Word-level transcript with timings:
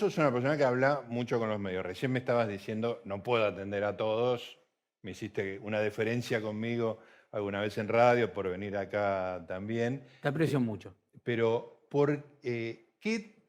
Sos 0.00 0.16
una 0.16 0.32
persona 0.32 0.56
que 0.56 0.64
habla 0.64 1.04
mucho 1.08 1.38
con 1.38 1.50
los 1.50 1.60
medios. 1.60 1.84
Recién 1.84 2.10
me 2.10 2.20
estabas 2.20 2.48
diciendo, 2.48 3.02
no 3.04 3.22
puedo 3.22 3.44
atender 3.44 3.84
a 3.84 3.98
todos. 3.98 4.58
Me 5.02 5.10
hiciste 5.10 5.58
una 5.58 5.78
deferencia 5.80 6.40
conmigo 6.40 7.00
alguna 7.32 7.60
vez 7.60 7.76
en 7.76 7.86
radio 7.86 8.32
por 8.32 8.48
venir 8.48 8.78
acá 8.78 9.44
también. 9.46 10.06
Te 10.22 10.28
aprecio 10.28 10.58
mucho. 10.58 10.94
Pero, 11.22 11.86
¿por 11.90 12.24
eh, 12.42 12.94
qué 12.98 13.44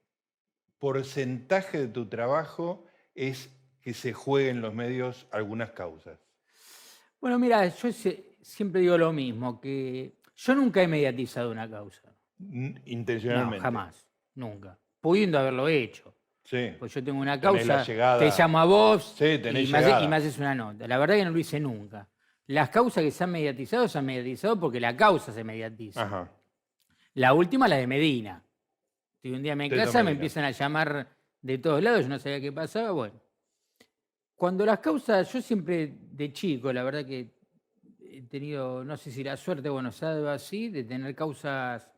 porcentaje 0.78 1.80
de 1.80 1.88
tu 1.88 2.08
trabajo 2.10 2.86
es 3.16 3.50
que 3.82 3.94
se 3.94 4.12
jueguen 4.12 4.60
los 4.62 4.74
medios 4.74 5.28
algunas 5.32 5.72
causas? 5.72 6.20
Bueno, 7.22 7.40
mira, 7.40 7.66
yo 7.70 7.94
se- 7.94 8.36
siempre 8.42 8.82
digo 8.82 8.98
lo 8.98 9.14
mismo, 9.14 9.62
que 9.62 10.18
yo 10.36 10.54
nunca 10.56 10.84
he 10.84 10.88
mediatizado 10.90 11.50
una 11.50 11.70
causa. 11.70 12.14
N- 12.40 12.74
No, 12.74 12.82
Intencionalmente. 12.86 13.62
jamás, 13.62 14.06
nunca. 14.36 14.78
Pudiendo 15.00 15.40
haberlo 15.40 15.70
hecho. 15.70 16.14
Sí. 16.52 16.74
Pues 16.78 16.94
yo 16.94 17.02
tengo 17.02 17.22
una 17.22 17.40
causa, 17.40 17.82
te 17.86 18.30
llamo 18.38 18.60
a 18.60 18.66
vos 18.66 19.14
Sí, 19.18 19.40
tenés 19.42 19.70
y, 19.70 19.72
me 19.72 19.78
hace- 19.78 19.88
llegada. 19.88 20.04
y 20.04 20.08
me 20.10 20.16
haces 20.18 20.38
una 20.38 20.54
nota. 20.54 20.86
La 20.86 20.98
verdad 20.98 21.16
que 21.16 21.24
no 21.24 21.32
lo 21.32 21.40
hice 21.40 21.62
nunca. 21.62 22.10
Las 22.48 22.70
causas 22.70 23.02
que 23.06 23.12
se 23.12 23.24
han 23.24 23.32
mediatizado 23.32 23.88
se 23.88 23.98
han 23.98 24.06
mediatizado 24.06 24.60
porque 24.60 24.82
la 24.82 24.98
causa 24.98 25.32
se 25.32 25.46
mediatiza. 25.46 26.04
Ajá. 26.04 26.30
La 27.14 27.34
última, 27.34 27.70
la 27.70 27.78
de 27.78 27.88
Medina. 27.88 28.44
Estoy 29.16 29.32
un 29.32 29.42
día 29.44 29.54
en 29.54 29.70
casa, 29.70 30.00
me 30.00 30.04
Medina. 30.06 30.12
empiezan 30.12 30.44
a 30.44 30.52
llamar 30.52 31.08
de 31.42 31.58
todos 31.58 31.82
lados, 31.82 32.02
yo 32.02 32.10
no 32.10 32.20
sabía 32.20 32.42
qué 32.42 32.52
pasaba. 32.52 32.92
Bueno, 32.92 33.16
cuando 34.36 34.66
las 34.66 34.80
causas, 34.80 35.32
yo 35.32 35.42
siempre 35.42 35.94
de 36.12 36.34
chico, 36.34 36.74
la 36.74 36.84
verdad 36.84 37.06
que 37.06 37.34
he 38.02 38.24
tenido, 38.24 38.84
no 38.84 38.98
sé 38.98 39.10
si 39.10 39.24
la 39.24 39.38
suerte, 39.38 39.70
bueno, 39.70 39.90
dado 39.98 40.30
así, 40.30 40.68
de 40.68 40.84
tener 40.84 41.16
causas 41.16 41.90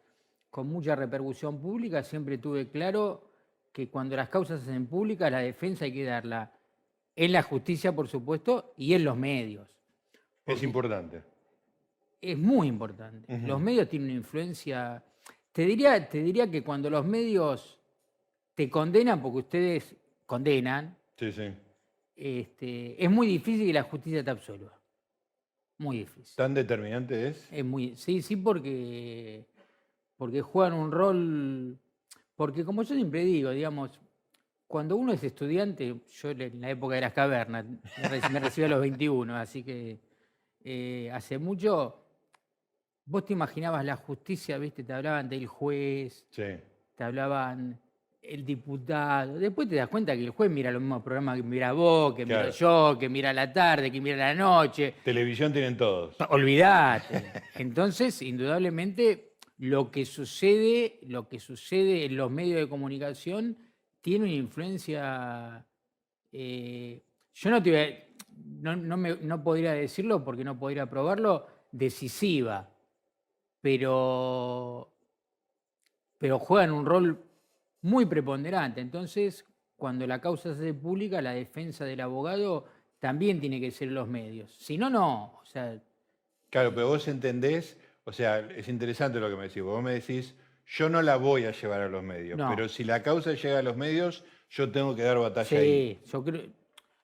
con 0.52 0.68
mucha 0.68 0.96
repercusión 0.96 1.60
pública, 1.60 2.04
siempre 2.04 2.38
tuve 2.38 2.70
claro 2.70 3.33
que 3.74 3.90
cuando 3.90 4.16
las 4.16 4.30
causas 4.30 4.62
se 4.62 4.70
hacen 4.70 4.86
públicas, 4.88 5.30
la 5.32 5.40
defensa 5.40 5.84
hay 5.86 5.92
que 5.92 6.06
darla 6.06 6.52
en 7.16 7.32
la 7.32 7.42
justicia, 7.44 7.94
por 7.94 8.08
supuesto, 8.08 8.74
y 8.78 8.94
en 8.94 9.04
los 9.04 9.18
medios. 9.18 9.68
Es 10.46 10.64
importante. 10.64 11.24
Es 12.22 12.38
muy 12.38 12.68
importante. 12.68 13.38
Los 13.40 13.60
medios 13.60 13.90
tienen 13.90 14.10
una 14.10 14.18
influencia. 14.18 15.04
Te 15.52 15.66
diría, 15.66 16.08
te 16.08 16.22
diría 16.24 16.50
que 16.50 16.64
cuando 16.64 16.90
los 16.90 17.04
medios 17.06 17.80
te 18.56 18.70
condenan, 18.70 19.22
porque 19.22 19.40
ustedes 19.40 19.96
condenan, 20.26 20.96
Sí, 21.18 21.32
sí. 21.32 21.52
este, 22.16 23.04
es 23.04 23.10
muy 23.12 23.28
difícil 23.28 23.68
que 23.68 23.74
la 23.74 23.84
justicia 23.84 24.24
te 24.24 24.32
absuelva. 24.32 24.80
Muy 25.80 25.98
difícil. 26.00 26.36
¿Tan 26.36 26.54
determinante 26.54 27.28
es? 27.30 27.48
Es 27.52 27.66
muy, 27.66 27.96
sí, 27.98 28.22
sí, 28.22 28.36
porque, 28.36 29.46
porque 30.16 30.42
juegan 30.42 30.74
un 30.74 30.92
rol. 30.92 31.80
Porque 32.44 32.66
como 32.66 32.84
yo 32.84 32.94
siempre 32.94 33.24
digo, 33.24 33.52
digamos, 33.52 33.98
cuando 34.68 34.98
uno 34.98 35.14
es 35.14 35.24
estudiante, 35.24 35.96
yo 36.22 36.30
en 36.32 36.60
la 36.60 36.72
época 36.72 36.96
de 36.96 37.00
las 37.00 37.14
cavernas, 37.14 37.64
me 37.66 37.80
reci- 38.10 38.30
me 38.32 38.40
recibí 38.42 38.66
a 38.66 38.68
los 38.68 38.82
21, 38.82 39.34
así 39.38 39.64
que 39.64 39.98
eh, 40.66 41.10
hace 41.14 41.38
mucho, 41.38 42.04
vos 43.06 43.24
te 43.24 43.32
imaginabas 43.32 43.86
la 43.86 43.96
justicia, 43.96 44.58
¿viste? 44.58 44.84
Te 44.84 44.92
hablaban 44.92 45.30
del 45.30 45.48
juez, 45.48 46.26
Sí. 46.32 46.44
te 46.96 47.04
hablaban 47.06 47.80
el 48.22 48.44
diputado. 48.46 49.40
Después 49.40 49.70
te 49.70 49.76
das 49.78 49.88
cuenta 49.88 50.14
que 50.14 50.26
el 50.26 50.32
juez 50.32 50.52
mira 50.52 50.70
los 50.70 50.82
mismos 50.82 51.02
programas 51.02 51.38
que 51.38 51.44
mira 51.44 51.72
vos, 51.72 52.14
que 52.14 52.26
Claro. 52.26 52.44
miro 52.48 52.54
yo, 52.58 52.98
que 53.00 53.08
mira 53.08 53.32
la 53.32 53.54
tarde, 53.54 53.90
que 53.90 54.02
mira 54.02 54.18
la 54.18 54.36
noche. 54.36 54.96
Televisión 55.06 55.54
tienen 55.54 55.78
todos. 55.78 56.18
Olvídate. 56.30 57.32
Entonces, 57.56 58.22
indudablemente, 58.22 59.33
lo 59.64 59.92
que 59.92 60.06
sucede, 60.06 61.00
lo 61.04 61.30
que 61.30 61.40
sucede 61.40 62.04
en 62.04 62.18
los 62.18 62.30
medios 62.30 62.60
de 62.60 62.68
comunicación 62.68 63.58
tiene 64.02 64.26
una 64.26 64.34
influencia. 64.34 65.66
eh, 66.34 67.02
yo 67.34 67.50
no 67.50 67.64
te 67.64 68.14
no, 68.46 68.76
no 68.76 69.44
podría 69.44 69.72
decirlo 69.72 70.22
porque 70.22 70.44
no 70.44 70.60
podría 70.60 70.90
probarlo, 70.90 71.48
decisiva. 71.72 72.70
Pero, 73.62 74.92
pero 76.18 76.40
juegan 76.40 76.72
un 76.72 76.86
rol 76.86 77.24
muy 77.84 78.06
preponderante. 78.06 78.82
Entonces, 78.82 79.46
cuando 79.78 80.06
la 80.06 80.20
causa 80.20 80.54
se 80.54 80.60
hace 80.60 80.74
pública, 80.74 81.22
la 81.22 81.32
defensa 81.32 81.86
del 81.86 82.02
abogado 82.02 82.66
también 83.00 83.40
tiene 83.40 83.62
que 83.62 83.72
ser 83.72 83.94
los 83.94 84.10
medios. 84.10 84.54
Si 84.60 84.78
no, 84.78 84.90
no. 84.90 85.40
O 85.42 85.46
sea, 85.46 85.82
Claro, 86.54 86.72
pero 86.76 86.90
vos 86.90 87.08
entendés, 87.08 87.80
o 88.06 88.12
sea, 88.14 88.40
es 88.40 88.68
interesante 88.68 89.20
lo 89.20 89.30
que 89.30 89.36
me 89.36 89.44
decís. 89.44 89.64
Vos 89.64 89.82
me 89.84 89.94
decís, 89.94 90.36
yo 90.66 90.90
no 90.90 91.02
la 91.02 91.16
voy 91.18 91.46
a 91.46 91.52
llevar 91.52 91.82
a 91.82 91.90
los 91.90 92.04
medios, 92.04 92.38
No. 92.38 92.50
pero 92.50 92.68
si 92.70 92.84
la 92.84 93.02
causa 93.04 93.34
llega 93.34 93.60
a 93.60 93.64
los 93.64 93.78
medios, 93.78 94.24
yo 94.50 94.72
tengo 94.72 94.96
que 94.96 95.04
dar 95.04 95.18
batalla 95.20 95.60
ahí. 95.60 96.00
sí, 96.04 96.12
yo 96.12 96.24
creo, 96.24 96.42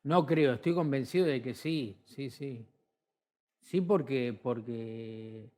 no 0.03 0.25
creo, 0.25 0.53
estoy 0.53 0.73
convencido 0.73 1.25
de 1.25 1.41
que 1.41 1.53
sí, 1.53 1.97
sí, 2.05 2.29
sí. 2.29 2.65
Sí, 3.61 3.81
porque, 3.81 4.37
porque, 4.41 5.49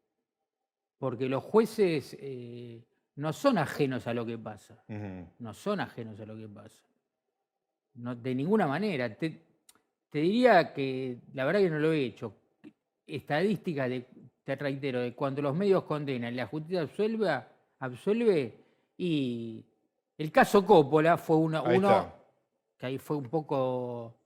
porque 0.98 1.30
los 1.30 1.44
jueces 1.44 2.18
eh, 2.20 2.84
no 3.16 3.32
son 3.32 3.58
ajenos 3.58 4.06
a 4.08 4.14
lo 4.14 4.26
que 4.26 4.38
pasa. 4.38 4.84
No 5.40 5.54
son 5.54 5.80
ajenos 5.80 6.20
a 6.20 6.26
lo 6.26 6.36
que 6.36 6.48
pasa. 6.50 6.84
No, 7.96 8.16
de 8.16 8.36
ninguna 8.36 8.68
manera. 8.68 9.14
Te, 9.16 9.42
te 10.10 10.20
diría 10.20 10.74
que, 10.74 11.20
la 11.34 11.46
verdad 11.46 11.62
que 11.62 11.70
no 11.70 11.80
lo 11.80 11.94
he 11.94 12.04
hecho, 12.06 12.36
estadísticas, 13.08 13.90
de, 13.90 14.06
te 14.58 14.64
reitero, 14.64 15.02
de 15.02 15.14
cuando 15.14 15.42
los 15.42 15.56
medios 15.56 15.84
condenan 15.84 16.34
y 16.34 16.38
la 16.38 16.48
justicia 16.48 16.82
absuelve, 16.82 17.42
absuelve 17.80 18.58
y 18.98 19.66
el 20.18 20.32
caso 20.32 20.66
Coppola 20.66 21.18
fue 21.18 21.38
uno, 21.38 21.64
Ahí 21.66 21.78
uno 21.78 21.90
está. 21.90 22.16
que 22.78 22.86
ahí 22.86 22.98
fue 22.98 23.18
un 23.18 23.30
poco 23.30 24.18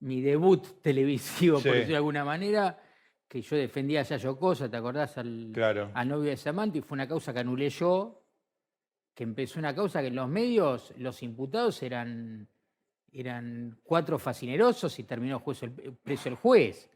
mi 0.00 0.20
debut 0.20 0.80
televisivo, 0.82 1.58
Sí. 1.58 1.64
por 1.64 1.72
decirlo 1.74 1.92
de 1.92 1.96
alguna 1.96 2.24
manera, 2.24 2.78
que 3.28 3.40
yo 3.40 3.56
defendía 3.56 4.00
a 4.00 4.04
Yayo 4.04 4.36
Cosa, 4.38 4.68
¿te 4.68 4.76
acordás? 4.76 5.16
Al, 5.18 5.50
Claro. 5.54 5.90
al 5.94 6.08
novio 6.08 6.30
de 6.30 6.36
Samantha 6.36 6.78
y 6.78 6.80
fue 6.82 6.96
una 6.96 7.08
causa 7.08 7.32
que 7.32 7.38
anulé 7.40 7.70
yo, 7.70 8.22
que 9.14 9.24
empezó 9.24 9.58
una 9.58 9.74
causa 9.74 10.00
que 10.00 10.08
en 10.08 10.16
los 10.16 10.28
medios 10.28 10.92
los 10.96 11.22
imputados 11.22 11.82
eran, 11.82 12.48
eran 13.12 13.78
cuatro 13.84 14.18
fascinerosos 14.18 14.98
y 14.98 15.04
terminó 15.04 15.38
juez 15.38 15.62
el- 15.62 15.72
preso 16.02 16.28
el 16.28 16.34
juez. 16.34 16.90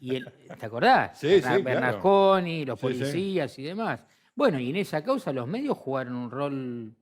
Y 0.00 0.16
el, 0.16 0.32
¿Te 0.58 0.66
acordás? 0.66 1.18
Sí, 1.18 1.28
sí, 1.28 1.40
Berna- 1.42 1.50
claro. 1.60 1.64
Bernasconi, 1.64 2.64
los 2.64 2.80
Sí, 2.80 2.86
sí. 2.88 2.92
policías 3.00 3.58
y 3.58 3.62
demás. 3.62 4.04
Bueno, 4.34 4.58
y 4.58 4.70
en 4.70 4.76
esa 4.76 5.02
causa 5.04 5.32
los 5.32 5.46
medios 5.46 5.76
jugaron 5.76 6.14
un 6.16 6.30
rol 6.30 6.94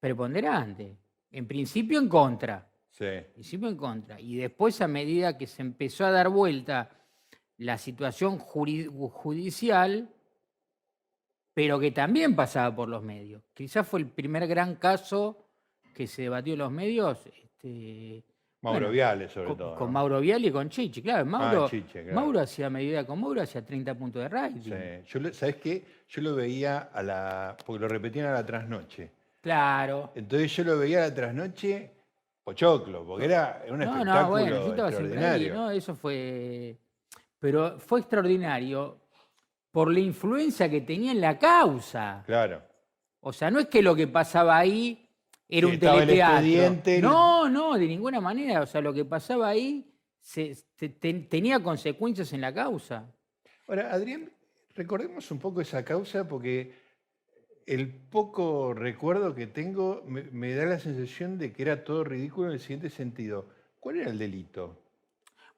preponderante. 0.00 0.96
En 1.30 1.46
principio 1.46 1.98
en 2.00 2.08
contra. 2.08 2.68
Sí. 2.90 3.04
En 3.04 3.32
principio 3.32 3.68
en 3.68 3.76
contra. 3.76 4.20
Y 4.20 4.36
después, 4.36 4.80
a 4.80 4.88
medida 4.88 5.38
que 5.38 5.46
se 5.46 5.62
empezó 5.62 6.04
a 6.04 6.10
dar 6.10 6.28
vuelta 6.28 6.90
la 7.58 7.78
situación 7.78 8.38
judicial, 8.38 10.08
pero 11.54 11.78
que 11.78 11.90
también 11.92 12.34
pasaba 12.34 12.74
por 12.74 12.88
los 12.88 13.02
medios. 13.02 13.42
Quizás 13.54 13.86
fue 13.86 14.00
el 14.00 14.06
primer 14.08 14.46
gran 14.46 14.76
caso 14.76 15.46
que 15.94 16.06
se 16.06 16.22
debatió 16.22 16.54
en 16.54 16.58
los 16.60 16.72
medios. 16.72 17.24
este, 17.26 18.24
Mauro 18.62 18.78
bueno, 18.80 18.92
Viale, 18.92 19.28
sobre 19.28 19.46
con, 19.48 19.56
todo. 19.56 19.74
con. 19.76 19.90
Mauro 19.92 20.20
Viale 20.20 20.48
y 20.48 20.50
con 20.52 20.68
Chichi. 20.68 21.00
Claro, 21.00 21.24
Mauro, 21.24 21.68
Chiche, 21.68 22.02
claro. 22.02 22.14
Mauro 22.20 22.40
hacía 22.40 22.68
medida 22.68 23.06
con 23.06 23.18
Mauro, 23.20 23.40
hacía 23.40 23.64
30 23.64 23.94
puntos 23.94 24.22
de 24.22 24.28
rating. 24.28 24.60
Sí. 24.60 24.72
Yo, 25.20 25.32
¿Sabés 25.32 25.56
qué? 25.56 25.84
Yo 26.08 26.20
lo 26.22 26.34
veía 26.34 26.90
a 26.92 27.02
la. 27.02 27.56
porque 27.64 27.80
lo 27.80 27.88
repetían 27.88 28.26
a 28.26 28.32
la 28.32 28.44
trasnoche. 28.44 29.10
Claro. 29.40 30.12
Entonces 30.14 30.54
yo 30.54 30.64
lo 30.64 30.78
veía 30.78 30.98
a 31.04 31.08
la 31.08 31.14
trasnoche 31.14 31.90
pochoclo, 32.44 33.06
porque 33.06 33.24
era 33.26 33.62
un 33.70 33.78
No, 33.78 33.84
espectáculo 33.84 34.22
no, 34.22 34.28
bueno, 34.30 34.56
yo 34.76 34.86
extraordinario. 34.88 35.54
¿no? 35.54 35.70
Eso 35.70 35.94
fue. 35.94 36.76
Pero 37.38 37.78
fue 37.78 38.00
extraordinario 38.00 38.98
por 39.70 39.90
la 39.90 40.00
influencia 40.00 40.68
que 40.68 40.82
tenía 40.82 41.12
en 41.12 41.20
la 41.22 41.38
causa. 41.38 42.22
Claro. 42.26 42.60
O 43.20 43.32
sea, 43.32 43.50
no 43.50 43.58
es 43.60 43.68
que 43.68 43.80
lo 43.82 43.94
que 43.94 44.06
pasaba 44.08 44.58
ahí 44.58 45.08
era 45.50 45.66
un 45.66 45.72
teleteatro. 46.06 46.46
No, 47.08 47.48
no, 47.48 47.74
de 47.78 47.86
ninguna 47.86 48.20
manera. 48.20 48.62
O 48.62 48.66
sea, 48.66 48.80
lo 48.80 48.92
que 48.94 49.04
pasaba 49.04 49.48
ahí 49.48 49.92
se- 50.20 50.56
te- 50.76 50.88
te- 50.90 51.12
tenía 51.14 51.62
consecuencias 51.62 52.32
en 52.32 52.40
la 52.42 52.52
causa. 52.54 53.12
Ahora, 53.66 53.92
Adrián, 53.92 54.30
recordemos 54.74 55.30
un 55.30 55.38
poco 55.38 55.60
esa 55.60 55.84
causa 55.84 56.26
porque 56.28 56.74
el 57.66 57.88
poco 57.94 58.74
recuerdo 58.74 59.34
que 59.34 59.46
tengo 59.46 60.02
me, 60.06 60.22
me 60.24 60.54
da 60.54 60.64
la 60.66 60.78
sensación 60.78 61.38
de 61.38 61.52
que 61.52 61.62
era 61.62 61.84
todo 61.84 62.02
ridículo 62.04 62.48
en 62.48 62.54
el 62.54 62.60
siguiente 62.60 62.90
sentido. 62.90 63.48
¿Cuál 63.78 63.96
era 63.98 64.10
el 64.10 64.18
delito? 64.18 64.82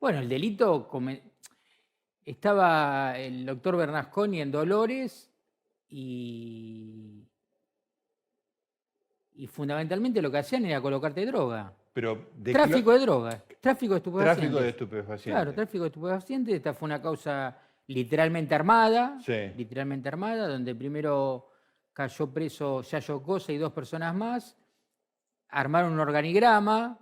Bueno, 0.00 0.18
el 0.20 0.28
delito 0.28 0.86
come- 0.88 1.22
estaba 2.24 3.18
el 3.18 3.46
doctor 3.46 3.76
Bernasconi 3.76 4.40
en 4.40 4.50
Dolores 4.52 5.30
y, 5.88 7.24
y 9.34 9.46
fundamentalmente 9.46 10.20
lo 10.22 10.30
que 10.30 10.38
hacían 10.38 10.64
era 10.66 10.80
colocarte 10.80 11.24
droga. 11.26 11.72
Pero 11.92 12.30
de 12.36 12.52
tráfico 12.52 12.92
de 12.92 12.98
drogas, 13.00 13.42
tráfico 13.60 13.92
de 13.94 13.98
estupefacientes. 13.98 14.36
tráfico 14.50 14.62
de 14.62 14.68
estupefacientes. 14.70 15.32
Claro, 15.42 15.52
tráfico 15.54 15.84
de 15.84 15.88
estupefacientes. 15.88 16.54
Esta 16.54 16.74
fue 16.74 16.86
una 16.86 17.02
causa 17.02 17.58
literalmente 17.86 18.54
armada, 18.54 19.18
Sí. 19.20 19.50
literalmente 19.56 20.08
armada, 20.08 20.48
donde 20.48 20.74
primero 20.74 21.48
cayó 21.92 22.32
preso 22.32 22.80
Yayo 22.82 23.22
Cosa 23.22 23.52
y 23.52 23.58
dos 23.58 23.72
personas 23.72 24.14
más. 24.14 24.56
armaron 25.54 25.92
un 25.92 26.00
organigrama 26.00 26.98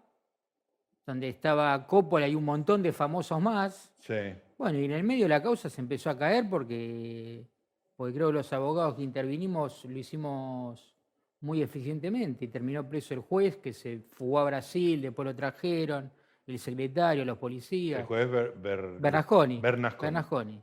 donde 1.06 1.28
estaba 1.28 1.86
Coppola 1.86 2.26
y 2.26 2.34
un 2.34 2.44
montón 2.44 2.82
de 2.82 2.92
famosos 2.92 3.40
más. 3.40 3.92
Sí. 4.00 4.14
Bueno, 4.58 4.78
y 4.80 4.86
en 4.86 4.90
el 4.90 5.04
medio 5.04 5.26
de 5.26 5.28
la 5.28 5.40
causa 5.40 5.70
se 5.70 5.80
empezó 5.80 6.10
a 6.10 6.18
caer 6.18 6.50
porque, 6.50 7.46
porque 7.94 8.12
creo 8.14 8.26
que 8.28 8.32
los 8.34 8.52
abogados 8.52 8.94
que 8.96 9.02
intervinimos 9.02 9.84
lo 9.84 9.96
hicimos 9.96 10.96
muy 11.40 11.62
eficientemente 11.62 12.44
y 12.44 12.48
terminó 12.48 12.86
preso 12.88 13.14
el 13.14 13.20
juez 13.20 13.56
que 13.56 13.72
se 13.72 14.00
fugó 14.12 14.38
a 14.40 14.44
Brasil, 14.44 15.00
después 15.02 15.24
lo 15.26 15.34
trajeron, 15.34 16.10
el 16.46 16.58
secretario, 16.58 17.24
los 17.24 17.38
policías. 17.38 18.00
El 18.00 18.06
juez 18.06 18.30
Ber- 18.30 18.52
Ber- 18.56 18.98
Bernasconi. 19.00 19.60
Bernasconi. 19.60 20.06
Bernasconi. 20.06 20.62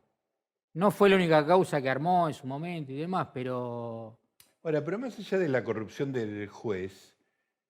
No 0.73 0.91
fue 0.91 1.09
la 1.09 1.15
única 1.15 1.45
causa 1.45 1.81
que 1.81 1.89
armó 1.89 2.27
en 2.27 2.33
su 2.33 2.45
momento 2.45 2.91
y 2.91 2.95
demás, 2.97 3.29
pero 3.33 4.19
Ahora, 4.63 4.83
pero 4.83 4.99
más 4.99 5.17
allá 5.17 5.37
de 5.39 5.47
la 5.47 5.63
corrupción 5.63 6.11
del 6.11 6.47
juez, 6.49 7.15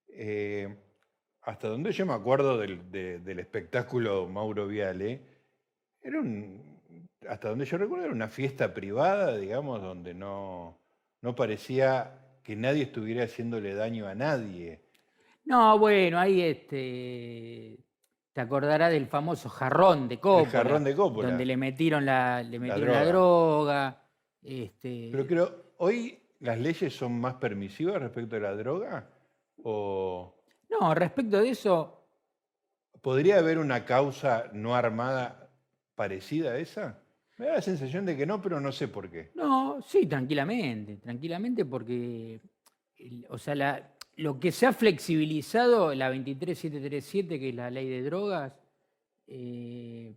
eh, 0.09 0.75
hasta 1.43 1.67
donde 1.69 1.91
yo 1.91 2.05
me 2.05 2.13
acuerdo 2.13 2.57
del, 2.57 2.89
de- 2.91 3.19
del 3.19 3.39
espectáculo 3.39 4.27
Mauro 4.27 4.67
Viale, 4.67 5.21
era 6.01 6.19
un, 6.19 6.79
hasta 7.29 7.49
donde 7.49 7.65
yo 7.65 7.77
recuerdo, 7.77 8.05
era 8.05 8.13
una 8.13 8.27
fiesta 8.29 8.73
privada, 8.73 9.37
digamos, 9.37 9.81
donde 9.81 10.13
no, 10.15 10.77
no 11.21 11.35
parecía 11.35 12.19
que 12.47 12.55
nadie 12.55 12.83
estuviera 12.83 13.25
haciéndole 13.25 13.75
daño 13.75 14.07
a 14.07 14.15
nadie. 14.15 14.79
No, 15.43 15.77
bueno, 15.77 16.17
ahí 16.17 16.41
este. 16.41 17.77
Te 18.31 18.39
acordarás 18.39 18.89
del 18.89 19.07
famoso 19.07 19.49
jarrón 19.49 20.07
de 20.07 20.17
Coppola. 20.17 20.49
jarrón 20.49 20.85
de 20.85 20.95
Coppola. 20.95 21.27
Donde 21.27 21.45
le 21.45 21.57
metieron 21.57 22.05
la, 22.05 22.41
le 22.43 22.57
metieron 22.57 22.93
la 22.93 23.03
droga. 23.03 23.09
droga. 23.09 24.03
este, 24.43 25.09
Pero 25.11 25.27
creo, 25.27 25.73
¿hoy 25.79 26.19
las 26.39 26.57
leyes 26.57 26.95
son 26.95 27.19
más 27.19 27.33
permisivas 27.33 28.01
respecto 28.01 28.37
a 28.37 28.39
la 28.39 28.55
droga? 28.55 29.09
¿O 29.63 30.33
No, 30.69 30.95
respecto 30.95 31.41
de 31.41 31.49
eso, 31.49 32.07
podría 33.01 33.39
haber 33.39 33.57
una 33.57 33.83
causa 33.83 34.45
no 34.53 34.73
armada 34.73 35.49
parecida 35.95 36.51
a 36.51 36.57
esa? 36.59 37.03
Me 37.37 37.45
da 37.45 37.53
la 37.53 37.61
sensación 37.61 38.05
de 38.05 38.17
que 38.17 38.25
no, 38.25 38.41
pero 38.41 38.59
no 38.59 38.71
sé 38.71 38.87
por 38.87 39.09
qué. 39.09 39.31
no, 39.35 39.79
sí, 39.81 40.05
tranquilamente, 40.07 40.97
tranquilamente 40.97 41.65
porque, 41.65 42.41
o 43.29 43.37
sea, 43.37 43.53
la- 43.55 43.93
lo 44.15 44.39
que 44.39 44.51
se 44.51 44.65
ha 44.65 44.73
flexibilizado, 44.73 45.93
la 45.93 46.09
23737, 46.09 47.39
que 47.39 47.49
es 47.49 47.55
la 47.55 47.69
ley 47.69 47.87
de 47.87 48.01
drogas, 48.01 48.53
eh, 49.27 50.15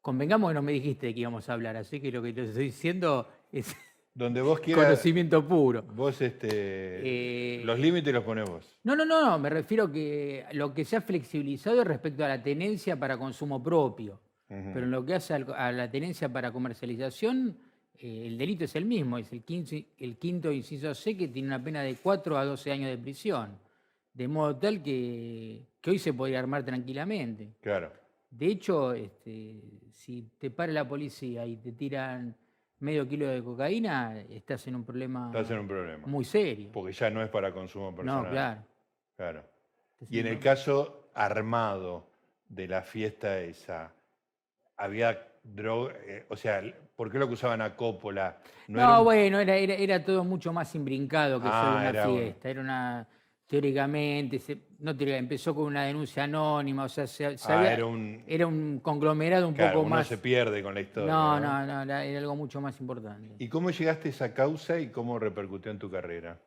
convengamos 0.00 0.50
que 0.50 0.54
no 0.54 0.62
me 0.62 0.72
dijiste 0.72 1.06
de 1.06 1.14
qué 1.14 1.20
íbamos 1.20 1.48
a 1.48 1.52
hablar, 1.52 1.76
así 1.76 2.00
que 2.00 2.10
lo 2.10 2.22
que 2.22 2.32
te 2.32 2.44
estoy 2.44 2.64
diciendo 2.64 3.28
es 3.52 3.72
Donde 4.14 4.42
vos 4.42 4.60
quieras, 4.60 4.84
conocimiento 4.86 5.46
puro. 5.48 5.82
vos 5.84 6.20
este, 6.20 6.48
Eh, 6.50 7.62
los 7.64 7.78
límites 7.78 8.12
los 8.12 8.24
ponés 8.24 8.48
vos. 8.50 8.78
No, 8.84 8.94
no, 8.94 9.04
no, 9.06 9.24
no, 9.24 9.38
me 9.38 9.48
refiero 9.48 9.90
que 9.90 10.44
lo 10.52 10.74
que 10.74 10.84
se 10.84 10.96
ha 10.96 11.00
flexibilizado 11.00 11.80
es 11.80 11.86
respecto 11.86 12.22
a 12.24 12.28
la 12.28 12.42
tenencia 12.42 12.98
para 12.98 13.16
consumo 13.16 13.62
propio. 13.62 14.20
Pero 14.72 14.84
en 14.84 14.90
lo 14.90 15.04
que 15.04 15.14
hace 15.14 15.34
a 15.34 15.72
la 15.72 15.90
tenencia 15.90 16.28
para 16.30 16.52
comercialización, 16.52 17.56
eh, 17.98 18.24
el 18.26 18.36
delito 18.36 18.64
es 18.64 18.76
el 18.76 18.84
mismo, 18.84 19.16
es 19.16 19.32
el, 19.32 19.42
15 19.42 19.86
el 19.98 20.16
quinto 20.16 20.52
inciso 20.52 20.94
C 20.94 21.16
que 21.16 21.28
tiene 21.28 21.48
una 21.48 21.62
pena 21.62 21.82
de 21.82 21.94
4 21.94 22.36
a 22.36 22.44
12 22.44 22.72
años 22.72 22.90
de 22.90 22.98
prisión. 22.98 23.58
De 24.12 24.28
modo 24.28 24.56
tal 24.56 24.82
que, 24.82 25.62
que 25.80 25.90
hoy 25.90 25.98
se 25.98 26.12
podría 26.12 26.38
armar 26.38 26.64
tranquilamente. 26.64 27.54
Claro. 27.60 27.92
De 28.30 28.46
hecho, 28.46 28.92
este, 28.92 29.62
si 29.90 30.28
te 30.38 30.50
para 30.50 30.72
la 30.72 30.86
policía 30.86 31.46
y 31.46 31.56
te 31.56 31.72
tiran 31.72 32.34
medio 32.80 33.06
kilo 33.06 33.28
de 33.28 33.42
cocaína, 33.42 34.20
estás 34.20 34.66
en 34.66 34.74
un 34.74 34.84
problema 34.84 35.26
Estás 35.28 35.50
en 35.50 35.60
un 35.60 35.68
problema. 35.68 36.06
muy 36.06 36.24
serio. 36.24 36.70
Porque 36.72 36.92
ya 36.92 37.08
no 37.08 37.22
es 37.22 37.30
para 37.30 37.52
consumo 37.52 37.94
personal. 37.94 38.24
No, 38.24 38.30
claro. 38.30 38.62
Claro. 39.16 39.44
Y 40.10 40.18
en 40.18 40.26
el 40.26 40.38
caso 40.40 41.10
armado 41.14 42.08
de 42.48 42.66
la 42.66 42.82
fiesta 42.82 43.40
esa, 43.40 43.92
había 44.76 45.28
droga, 45.42 45.94
eh, 46.06 46.24
o 46.28 46.36
sea, 46.36 46.62
¿por 46.96 47.10
qué 47.10 47.18
lo 47.18 47.24
acusaban 47.26 47.60
a 47.62 47.74
Coppola? 47.76 48.38
No, 48.68 48.80
era 48.82 48.98
un- 48.98 49.04
bueno, 49.04 49.38
era, 49.40 49.56
era, 49.56 49.74
era 49.74 50.04
todo 50.04 50.24
mucho 50.24 50.52
más 50.52 50.74
imbrincado 50.74 51.40
que 51.40 51.48
Ah, 51.50 51.60
solo 51.60 51.76
una 51.78 51.88
era 51.90 52.06
fiesta. 52.08 52.48
Era 52.50 52.60
una. 52.60 53.08
Teóricamente, 53.46 54.38
se- 54.38 54.56
no 54.78 54.96
teóricamente, 54.96 55.34
empezó 55.34 55.54
con 55.54 55.64
una 55.64 55.84
denuncia 55.84 56.24
anónima, 56.24 56.84
o 56.84 56.88
sea, 56.88 57.06
se, 57.06 57.36
se 57.36 57.52
Ah, 57.52 57.58
había- 57.58 57.72
era 57.74 57.84
un. 57.84 58.22
era 58.26 58.46
un 58.46 58.80
conglomerado 58.80 59.46
un 59.46 59.54
claro, 59.54 59.72
poco 59.80 59.86
uno 59.86 59.96
más. 59.96 60.06
se 60.06 60.16
pierde 60.16 60.62
con 60.62 60.72
la 60.74 60.80
historia. 60.80 61.12
no, 61.12 61.38
no, 61.38 61.66
no, 61.66 61.82
era, 61.82 62.02
era 62.04 62.18
algo 62.18 62.34
mucho 62.34 62.62
más 62.62 62.80
importante. 62.80 63.34
¿Y 63.38 63.48
cómo 63.48 63.68
llegaste 63.70 64.08
a 64.08 64.10
esa 64.10 64.32
causa 64.32 64.78
y 64.80 64.88
cómo 64.88 65.18
repercutió 65.18 65.70
en 65.70 65.78
tu 65.78 65.90
carrera? 65.90 66.38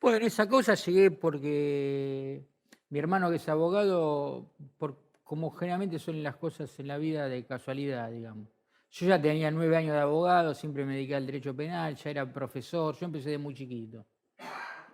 Bueno, 0.00 0.24
esa 0.24 0.48
cosa 0.48 0.74
llegué 0.74 1.10
porque 1.10 2.44
mi 2.90 2.98
hermano 3.00 3.28
que 3.30 3.36
es 3.36 3.48
abogado, 3.48 4.52
por, 4.78 4.96
como 5.28 5.50
generalmente 5.50 5.98
son 5.98 6.22
las 6.22 6.36
cosas 6.36 6.80
en 6.80 6.86
la 6.86 6.96
vida 6.96 7.28
de 7.28 7.44
casualidad, 7.44 8.10
digamos. 8.10 8.48
Yo 8.90 9.06
ya 9.08 9.20
tenía 9.20 9.50
nueve 9.50 9.76
años 9.76 9.92
de 9.92 9.98
abogado, 10.00 10.54
siempre 10.54 10.86
me 10.86 10.94
dediqué 10.94 11.16
al 11.16 11.26
derecho 11.26 11.54
penal, 11.54 11.94
ya 11.96 12.08
era 12.08 12.32
profesor, 12.32 12.96
yo 12.96 13.04
empecé 13.04 13.28
de 13.28 13.36
muy 13.36 13.52
chiquito. 13.52 14.06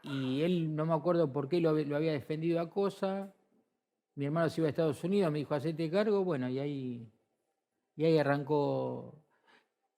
Y 0.03 0.43
él, 0.43 0.75
no 0.75 0.87
me 0.87 0.93
acuerdo 0.93 1.33
por 1.33 1.49
qué 1.49 1.61
lo, 1.61 1.71
hab- 1.71 1.87
lo 1.87 1.95
había 1.95 2.11
defendido 2.11 2.59
a 2.59 2.69
cosa. 2.69 3.33
Mi 4.17 4.25
hermano 4.25 4.51
se 4.51 4.61
iba 4.61 4.67
a 4.67 4.71
Estados 4.71 5.05
Unidos, 5.05 5.31
me 5.31 5.39
dijo, 5.39 5.55
hacete 5.55 5.89
cargo, 5.89 6.25
bueno, 6.25 6.49
y 6.49 6.59
ahí, 6.59 7.09
y 7.95 8.05
ahí 8.05 8.19
arrancó. 8.19 9.23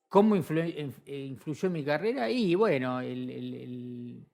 ¿Cómo 0.06 0.36
influ- 0.36 0.76
inf- 0.76 1.08
influyó 1.30 1.68
en 1.68 1.72
mi 1.72 1.82
carrera? 1.82 2.28
Y 2.30 2.54
bueno, 2.54 3.00
el, 3.00 4.26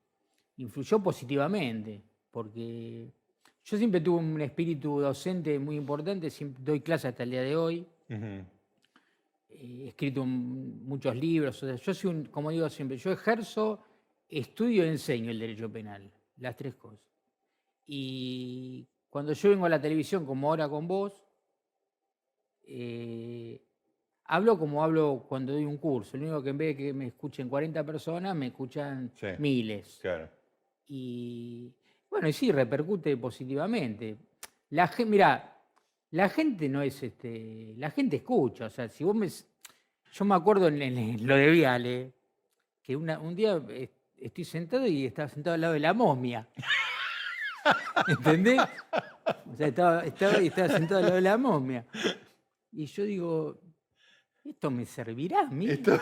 influyó 0.57 1.01
positivamente, 1.01 2.03
porque 2.33 3.13
yo 3.65 3.77
siempre 3.79 4.01
tuve 4.01 4.19
un 4.19 4.41
espíritu 4.41 5.01
docente 5.01 5.59
muy 5.59 5.77
importante, 5.77 6.31
siempre 6.31 6.63
doy 6.65 6.81
clases 6.81 7.07
hasta 7.11 7.23
el 7.23 7.31
día 7.31 7.43
de 7.43 7.57
hoy, 7.57 7.87
Ujú. 8.11 8.25
eh, 8.25 8.45
he 9.85 9.89
escrito 9.89 10.25
muchos 10.25 11.15
libros, 11.17 11.63
o 11.63 11.67
sea, 11.67 11.77
yo 11.77 11.95
soy 11.95 12.11
un, 12.11 12.25
como 12.27 12.51
digo 12.51 12.69
siempre, 12.69 12.97
yo 12.97 13.13
ejerzo, 13.13 13.81
estudio 14.29 14.85
y 14.85 14.89
enseño 14.89 15.31
el 15.31 15.39
derecho 15.39 15.71
penal, 15.71 16.11
las 16.39 16.57
tres 16.57 16.75
cosas. 16.75 17.01
Y 17.87 18.87
cuando 19.11 19.33
yo 19.33 19.51
vengo 19.51 19.67
a 19.67 19.69
la 19.69 19.81
televisión, 19.81 20.25
como 20.25 20.49
ahora 20.49 20.69
con 20.69 20.89
vos, 20.89 21.23
eh, 22.65 23.61
hablo 24.25 24.59
como 24.59 24.83
hablo 24.83 25.25
cuando 25.29 25.53
doy 25.53 25.65
un 25.65 25.77
curso. 25.77 26.17
Lo 26.17 26.23
único 26.25 26.43
que 26.43 26.51
en 26.51 26.59
vez 26.59 26.69
de 26.77 26.83
que 26.85 26.93
me 26.93 27.07
escuchen 27.07 27.49
40 27.49 27.85
personas, 27.85 28.35
me 28.35 28.47
escuchan 28.47 29.13
Sí. 29.17 29.27
miles. 29.39 29.99
Claro. 30.01 30.29
Y 30.89 31.73
bueno, 32.13 32.29
y 32.29 32.33
sí, 32.33 32.53
repercute 32.53 33.17
positivamente. 33.17 34.17
La 34.71 34.87
gente, 34.87 35.11
mira, 35.11 35.59
la 36.11 36.29
gente 36.29 36.69
no 36.69 36.83
es 36.83 37.03
este, 37.03 37.75
la 37.79 37.91
gente 37.91 38.17
escucha, 38.17 38.67
o 38.67 38.71
sea, 38.71 38.89
si 38.89 39.03
vos 39.03 39.17
me 39.17 39.29
yo 39.29 40.25
me 40.27 40.35
acuerdo 40.35 40.69
en, 40.69 40.81
en 40.83 41.27
lo 41.27 41.35
de 41.37 41.49
Viale, 41.51 42.13
que 42.83 42.95
una- 42.95 43.19
un 43.19 43.35
día 43.35 43.61
eh, 43.71 43.91
estoy 44.19 44.45
sentado 44.45 44.87
y 44.87 45.07
estaba 45.07 45.27
sentado 45.29 45.55
al 45.55 45.61
lado 45.63 45.73
de 45.73 45.81
la 45.81 45.95
momia. 45.95 46.47
¿Entendés? 48.09 48.61
O 48.61 49.57
sea, 49.57 49.69
estaba, 49.69 50.05
estaba, 50.05 50.33
estaba 50.35 50.69
sentado 50.69 50.99
al 50.99 51.05
lado 51.05 51.15
de 51.17 51.21
la 51.23 51.39
momia. 51.39 51.87
Y 52.73 52.87
yo 52.87 53.05
digo, 53.05 53.59
¿esto 54.45 54.71
me 54.71 54.85
servirá 54.85 55.41
a 55.41 55.47
mí? 55.51 55.69
Esto- 55.71 55.99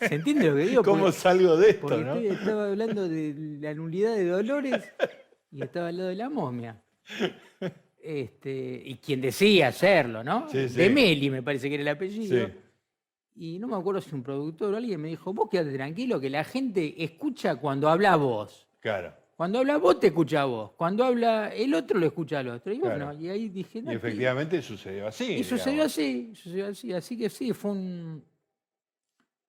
¿Se 0.00 0.14
entiende 0.16 0.48
lo 0.50 0.56
que 0.56 0.62
digo? 0.62 0.82
¿Cómo 0.84 1.04
Porque- 1.04 1.18
salgo 1.18 1.56
de 1.56 1.70
esto, 1.70 1.80
porque 1.88 2.04
no? 2.04 2.14
estaba 2.16 2.66
hablando 2.68 3.08
de 3.08 3.34
la 3.60 3.74
nulidad 3.74 4.14
de 4.14 4.26
Dolores 4.26 4.92
y 5.54 5.62
estaba 5.62 5.88
al 5.88 5.96
lado 5.96 6.08
de 6.10 6.14
la 6.16 6.28
momia. 6.28 6.82
Este, 8.02 8.82
y 8.84 8.96
quien 8.96 9.20
decía 9.20 9.68
hacerlo, 9.68 10.22
¿no? 10.22 10.48
Sí, 10.50 10.68
sí. 10.68 10.76
De 10.76 10.90
Meli, 10.90 11.30
me 11.30 11.42
parece 11.42 11.68
que 11.68 11.74
era 11.76 11.82
el 11.82 11.88
apellido. 11.88 12.46
Sí. 12.46 12.52
Y 13.36 13.58
no 13.58 13.66
me 13.66 13.76
acuerdo 13.76 14.00
si 14.00 14.14
un 14.14 14.22
productor 14.22 14.74
o 14.74 14.76
alguien 14.76 15.00
me 15.00 15.08
dijo, 15.08 15.32
vos 15.32 15.48
quédate 15.50 15.72
tranquilo, 15.72 16.20
que 16.20 16.28
la 16.30 16.44
gente 16.44 17.02
escucha 17.02 17.56
cuando 17.56 17.88
habla 17.88 18.16
vos. 18.16 18.68
Claro. 18.80 19.14
Cuando 19.36 19.58
habla 19.58 19.78
vos, 19.78 19.98
te 19.98 20.08
escucha 20.08 20.42
a 20.42 20.44
vos. 20.44 20.70
Cuando 20.76 21.02
habla 21.04 21.48
el 21.52 21.74
otro, 21.74 21.98
lo 21.98 22.06
escucha 22.06 22.38
al 22.40 22.48
otro. 22.50 22.72
Y 22.72 22.78
Claro. 22.78 23.06
bueno, 23.06 23.20
y 23.20 23.28
ahí 23.30 23.48
dije, 23.48 23.82
no, 23.82 23.90
Y 23.90 23.94
que- 23.98 24.06
efectivamente 24.06 24.62
sucedió 24.62 25.08
así. 25.08 25.32
y 25.32 25.42
sucedió 25.44 25.82
así, 25.84 26.32
sucedió 26.34 26.66
así. 26.68 26.92
Así 26.92 27.16
que 27.16 27.28
sí, 27.30 27.52
fue 27.52 27.72
un. 27.72 28.24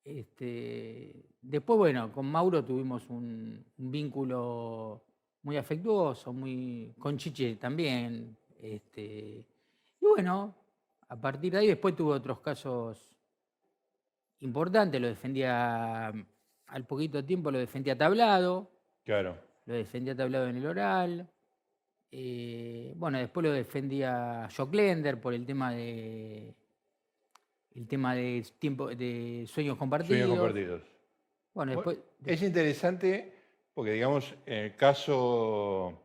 Este, 0.03 1.25
después, 1.41 1.77
bueno, 1.77 2.11
con 2.11 2.25
Mauro 2.25 2.63
tuvimos 2.63 3.07
un, 3.09 3.63
un 3.77 3.91
vínculo 3.91 5.03
muy 5.45 5.57
afectuoso, 5.57 6.33
muy. 6.33 6.93
con 6.99 7.17
Chiche 7.17 7.55
también. 7.57 8.35
Este, 8.61 9.45
y 10.01 10.05
bueno, 10.05 10.55
a 11.07 11.15
partir 11.15 11.53
de 11.53 11.59
ahí 11.59 11.67
después 11.67 11.95
tuve 11.95 12.13
otros 12.15 12.39
casos 12.39 13.15
importantes. 14.39 14.99
Lo 14.99 15.07
defendía 15.07 16.07
al 16.67 16.85
poquito 16.87 17.23
tiempo, 17.23 17.51
lo 17.51 17.59
defendía 17.59 17.95
tablado 17.95 18.71
Claro. 19.03 19.37
lo 19.67 19.75
defendía 19.75 20.15
tablado 20.15 20.47
en 20.47 20.57
el 20.57 20.65
oral. 20.65 21.29
eh, 22.11 22.93
bueno, 22.97 23.19
después 23.19 23.43
lo 23.45 23.51
defendía 23.51 24.49
Joclender 24.55 25.21
por 25.21 25.33
el 25.35 25.45
tema 25.45 25.71
de 25.73 26.55
el 27.75 27.87
tema 27.87 28.15
de 28.15 28.43
tiempo 28.57 28.87
de 28.87 29.45
sueños 29.47 29.77
compartidos. 29.77 30.17
Sueños 30.17 30.29
compartidos. 30.39 30.81
Bueno, 31.53 31.73
Bueno, 31.75 31.91
después 31.91 31.99
Es 32.25 32.41
interesante 32.41 33.34
Porque, 33.75 33.91
digamos, 33.91 34.33
en 34.45 34.53
el 34.53 34.75
caso 34.75 36.01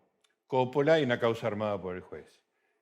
Coppola 0.49 0.95
hay 0.95 1.05
una 1.05 1.21
causa 1.21 1.47
armada 1.47 1.81
por 1.81 1.95
el 1.95 2.03
juez. 2.03 2.27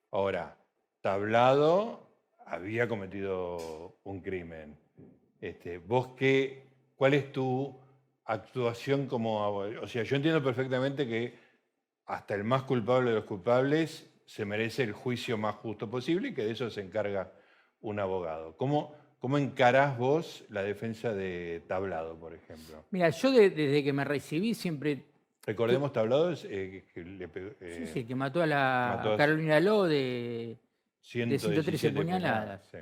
Ahora, 0.09 0.57
Tablado 1.01 2.09
había 2.47 2.87
cometido 2.87 3.99
un 4.03 4.19
crimen. 4.21 4.77
Este, 5.39 5.77
¿Vos 5.77 6.09
qué, 6.17 6.63
cuál 6.95 7.13
es 7.13 7.31
tu 7.31 7.79
actuación 8.25 9.05
como 9.05 9.43
abogado? 9.43 9.83
O 9.83 9.87
sea, 9.87 10.01
yo 10.01 10.15
entiendo 10.15 10.43
perfectamente 10.43 11.07
que 11.07 11.37
hasta 12.05 12.33
el 12.33 12.43
más 12.43 12.63
culpable 12.63 13.11
de 13.11 13.17
los 13.17 13.25
culpables 13.25 14.09
se 14.25 14.43
merece 14.43 14.81
el 14.81 14.93
juicio 14.93 15.37
más 15.37 15.55
justo 15.57 15.87
posible 15.87 16.29
y 16.29 16.33
que 16.33 16.45
de 16.45 16.51
eso 16.53 16.71
se 16.71 16.81
encarga 16.81 17.31
un 17.81 17.99
abogado. 17.99 18.57
¿Cómo, 18.57 18.95
cómo 19.19 19.37
encarás 19.37 19.97
vos 19.97 20.43
la 20.49 20.63
defensa 20.63 21.13
de 21.13 21.63
Tablado, 21.67 22.17
por 22.17 22.33
ejemplo? 22.33 22.83
Mira, 22.91 23.09
yo 23.09 23.31
de- 23.31 23.49
desde 23.49 23.83
que 23.83 23.93
me 23.93 24.03
recibí 24.03 24.53
siempre... 24.53 25.05
Recordemos, 25.45 25.91
Tablado 25.91 26.31
es 26.31 26.45
eh, 26.49 26.85
que 26.93 27.03
le 27.03 27.27
pegó, 27.27 27.49
Sí, 27.51 27.55
eh, 27.61 27.89
sí, 27.93 28.05
que 28.05 28.15
mató 28.15 28.41
a 28.41 28.45
la 28.47 28.93
mató 28.97 29.13
a- 29.13 29.17
Carolina 29.17 29.59
Ló 29.59 29.83
de... 29.85 30.57
117 31.01 31.61
113 31.63 31.91
puñaladas. 31.91 32.63
sí. 32.71 32.77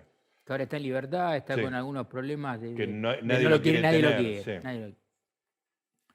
que 0.46 0.54
ahora 0.54 0.64
está 0.64 0.78
en 0.78 0.84
libertad, 0.84 1.36
está 1.38 1.56
Sí. 1.56 1.62
con 1.62 1.74
algunos 1.74 2.08
problemas 2.08 2.60
de... 2.62 2.74
Que 2.74 2.88
de- 2.88 2.94
no- 2.94 3.12
de 3.12 3.22
nadie 3.22 3.44
no 3.44 3.50
lo 3.52 3.62
quiere, 3.62 3.82
nadie 3.82 4.02
lo 4.02 4.16
quiere, 4.18 4.44
sí. 4.44 4.52
nadie 4.64 4.88
lo- 4.88 4.96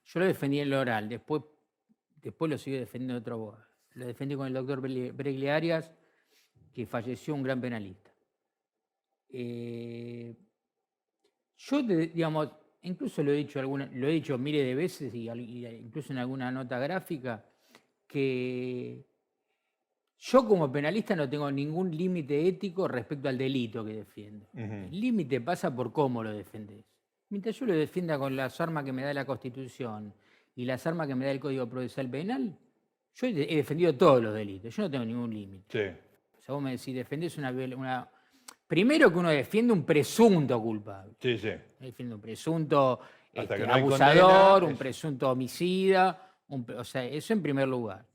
Yo 0.05 0.21
lo 0.21 0.27
defendí 0.27 0.61
en 0.61 0.71
lo 0.71 0.81
oral, 0.81 1.09
después, 1.09 1.43
después 2.21 2.51
lo 2.51 2.59
sigue 2.59 2.79
defendiendo 2.81 3.17
otro 3.19 3.35
abogado. 3.35 3.65
Lo 3.95 4.07
defendí 4.07 4.35
con 4.37 4.47
el 4.47 4.53
doctor 4.55 4.81
Bre- 4.83 5.13
Bregli 5.15 5.49
Arias, 5.49 5.91
que 6.75 6.87
falleció 6.87 7.35
un 7.35 7.43
gran 7.43 7.61
penalista. 7.61 8.11
Eh, 9.33 10.37
yo, 11.57 11.83
digamos, 11.83 12.51
incluso 12.83 13.23
lo 13.23 13.33
he 13.33 13.37
dicho 13.37 13.59
alguna, 13.59 13.89
lo 13.93 14.09
he 14.09 14.13
dicho 14.13 14.37
miles 14.39 14.65
de 14.65 14.75
veces 14.75 15.15
y, 15.15 15.29
incluso 15.29 16.13
en 16.13 16.19
alguna 16.19 16.51
nota 16.51 16.79
gráfica, 16.79 17.45
que 18.07 19.07
yo 20.19 20.47
como 20.47 20.71
penalista 20.71 21.17
no 21.17 21.29
tengo 21.29 21.51
ningún 21.51 21.97
límite 21.97 22.47
ético 22.47 22.87
respecto 22.87 23.29
al 23.29 23.39
delito 23.39 23.85
que 23.85 23.95
defiendo. 23.95 24.47
El 24.55 25.01
límite 25.01 25.41
pasa 25.41 25.75
por 25.75 25.93
cómo 25.93 26.23
lo 26.23 26.33
defendés. 26.33 26.85
Mientras 27.31 27.59
yo 27.59 27.67
lo 27.67 27.75
defienda 27.75 28.19
con 28.19 28.37
las 28.37 28.61
armas 28.61 28.85
que 28.85 28.93
me 28.93 29.03
da 29.03 29.15
la 29.15 29.25
Constitución 29.25 30.13
y 30.55 30.67
las 30.67 30.87
armas 30.87 31.09
que 31.09 31.15
me 31.15 31.25
da 31.25 31.31
el 31.31 31.41
Código 31.41 31.67
Procesal 31.67 32.11
Penal, 32.11 32.59
yo 33.15 33.27
he 33.27 33.33
defendido 33.33 33.95
todos 33.95 34.23
los 34.23 34.35
delitos, 34.35 34.75
yo 34.75 34.83
no 34.83 34.91
tengo 34.91 35.05
ningún 35.05 35.33
límite. 35.33 35.65
Sí, 35.69 35.99
O 36.39 36.43
sea, 36.43 36.55
vos 36.55 36.63
me 36.63 36.73
decís, 36.73 36.95
defendés 36.95 37.37
una, 37.39 37.51
una... 37.51 38.11
Primero 38.73 39.13
que 39.13 39.19
uno 39.19 39.29
defiende 39.29 39.71
un 39.75 39.85
presunto 39.85 40.59
culpable. 40.59 41.13
sí, 41.21 41.37
sí. 41.37 41.51
Defiende 41.79 42.15
un 42.15 42.23
presunto 42.23 43.01
este, 43.31 43.67
no 43.67 43.75
abusador, 43.75 44.17
condena, 44.61 44.67
un 44.67 44.73
es- 44.73 44.79
presunto 44.79 45.31
homicida, 45.31 46.37
un 46.49 46.65
o 46.79 46.83
sea, 46.83 47.05
eso 47.05 47.35
en 47.35 47.43
primer 47.43 47.69
lugar. 47.69 48.07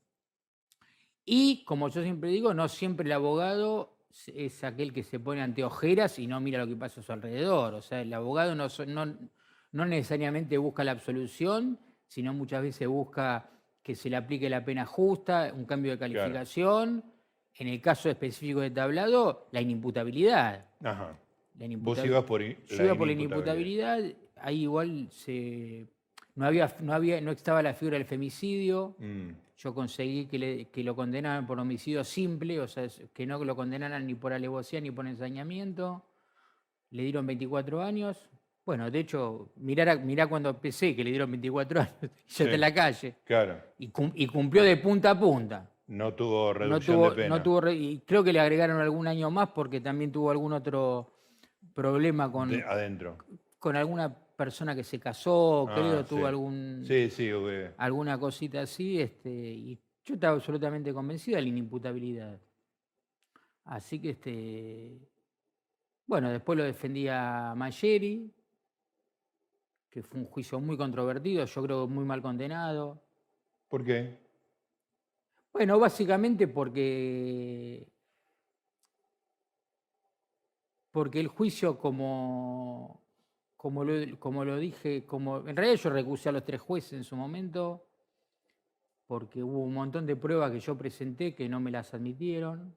Y 1.23 1.63
como 1.63 1.89
yo 1.89 2.01
siempre 2.01 2.31
digo, 2.31 2.55
no 2.55 2.67
siempre 2.69 3.05
el 3.05 3.11
abogado 3.11 3.99
es- 4.25 4.63
aquel 4.63 4.93
que 4.93 5.03
se 5.03 5.19
pone 5.19 5.43
ante 5.43 5.63
ojeras 5.63 6.17
y 6.17 6.25
no 6.25 6.39
mira 6.39 6.57
lo 6.57 6.65
que 6.67 6.75
pasa 6.75 7.01
a 7.01 7.03
su 7.03 7.13
alrededor. 7.13 7.75
O 7.75 7.81
sea, 7.83 8.01
el 8.01 8.11
abogado 8.11 8.55
no, 8.55 8.65
no, 8.87 9.15
no 9.73 9.85
necesariamente 9.85 10.57
busca 10.57 10.83
la 10.83 10.93
absolución, 10.93 11.77
sino 12.07 12.33
muchas 12.33 12.63
veces 12.63 12.87
busca 12.87 13.47
que 13.83 13.93
se 13.93 14.09
le 14.09 14.15
aplique 14.15 14.49
la 14.49 14.65
pena 14.65 14.87
justa, 14.87 15.53
un 15.55 15.65
cambio 15.65 15.91
de 15.91 15.99
calificación. 15.99 17.03
En 17.59 17.67
el 17.67 17.81
caso 17.81 18.09
específico 18.09 18.59
de 18.61 18.69
tablado, 18.71 19.47
la 19.51 19.61
inimputabilidad. 19.61 20.65
Ajá. 20.83 21.17
La 21.57 21.67
Vos 21.77 22.03
ibas 22.05 22.23
por 22.23 22.41
yo 22.43 22.83
iba 22.83 22.95
por 22.95 23.07
la 23.07 23.13
inimputabilidad, 23.13 23.99
ahí 24.35 24.61
igual 24.63 25.07
se, 25.11 25.87
no, 26.35 26.45
había, 26.45 26.71
no, 26.81 26.93
había, 26.93 27.19
no 27.19 27.31
estaba 27.31 27.63
la 27.63 27.73
figura 27.73 27.97
del 27.97 28.05
femicidio, 28.05 28.95
Mm, 28.99 29.29
yo 29.57 29.73
conseguí 29.73 30.27
que, 30.27 30.37
le- 30.37 30.65
que 30.65 30.83
lo 30.83 30.95
condenaran 30.95 31.47
por 31.47 31.59
homicidio 31.59 32.03
simple, 32.03 32.59
o 32.59 32.67
sea, 32.67 32.87
que 33.11 33.25
no 33.25 33.43
lo 33.43 33.55
condenaran 33.55 34.05
ni 34.05 34.13
por 34.13 34.33
alevosía 34.33 34.79
ni 34.79 34.91
por 34.91 35.07
ensañamiento, 35.07 36.03
le 36.91 37.01
dieron 37.01 37.25
24 37.25 37.81
años, 37.81 38.29
bueno, 38.63 38.91
de 38.91 38.99
hecho, 38.99 39.49
mirá, 39.55 39.95
mirá 39.95 40.27
cuando 40.27 40.49
empecé 40.51 40.95
que 40.95 41.03
le 41.03 41.09
dieron 41.09 41.31
24 41.31 41.81
años, 41.81 41.95
yo 42.01 42.09
Sí. 42.27 42.43
está 42.43 42.53
en 42.53 42.61
la 42.61 42.71
calle, 42.73 43.15
claro, 43.23 43.59
y, 43.79 43.87
cum- 43.87 44.11
y 44.13 44.27
cumplió 44.27 44.61
de 44.61 44.77
punta 44.77 45.09
a 45.09 45.19
punta. 45.19 45.71
No 45.87 46.13
tuvo 46.13 46.53
No 46.53 46.53
reducción 46.53 46.97
tuvo, 46.97 47.09
de 47.09 47.15
pena. 47.15 47.37
no 47.37 47.43
tuvo 47.43 47.69
y 47.69 47.99
creo 48.05 48.23
que 48.23 48.33
le 48.33 48.39
agregaron 48.39 48.79
algún 48.81 49.07
año 49.07 49.31
más 49.31 49.49
porque 49.49 49.81
también 49.81 50.11
tuvo 50.11 50.31
algún 50.31 50.53
otro 50.53 51.13
problema 51.73 52.31
con, 52.31 52.49
De- 52.49 52.63
adentro. 52.63 53.17
con 53.59 53.75
alguna 53.75 54.13
persona 54.13 54.75
que 54.75 54.83
se 54.83 54.99
casó, 54.99 55.67
Ah, 55.69 55.73
creo, 55.73 56.05
tuvo 56.05 56.19
sí. 56.19 56.25
algún, 56.25 56.83
Sí, 56.85 57.09
sí, 57.09 57.31
alguna 57.77 58.19
cosita 58.19 58.61
así, 58.61 58.99
este, 59.01 59.29
y 59.29 59.79
yo 60.05 60.15
estaba 60.15 60.35
absolutamente 60.35 60.93
convencido 60.93 61.35
de 61.37 61.41
la 61.43 61.47
inimputabilidad. 61.49 62.39
Así 63.65 63.99
que, 63.99 64.11
este, 64.11 65.09
bueno, 66.05 66.29
después 66.29 66.57
lo 66.57 66.63
defendía 66.63 67.53
Mayeri, 67.55 68.33
que 69.89 70.03
fue 70.03 70.19
un 70.21 70.27
juicio 70.27 70.59
muy 70.59 70.77
controvertido, 70.77 71.43
yo 71.45 71.61
creo 71.63 71.87
muy 71.87 72.05
mal 72.05 72.21
condenado. 72.21 73.03
¿Por 73.67 73.83
qué? 73.83 74.26
Bueno, 75.53 75.79
básicamente 75.79 76.47
porque, 76.47 77.87
porque 80.91 81.19
el 81.19 81.27
juicio, 81.27 81.77
como, 81.77 83.01
como, 83.55 83.83
lo, 83.83 84.19
como 84.19 84.45
lo 84.45 84.57
dije, 84.57 85.05
como, 85.05 85.47
en 85.47 85.55
realidad 85.55 85.81
yo 85.81 85.89
recusé 85.89 86.29
a 86.29 86.33
los 86.33 86.45
tres 86.45 86.61
jueces 86.61 86.93
en 86.93 87.03
su 87.03 87.15
momento, 87.15 87.85
porque 89.07 89.41
hubo 89.41 89.63
un 89.63 89.73
montón 89.73 90.05
de 90.05 90.15
pruebas 90.15 90.51
que 90.51 90.59
yo 90.59 90.77
presenté 90.77 91.33
que 91.33 91.49
no 91.49 91.59
me 91.59 91.71
las 91.71 91.93
admitieron, 91.93 92.75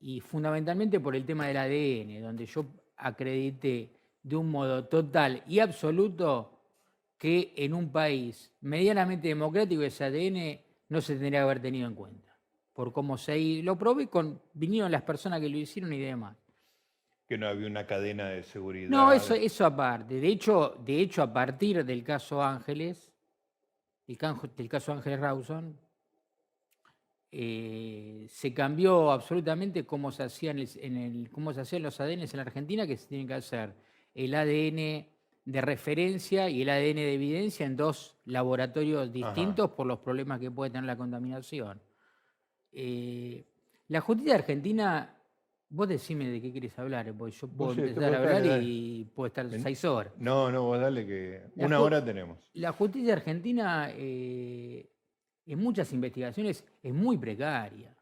y 0.00 0.20
fundamentalmente 0.20 1.00
por 1.00 1.16
el 1.16 1.24
tema 1.24 1.46
del 1.46 1.56
ADN, 1.56 2.22
donde 2.22 2.46
yo 2.46 2.66
acredité 2.96 3.90
de 4.22 4.36
un 4.36 4.50
modo 4.50 4.84
total 4.84 5.42
y 5.46 5.58
absoluto 5.60 6.52
que 7.16 7.52
en 7.56 7.74
un 7.74 7.90
país 7.90 8.52
medianamente 8.60 9.28
democrático 9.28 9.82
ese 9.82 10.04
ADN 10.04 10.67
no 10.88 11.00
se 11.00 11.14
tendría 11.14 11.40
que 11.40 11.44
haber 11.44 11.60
tenido 11.60 11.86
en 11.88 11.94
cuenta. 11.94 12.36
Por 12.72 12.92
cómo 12.92 13.18
se 13.18 13.38
hi- 13.38 13.62
lo 13.62 13.76
probé 13.76 14.08
con 14.08 14.40
vinieron 14.54 14.90
las 14.92 15.02
personas 15.02 15.40
que 15.40 15.48
lo 15.48 15.58
hicieron 15.58 15.92
y 15.92 15.98
demás. 15.98 16.36
Que 17.26 17.36
no 17.36 17.46
había 17.46 17.66
una 17.66 17.86
cadena 17.86 18.28
de 18.28 18.42
seguridad. 18.42 18.88
No, 18.88 19.12
eso, 19.12 19.34
eso 19.34 19.66
aparte. 19.66 20.18
De 20.20 20.28
hecho, 20.28 20.76
de 20.84 21.00
hecho, 21.00 21.22
a 21.22 21.32
partir 21.32 21.84
del 21.84 22.02
caso 22.02 22.42
Ángeles, 22.42 23.12
el 24.06 24.16
canjo- 24.16 24.48
caso 24.68 24.92
Ángeles 24.92 25.20
Rawson, 25.20 25.78
eh, 27.30 28.26
se 28.30 28.54
cambió 28.54 29.10
absolutamente 29.10 29.84
cómo 29.84 30.10
se 30.10 30.22
hacían 30.22 30.58
en 30.58 30.96
el, 30.96 31.30
cómo 31.30 31.52
se 31.52 31.60
hacían 31.60 31.82
los 31.82 32.00
ADN 32.00 32.22
en 32.22 32.36
la 32.36 32.42
Argentina, 32.42 32.86
que 32.86 32.96
se 32.96 33.06
tiene 33.06 33.26
que 33.26 33.34
hacer 33.34 33.74
el 34.14 34.34
ADN 34.34 35.06
de 35.48 35.62
referencia 35.62 36.50
y 36.50 36.60
el 36.60 36.68
ADN 36.68 36.96
de 36.96 37.14
evidencia 37.14 37.64
en 37.64 37.74
dos 37.74 38.14
laboratorios 38.26 39.10
distintos 39.10 39.70
por 39.70 39.86
los 39.86 39.98
problemas 39.98 40.38
que 40.40 40.50
puede 40.50 40.70
tener 40.70 40.84
la 40.84 40.98
contaminación. 40.98 41.80
Eh, 42.70 43.46
la 43.86 44.02
justicia 44.02 44.34
argentina, 44.34 45.16
vos 45.70 45.88
decime 45.88 46.28
de 46.28 46.42
qué 46.42 46.52
querés 46.52 46.78
hablar, 46.78 47.14
porque 47.16 47.34
yo 47.34 47.48
puedo 47.48 47.72
sí, 47.72 47.80
empezar 47.80 48.14
a 48.14 48.18
hablar 48.18 48.42
dale. 48.42 48.62
y 48.62 49.04
puedo 49.06 49.28
estar 49.28 49.50
seis 49.58 49.82
horas. 49.86 50.12
No, 50.18 50.52
no, 50.52 50.64
vos 50.64 50.78
dale 50.78 51.06
que 51.06 51.40
La 51.54 51.64
una 51.64 51.80
hora 51.80 52.04
tenemos. 52.04 52.50
La 52.52 52.72
justicia 52.72 53.14
argentina 53.14 53.88
eh, 53.92 54.86
en 55.46 55.58
muchas 55.58 55.90
investigaciones 55.94 56.62
es 56.82 56.92
muy 56.92 57.16
precaria, 57.16 57.96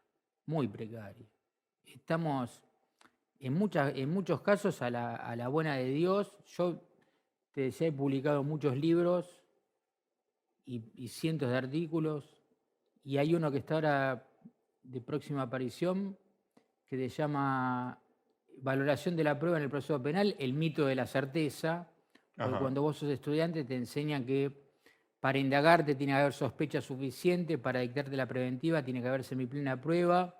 muy 0.47 0.67
precaria. 0.67 1.25
Estamos 1.85 2.61
en, 3.39 3.53
muchas, 3.53 3.95
en 3.95 4.09
muchos 4.09 4.41
casos 4.41 4.81
a 4.81 4.89
la, 4.89 5.15
a 5.15 5.33
la 5.37 5.47
buena 5.47 5.77
de 5.77 5.85
Dios. 5.91 6.37
Yo 6.57 6.86
te 7.57 7.63
decía, 7.63 7.87
he 7.87 7.91
publicado 7.91 8.43
muchos 8.43 8.77
libros 8.77 9.41
y, 10.63 10.83
y 10.93 11.07
cientos 11.07 11.49
de 11.49 11.57
artículos 11.57 12.37
y 13.03 13.17
hay 13.17 13.33
uno 13.33 13.49
que 13.49 13.57
está 13.57 13.73
ahora 13.73 14.27
de 14.83 15.01
próxima 15.01 15.41
aparición 15.41 16.15
que 16.87 16.97
se 16.97 17.09
llama 17.09 17.99
Valoración 18.61 19.15
de 19.15 19.23
la 19.23 19.39
prueba 19.39 19.57
en 19.57 19.63
el 19.63 19.71
proceso 19.71 19.99
penal, 20.03 20.35
el 20.37 20.53
mito 20.53 20.85
de 20.85 20.93
la 20.93 21.07
certeza. 21.07 21.89
Porque 22.35 22.51
Ajá. 22.51 22.59
cuando 22.59 22.83
vos 22.83 22.97
sos 22.97 23.09
estudiante 23.09 23.63
te 23.63 23.75
enseñan 23.75 24.23
que 24.23 24.51
para 25.19 25.39
indagarte 25.39 25.95
tiene 25.95 26.13
que 26.13 26.19
haber 26.19 26.33
sospecha 26.33 26.79
suficiente, 26.79 27.57
para 27.57 27.79
dictarte 27.79 28.15
la 28.15 28.27
preventiva 28.27 28.83
tiene 28.83 29.01
que 29.01 29.07
haber 29.07 29.23
semiplena 29.23 29.81
prueba 29.81 30.39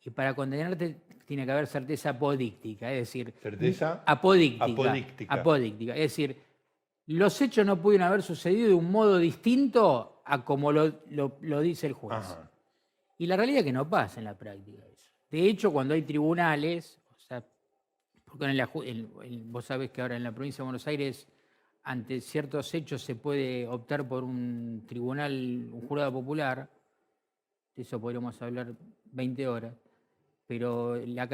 y 0.00 0.10
para 0.10 0.32
condenarte 0.36 1.02
tiene 1.26 1.44
que 1.44 1.50
haber 1.50 1.66
certeza 1.66 2.10
apodíctica, 2.10 2.92
es 2.92 3.00
decir, 3.00 3.34
¿Certeza? 3.42 4.04
apodíctica, 4.06 4.64
Apodíctica. 4.66 5.34
apodíctica, 5.34 5.94
es 5.94 6.02
decir, 6.02 6.51
los 7.06 7.40
hechos 7.40 7.66
no 7.66 7.80
pueden 7.80 8.02
haber 8.02 8.22
sucedido 8.22 8.68
de 8.68 8.74
un 8.74 8.90
modo 8.90 9.18
distinto 9.18 10.22
a 10.24 10.44
como 10.44 10.72
lo, 10.72 11.00
lo- 11.10 11.36
lo 11.40 11.60
dice 11.60 11.86
el 11.88 11.92
juez. 11.94 12.18
Ajá. 12.18 12.50
Y 13.18 13.26
la 13.26 13.36
realidad 13.36 13.60
es 13.60 13.64
que 13.66 13.72
no 13.72 13.88
pasa 13.88 14.20
en 14.20 14.24
la 14.24 14.36
práctica 14.38 14.82
eso. 14.86 15.10
De 15.30 15.46
hecho, 15.48 15.72
cuando 15.72 15.94
hay 15.94 16.02
tribunales, 16.02 17.00
o 17.14 17.18
sea, 17.20 17.44
porque 18.24 18.44
en 18.46 18.56
la 18.56 18.70
en- 18.84 19.12
en- 19.22 19.52
vos 19.52 19.64
sabés 19.64 19.90
que 19.90 20.00
ahora 20.02 20.16
en 20.16 20.22
la 20.24 20.32
provincia 20.32 20.58
de 20.62 20.64
Buenos 20.66 20.86
Aires 20.86 21.28
ante 21.84 22.20
ciertos 22.20 22.72
hechos 22.74 23.02
se 23.02 23.16
puede 23.16 23.66
optar 23.66 24.06
por 24.06 24.22
un 24.22 24.84
tribunal, 24.86 25.68
un 25.72 25.86
jurado 25.88 26.12
popular, 26.12 26.70
de 27.74 27.82
eso 27.82 28.00
podríamos 28.00 28.40
hablar 28.42 28.74
20 29.06 29.48
horas, 29.48 29.74
pero 30.46 30.96
la 30.96 31.26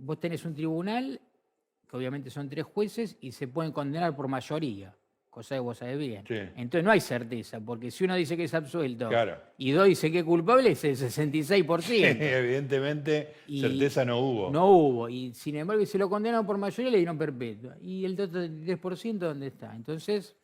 vos 0.00 0.18
tenés 0.18 0.44
un 0.44 0.54
tribunal, 0.54 1.20
que 1.88 1.96
obviamente 1.96 2.30
son 2.30 2.48
tres 2.48 2.64
jueces, 2.64 3.16
y 3.20 3.32
se 3.32 3.48
pueden 3.48 3.72
condenar 3.72 4.14
por 4.14 4.28
mayoría 4.28 4.94
cosa 5.38 5.54
que 5.54 5.60
vos 5.60 5.78
sabés 5.78 5.98
bien. 5.98 6.24
Entonces 6.56 6.84
no 6.84 6.90
hay 6.90 7.00
certeza, 7.00 7.60
porque 7.60 7.92
si 7.92 8.02
uno 8.02 8.16
dice 8.16 8.36
que 8.36 8.44
es 8.44 8.54
absuelto 8.54 9.08
y 9.56 9.70
dos 9.70 9.86
dice 9.86 10.10
que 10.10 10.18
es 10.18 10.24
culpable, 10.24 10.72
es 10.72 10.82
el 10.82 10.96
66%. 10.96 11.84
Evidentemente, 12.20 13.34
certeza 13.46 14.04
no 14.04 14.18
hubo. 14.18 14.50
No 14.50 14.70
hubo, 14.72 15.08
y 15.08 15.32
sin 15.34 15.56
embargo, 15.56 15.86
se 15.86 15.96
lo 15.96 16.10
condenaron 16.10 16.44
por 16.44 16.58
mayoría, 16.58 16.90
le 16.90 16.98
dieron 16.98 17.16
perpetua. 17.16 17.76
¿Y 17.80 18.04
el 18.04 18.16
33% 18.16 19.18
dónde 19.18 19.46
está? 19.46 19.76
Entonces, 19.76 20.34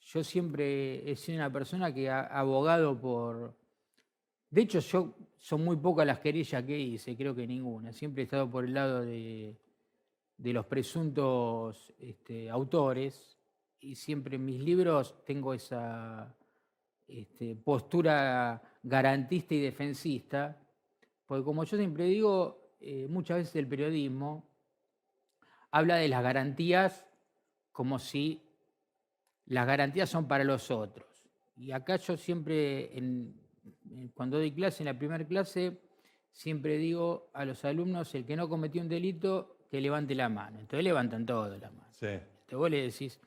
yo 0.00 0.22
siempre 0.22 1.10
he 1.10 1.16
sido 1.16 1.38
una 1.38 1.50
persona 1.50 1.94
que 1.94 2.10
ha 2.10 2.20
abogado 2.20 3.00
por... 3.00 3.54
De 4.50 4.60
hecho, 4.60 4.80
yo 4.80 5.16
son 5.38 5.64
muy 5.64 5.76
pocas 5.76 6.06
las 6.06 6.18
querellas 6.18 6.62
que 6.64 6.78
hice, 6.78 7.16
creo 7.16 7.34
que 7.34 7.46
ninguna. 7.46 7.90
Siempre 7.92 8.22
he 8.22 8.24
estado 8.24 8.50
por 8.50 8.64
el 8.64 8.74
lado 8.74 9.00
de, 9.00 9.56
de 10.36 10.52
los 10.52 10.66
presuntos 10.66 11.92
este, 11.98 12.50
autores, 12.50 13.38
y 13.80 13.94
siempre 13.94 14.36
en 14.36 14.44
mis 14.44 14.60
libros 14.60 15.22
tengo 15.24 15.54
esa 15.54 16.34
este, 17.06 17.54
postura 17.56 18.62
garantista 18.82 19.54
y 19.54 19.60
defensista, 19.60 20.60
porque 21.24 21.44
como 21.44 21.64
yo 21.64 21.76
siempre 21.76 22.04
digo, 22.04 22.74
eh, 22.80 23.06
muchas 23.08 23.38
veces 23.38 23.56
el 23.56 23.68
periodismo 23.68 24.48
habla 25.70 25.96
de 25.96 26.08
las 26.08 26.22
garantías 26.22 27.06
como 27.72 27.98
si 27.98 28.42
las 29.46 29.66
garantías 29.66 30.08
son 30.08 30.26
para 30.26 30.44
los 30.44 30.70
otros. 30.70 31.06
Y 31.56 31.72
acá 31.72 31.96
yo 31.96 32.16
siempre, 32.16 32.90
cuando 34.14 34.38
doy 34.38 34.52
clase, 34.52 34.82
en 34.82 34.86
la 34.86 34.98
primera 34.98 35.26
clase, 35.26 35.80
siempre 36.32 36.76
digo 36.76 37.30
a 37.32 37.44
los 37.44 37.64
alumnos, 37.64 38.14
el 38.14 38.26
que 38.26 38.36
no 38.36 38.48
cometió 38.48 38.82
un 38.82 38.88
delito, 38.88 39.55
que 39.76 39.82
levante 39.82 40.14
la 40.14 40.28
mano. 40.28 40.58
Entonces 40.58 40.84
levantan 40.84 41.26
todos 41.26 41.60
la 41.60 41.70
mano. 41.70 41.88
Sí. 41.92 42.06
Entonces 42.06 42.58
vos 42.58 42.70
le 42.70 42.82
decís, 42.82 43.20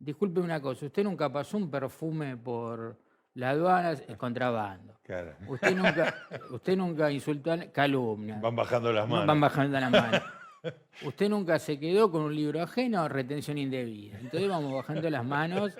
Disculpe 0.00 0.38
una 0.40 0.60
cosa, 0.60 0.86
usted 0.86 1.02
nunca 1.02 1.30
pasó 1.30 1.56
un 1.56 1.68
perfume 1.68 2.36
por 2.36 2.96
la 3.34 3.50
aduana, 3.50 3.90
el 3.90 4.16
contrabando. 4.16 4.94
Claro. 5.02 5.34
Usted 5.48 5.74
nunca, 5.74 6.14
usted 6.50 6.76
nunca 6.76 7.10
insultó 7.10 7.52
a 7.52 7.58
calumnia. 7.72 8.38
Van 8.40 8.54
bajando 8.54 8.92
las 8.92 9.08
manos. 9.08 9.26
Van 9.26 9.40
bajando 9.40 9.80
las 9.80 9.90
manos. 9.90 10.22
Usted 11.04 11.28
nunca 11.28 11.58
se 11.60 11.78
quedó 11.78 12.10
con 12.10 12.22
un 12.22 12.34
libro 12.34 12.60
ajeno, 12.60 13.08
retención 13.08 13.58
indebida. 13.58 14.18
Entonces 14.18 14.48
vamos 14.48 14.74
bajando 14.74 15.08
las 15.08 15.24
manos 15.24 15.72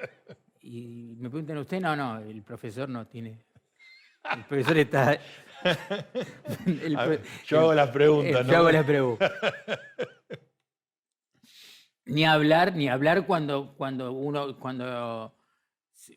y 0.63 1.17
me 1.19 1.29
preguntan 1.29 1.59
usted, 1.59 1.81
no, 1.81 1.97
no, 1.97 2.19
el 2.21 2.43
profesor 2.43 2.89
no 2.89 3.05
tiene. 3.05 3.45
El 4.33 4.45
profesor 4.45 4.79
está. 4.79 5.19
yo 7.47 7.61
hago 7.61 7.75
las 7.75 7.91
preguntas, 7.91 8.47
¿no? 8.47 8.53
Yo 8.53 8.59
hago 8.59 8.71
las 8.71 8.85
preguntas. 8.85 9.33
Ni 12.07 12.25
hablar, 12.25 12.75
ni 12.75 12.89
hablar 12.89 13.27
cuando, 13.27 13.75
cuando, 13.77 14.13
uno, 14.13 14.59
cuando 14.59 15.35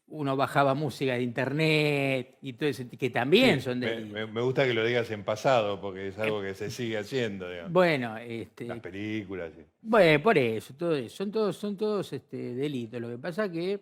uno 0.08 0.38
bajaba 0.38 0.74
música 0.74 1.16
de 1.16 1.22
internet 1.22 2.38
y 2.42 2.54
todo 2.54 2.70
eso, 2.70 2.84
que 2.98 3.10
también 3.10 3.62
son 3.62 3.82
de... 3.82 4.06
Me, 4.06 4.42
gusta 4.42 4.66
que 4.66 4.74
lo 4.74 4.86
digas 4.86 5.12
en 5.12 5.26
pasado, 5.26 5.82
porque 5.82 6.08
es 6.08 6.18
algo 6.18 6.42
que 6.42 6.54
se 6.54 6.72
sigue 6.72 6.98
haciendo, 6.98 7.50
digamos. 7.50 7.74
Bueno, 7.74 8.18
este... 8.18 8.66
Las 8.66 8.80
películas. 8.80 9.52
Bueno, 9.82 10.24
por 10.24 10.38
eso, 10.38 10.74
todo 10.76 10.96
eso. 10.96 11.18
Son 11.18 11.30
todos, 11.30 11.58
son 11.58 11.76
todos 11.76 12.14
este, 12.14 12.56
delitos. 12.56 13.02
Lo 13.02 13.10
que 13.10 13.18
pasa 13.18 13.46
es 13.46 13.52
que 13.52 13.80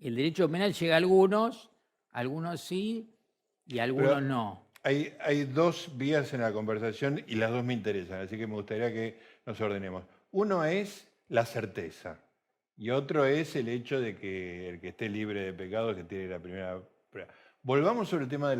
el 0.00 0.14
derecho 0.16 0.50
penal 0.50 0.74
llega 0.74 0.94
a 0.94 0.98
algunos, 0.98 1.70
algunos 2.10 2.60
sí 2.60 3.13
y 3.66 3.78
algunos 3.78 4.22
no. 4.22 4.64
Hay, 4.82 5.14
hay 5.20 5.44
dos 5.44 5.90
vías 5.96 6.34
en 6.34 6.42
la 6.42 6.52
conversación 6.52 7.22
y 7.26 7.36
las 7.36 7.50
dos 7.50 7.64
me 7.64 7.72
interesan, 7.72 8.20
así 8.20 8.36
que 8.36 8.46
me 8.46 8.54
gustaría 8.54 8.92
que 8.92 9.18
nos 9.46 9.58
ordenemos. 9.60 10.04
Uno 10.30 10.64
es 10.64 11.08
la 11.28 11.46
certeza 11.46 12.18
y 12.76 12.90
otro 12.90 13.24
es 13.24 13.56
el 13.56 13.68
hecho 13.68 14.00
de 14.00 14.16
que 14.16 14.68
el 14.68 14.80
que 14.80 14.88
esté 14.88 15.08
libre 15.08 15.40
de 15.40 15.52
pecado 15.52 15.94
que 15.94 16.04
tiene 16.04 16.28
la 16.28 16.38
primera 16.38 16.80
prueba. 17.10 17.32
Volvamos 17.62 18.08
sobre 18.08 18.24
el 18.24 18.30
tema 18.30 18.50
de 18.50 18.56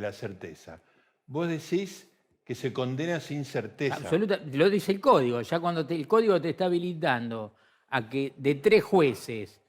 la, 0.00 0.12
certeza. 0.12 0.80
Vos 1.26 1.48
decís 1.48 2.08
que 2.44 2.54
se 2.54 2.72
condena 2.72 3.18
sin 3.18 3.44
certeza. 3.44 3.96
Absoluta, 3.96 4.38
lo 4.52 4.70
dice 4.70 4.92
el 4.92 5.00
código. 5.00 5.42
Ya 5.42 5.58
cuando 5.58 5.80
el 5.88 6.06
código 6.06 6.40
te 6.40 6.50
está 6.50 6.66
habilitando 6.66 7.54
a 7.88 8.08
que 8.08 8.34
de 8.36 8.54
tres 8.56 8.84
jueces 8.84 9.60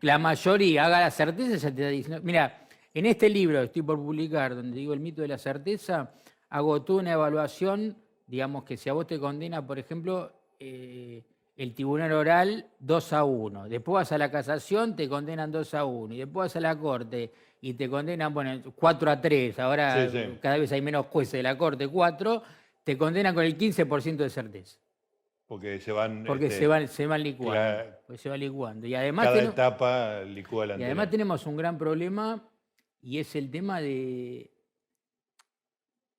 la 0.00 0.18
mayoría 0.18 0.86
haga 0.86 1.00
la 1.00 1.10
certeza, 1.10 1.56
ya 1.56 1.74
te 1.74 1.82
está 1.82 1.88
diciendo. 1.88 2.20
Mira, 2.24 2.65
en 2.96 3.04
este 3.04 3.28
libro 3.28 3.58
que 3.58 3.66
estoy 3.66 3.82
por 3.82 3.98
publicar, 3.98 4.54
donde 4.54 4.74
digo 4.74 4.94
el 4.94 5.00
mito 5.00 5.20
de 5.20 5.28
la 5.28 5.36
certeza, 5.36 6.14
hago 6.48 6.80
toda 6.80 7.00
una 7.00 7.12
evaluación, 7.12 7.94
digamos 8.26 8.64
que 8.64 8.78
si 8.78 8.88
a 8.88 8.94
vos 8.94 9.06
te 9.06 9.20
condena, 9.20 9.66
por 9.66 9.78
ejemplo, 9.78 10.32
eh, 10.58 11.22
el 11.58 11.74
tribunal 11.74 12.12
oral 12.12 12.70
2 12.78 13.12
a 13.12 13.24
1. 13.24 13.68
Después 13.68 13.92
vas 13.92 14.12
a 14.12 14.18
la 14.18 14.30
casación, 14.30 14.96
te 14.96 15.10
condenan 15.10 15.52
2 15.52 15.74
a 15.74 15.84
1. 15.84 16.14
Y 16.14 16.18
después 16.20 16.46
vas 16.46 16.56
a 16.56 16.60
la 16.60 16.78
corte 16.78 17.30
y 17.60 17.74
te 17.74 17.86
condenan, 17.90 18.32
bueno, 18.32 18.62
4 18.74 19.10
a 19.10 19.20
3. 19.20 19.58
Ahora 19.58 20.08
cada 20.40 20.56
vez 20.56 20.72
hay 20.72 20.80
menos 20.80 21.04
jueces 21.04 21.34
de 21.34 21.42
la 21.42 21.58
corte, 21.58 21.86
4. 21.86 22.42
Te 22.82 22.96
condenan 22.96 23.34
con 23.34 23.44
el 23.44 23.58
15% 23.58 24.16
de 24.16 24.30
certeza. 24.30 24.78
Porque 25.46 25.80
se 25.80 25.92
van. 25.92 26.24
Porque 26.24 26.46
este, 26.46 26.60
se, 26.60 26.66
van, 26.66 26.88
se 26.88 27.06
van 27.06 27.22
licuando. 27.22 27.92
se 28.16 28.30
va 28.30 28.38
licuando. 28.38 28.86
Y 28.86 28.94
además 28.94 29.26
cada 29.26 29.42
etapa 29.42 30.22
licúa 30.22 30.64
la 30.64 30.78
Y 30.78 30.84
además 30.84 31.10
tenemos 31.10 31.44
un 31.44 31.58
gran 31.58 31.76
problema 31.76 32.42
y 33.06 33.20
es 33.20 33.36
el 33.36 33.52
tema 33.52 33.80
de 33.80 34.50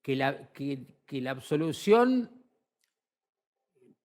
que 0.02 0.16
la, 0.16 0.54
que, 0.54 0.86
que 1.06 1.20
la 1.20 1.32
absolución 1.32 2.32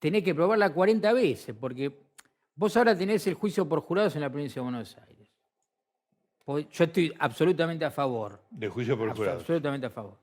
tenés 0.00 0.24
que 0.24 0.34
probarla 0.34 0.74
40 0.74 1.12
veces, 1.12 1.54
porque 1.54 2.08
vos 2.56 2.76
ahora 2.76 2.98
tenés 2.98 3.24
el 3.28 3.34
juicio 3.34 3.68
por 3.68 3.82
jurados 3.82 4.16
en 4.16 4.22
la 4.22 4.30
provincia 4.30 4.56
de 4.56 4.64
Buenos 4.64 4.98
Aires. 4.98 5.30
Yo 6.44 6.84
estoy 6.84 7.14
absolutamente 7.20 7.84
a 7.84 7.92
favor. 7.92 8.42
De 8.50 8.68
juicio 8.68 8.98
por 8.98 9.16
jurados. 9.16 9.42
Absolutamente 9.42 9.86
a 9.86 9.90
favor. 9.90 10.18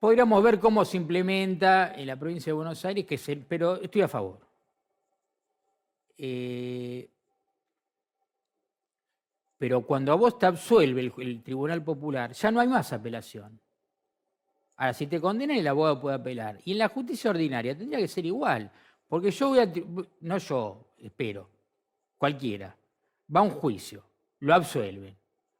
Podríamos 0.00 0.42
ver 0.42 0.58
cómo 0.58 0.84
se 0.84 0.96
implementa 0.96 1.94
en 1.94 2.08
la 2.08 2.18
provincia 2.18 2.50
de 2.50 2.54
Buenos 2.54 2.84
Aires, 2.84 3.06
que 3.06 3.44
pero 3.48 3.80
estoy 3.80 4.02
a 4.02 4.08
favor. 4.08 4.40
Eh, 6.18 7.08
pero 9.60 9.82
cuando 9.82 10.10
a 10.10 10.14
vos 10.14 10.38
te 10.38 10.46
absuelve 10.46 11.12
el 11.18 11.42
Tribunal 11.42 11.84
Popular, 11.84 12.32
ya 12.32 12.50
no 12.50 12.60
hay 12.60 12.66
más 12.66 12.94
apelación. 12.94 13.60
Ahora, 14.74 14.94
si 14.94 15.06
te 15.06 15.20
condenan, 15.20 15.58
el 15.58 15.68
abogado 15.68 16.00
puede 16.00 16.16
apelar. 16.16 16.58
Y 16.64 16.72
en 16.72 16.78
la 16.78 16.88
justicia 16.88 17.28
ordinaria 17.28 17.76
tendría 17.76 17.98
que 17.98 18.08
ser 18.08 18.24
igual. 18.24 18.72
Porque 19.06 19.30
yo 19.30 19.50
voy 19.50 19.58
a. 19.58 19.70
No 20.20 20.38
yo, 20.38 20.94
espero. 20.96 21.50
Cualquiera. 22.16 22.74
Va 23.36 23.40
a 23.40 23.42
un 23.42 23.50
juicio. 23.50 24.02
Lo 24.38 24.54
absuelven. 24.54 25.14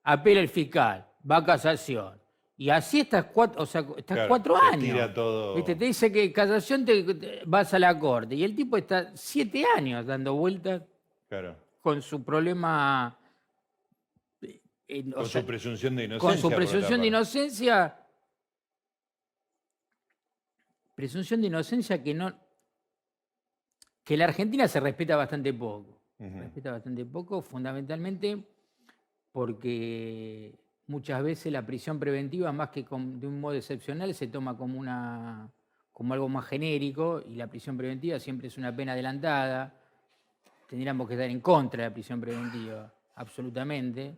Apela 0.05 0.41
el 0.41 0.49
fiscal. 0.49 1.07
Va 1.31 1.37
a 1.37 1.45
casación. 1.45 2.19
Y 2.57 2.71
así 2.71 3.01
estás 3.01 3.27
cuatro, 3.27 3.65
o 3.65 3.67
sea, 3.67 3.85
estás 3.99 4.27
cuatro 4.27 4.57
años. 4.57 5.13
Te 5.67 5.75
dice 5.75 6.11
que 6.11 6.33
casación 6.33 6.87
te, 6.87 7.43
vas 7.45 7.75
a 7.75 7.79
la 7.79 7.99
corte. 7.99 8.35
Y 8.35 8.45
el 8.45 8.57
tipo 8.57 8.79
está 8.79 9.15
siete 9.15 9.63
años 9.77 10.07
dando 10.07 10.37
vueltas 10.37 10.85
con 11.83 12.01
su 12.01 12.25
problema. 12.25 13.20
Eh, 14.93 15.11
con 15.13 15.27
su 15.27 15.45
presunción 15.45 15.97
de 15.97 16.05
inocencia. 16.05 16.29
Con 16.29 16.39
su 16.39 16.51
presunción 16.51 17.01
de 17.01 17.07
inocencia 17.07 17.97
presunción 21.01 21.41
de 21.41 21.47
inocencia 21.47 22.03
que 22.03 22.13
no. 22.13 22.31
que 24.05 24.19
la 24.19 24.25
Argentina 24.27 24.69
se 24.69 24.81
respeta 24.81 25.17
bastante 25.17 25.55
poco. 25.55 25.99
Respeta 26.19 26.73
bastante 26.73 27.07
poco, 27.07 27.41
fundamentalmente 27.41 28.45
porque 29.33 30.53
muchas 30.89 31.23
veces 31.23 31.51
la 31.51 31.65
prisión 31.65 31.99
preventiva, 31.99 32.53
más 32.53 32.69
que 32.69 32.83
de 32.83 33.27
un 33.27 33.41
modo 33.41 33.55
excepcional, 33.55 34.13
se 34.13 34.27
toma 34.27 34.59
como 34.59 34.79
una 34.79 35.51
como 35.91 36.13
algo 36.13 36.29
más 36.29 36.45
genérico 36.45 37.23
y 37.27 37.37
la 37.37 37.47
prisión 37.47 37.79
preventiva 37.79 38.21
siempre 38.21 38.49
es 38.49 38.59
una 38.59 38.77
pena 38.77 38.93
adelantada. 38.93 39.73
Tendríamos 40.69 41.09
que 41.09 41.15
estar 41.15 41.31
en 41.31 41.41
contra 41.41 41.85
de 41.85 41.89
la 41.89 41.95
prisión 41.95 42.21
preventiva, 42.21 42.93
absolutamente. 43.15 44.15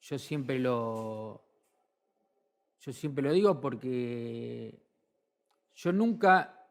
Yo 0.00 0.18
siempre 0.18 0.58
lo, 0.58 1.42
yo 2.80 2.92
siempre 2.92 3.22
lo 3.22 3.32
digo 3.32 3.60
porque 3.60 4.80
yo 5.74 5.92
nunca, 5.92 6.66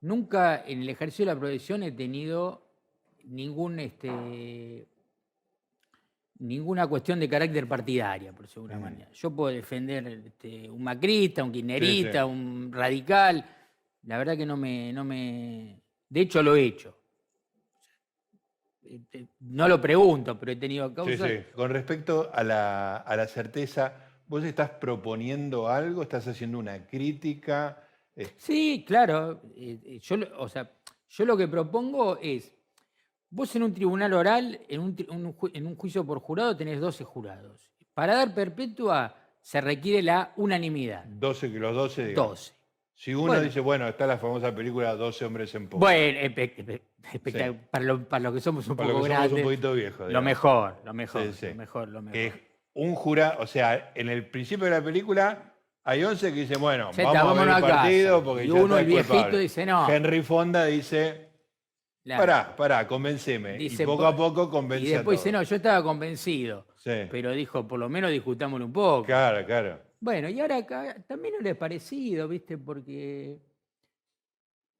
nunca 0.00 0.64
en 0.66 0.82
el 0.82 0.88
ejercicio 0.88 1.24
de 1.24 1.34
la 1.34 1.38
profesión 1.38 1.82
he 1.82 1.92
tenido 1.92 2.62
ningún, 3.24 3.80
este, 3.80 4.86
ninguna 6.38 6.86
cuestión 6.86 7.20
de 7.20 7.28
carácter 7.28 7.66
partidaria, 7.66 8.32
por 8.32 8.46
segura 8.46 8.78
manera. 8.78 9.10
Yo 9.12 9.30
puedo 9.30 9.54
defender 9.54 10.06
este, 10.06 10.70
un 10.70 10.82
macrista, 10.82 11.42
un 11.42 11.52
kirchnerista, 11.52 12.26
un 12.26 12.70
radical. 12.72 13.44
La 14.04 14.18
verdad 14.18 14.36
que 14.36 14.46
no 14.46 14.56
me, 14.56 14.92
no 14.92 15.04
me, 15.04 15.80
De 16.08 16.20
hecho, 16.20 16.42
lo 16.42 16.54
he 16.56 16.64
hecho. 16.64 16.94
Este, 18.88 19.28
No 19.40 19.66
lo 19.68 19.80
pregunto, 19.80 20.38
pero 20.38 20.52
he 20.52 20.56
tenido 20.56 20.88
Sí, 20.88 20.94
causas. 20.94 21.30
sí. 21.30 21.38
Con 21.54 21.70
respecto 21.70 22.30
a 22.32 22.42
la, 22.44 22.96
a 22.96 23.16
la 23.16 23.26
certeza, 23.26 23.94
¿vos 24.26 24.44
estás 24.44 24.70
proponiendo 24.70 25.68
algo? 25.68 26.02
¿Estás 26.02 26.26
haciendo 26.28 26.58
una 26.58 26.86
crítica? 26.86 27.82
Eh, 28.16 28.28
Sí, 28.36 28.84
claro. 28.86 29.40
eh, 29.56 29.78
eh, 29.84 29.98
Yo, 30.00 30.16
lo- 30.16 30.40
o 30.40 30.48
sea, 30.48 30.70
yo 31.08 31.24
lo 31.24 31.36
que 31.36 31.48
propongo 31.48 32.18
es, 32.20 32.54
vos 33.30 33.54
en 33.56 33.62
un 33.64 33.74
tribunal 33.74 34.12
oral, 34.12 34.60
en 34.68 34.80
un, 34.80 34.96
en 35.52 35.66
un 35.66 35.76
juicio 35.76 36.04
por 36.04 36.20
jurado, 36.20 36.56
tenés 36.56 36.80
12 36.80 37.04
jurados. 37.04 37.70
Para 37.94 38.14
dar 38.16 38.34
perpetua 38.34 39.14
se 39.40 39.60
requiere 39.60 40.02
la 40.02 40.32
unanimidad, 40.36 41.04
12 41.04 41.50
que 41.52 41.58
los 41.58 41.74
12, 41.74 42.06
digamos. 42.06 42.30
12. 42.30 42.63
Si 42.96 43.12
uno 43.12 43.26
Bueno. 43.26 43.42
dice, 43.42 43.60
bueno, 43.60 43.88
está 43.88 44.06
la 44.06 44.18
famosa 44.18 44.54
película 44.54 44.94
12 44.94 45.24
hombres 45.24 45.54
en 45.54 45.68
pos. 45.68 45.80
Bueno, 45.80 46.18
para, 47.70 47.84
lo, 47.84 48.04
para 48.08 48.22
lo 48.22 48.32
que 48.32 48.40
somos 48.40 48.66
un 48.68 48.76
para 48.76 48.88
poco 48.88 48.98
lo 49.00 49.04
que 49.04 49.10
somos 49.10 49.18
grandes, 49.28 49.38
un 49.44 49.50
poquito 49.50 49.72
viejos. 49.72 50.12
lo 50.12 50.22
mejor, 50.22 50.76
lo 50.84 50.94
mejor, 50.94 51.22
Sí, 51.22 51.32
sí. 51.32 51.46
lo 51.48 51.54
mejor, 51.56 51.88
lo 51.88 52.02
mejor. 52.02 52.12
Que 52.12 52.26
es 52.28 52.34
un 52.74 52.94
jurado, 52.94 53.42
o 53.42 53.46
sea, 53.46 53.92
en 53.94 54.08
el 54.08 54.28
principio 54.28 54.66
de 54.66 54.70
la 54.70 54.82
película 54.82 55.54
hay 55.84 56.02
11 56.04 56.32
que 56.32 56.40
dicen, 56.40 56.60
bueno, 56.60 56.90
vamos 56.96 57.16
a 57.16 57.32
ver 57.34 57.42
el 57.48 57.54
casa. 57.54 57.66
partido 57.68 58.24
porque 58.24 58.44
Y 58.44 58.48
ya 58.48 58.54
uno, 58.54 58.64
está 58.76 58.80
el 58.80 58.86
viejito, 58.86 59.12
culpable. 59.12 59.38
dice, 59.38 59.66
no. 59.66 59.88
Henry 59.90 60.22
Fonda 60.22 60.64
dice, 60.66 61.28
Claro. 62.04 62.20
pará, 62.22 62.56
pará, 62.56 62.86
convenceme. 62.86 63.54
Dice, 63.54 63.82
y 63.82 63.86
poco 63.86 64.02
po- 64.02 64.06
a 64.06 64.16
poco 64.16 64.50
convence 64.50 64.86
Y 64.86 64.90
después 64.90 65.18
a 65.18 65.20
dice, 65.20 65.32
no, 65.32 65.42
yo 65.42 65.56
estaba 65.56 65.82
convencido, 65.82 66.66
pero 67.10 67.32
dijo, 67.32 67.66
por 67.66 67.78
lo 67.80 67.88
menos 67.88 68.10
discutámoslo 68.10 68.66
un 68.66 68.72
poco. 68.72 69.04
claro, 69.04 69.44
claro. 69.46 69.80
Bueno, 70.04 70.28
y 70.28 70.38
ahora 70.38 70.58
acá 70.58 71.02
también 71.08 71.32
no 71.34 71.40
le 71.40 71.50
es 71.50 71.56
parecido, 71.56 72.28
¿viste? 72.28 72.58
Porque 72.58 73.38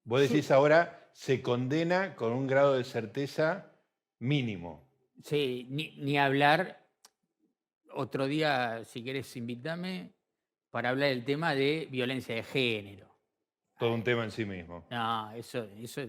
Vos 0.04 0.20
decís 0.20 0.50
ahora, 0.50 1.08
se 1.14 1.40
condena 1.40 2.14
con 2.14 2.32
un 2.32 2.46
grado 2.46 2.74
de 2.74 2.84
certeza 2.84 3.72
mínimo. 4.18 4.86
sí, 5.22 5.66
ni, 5.70 5.96
ni 5.96 6.18
hablar, 6.18 6.84
otro 7.94 8.26
día, 8.26 8.84
si 8.84 9.02
querés, 9.02 9.34
invítame 9.38 10.12
para 10.70 10.90
hablar 10.90 11.08
del 11.08 11.24
tema 11.24 11.54
de 11.54 11.88
violencia 11.90 12.34
de 12.34 12.42
género. 12.42 13.08
Todo 13.78 13.94
un 13.94 14.04
tema 14.04 14.24
en 14.24 14.30
sí 14.30 14.44
mismo. 14.44 14.84
No, 14.90 15.32
eso, 15.32 15.66
eso, 15.78 16.02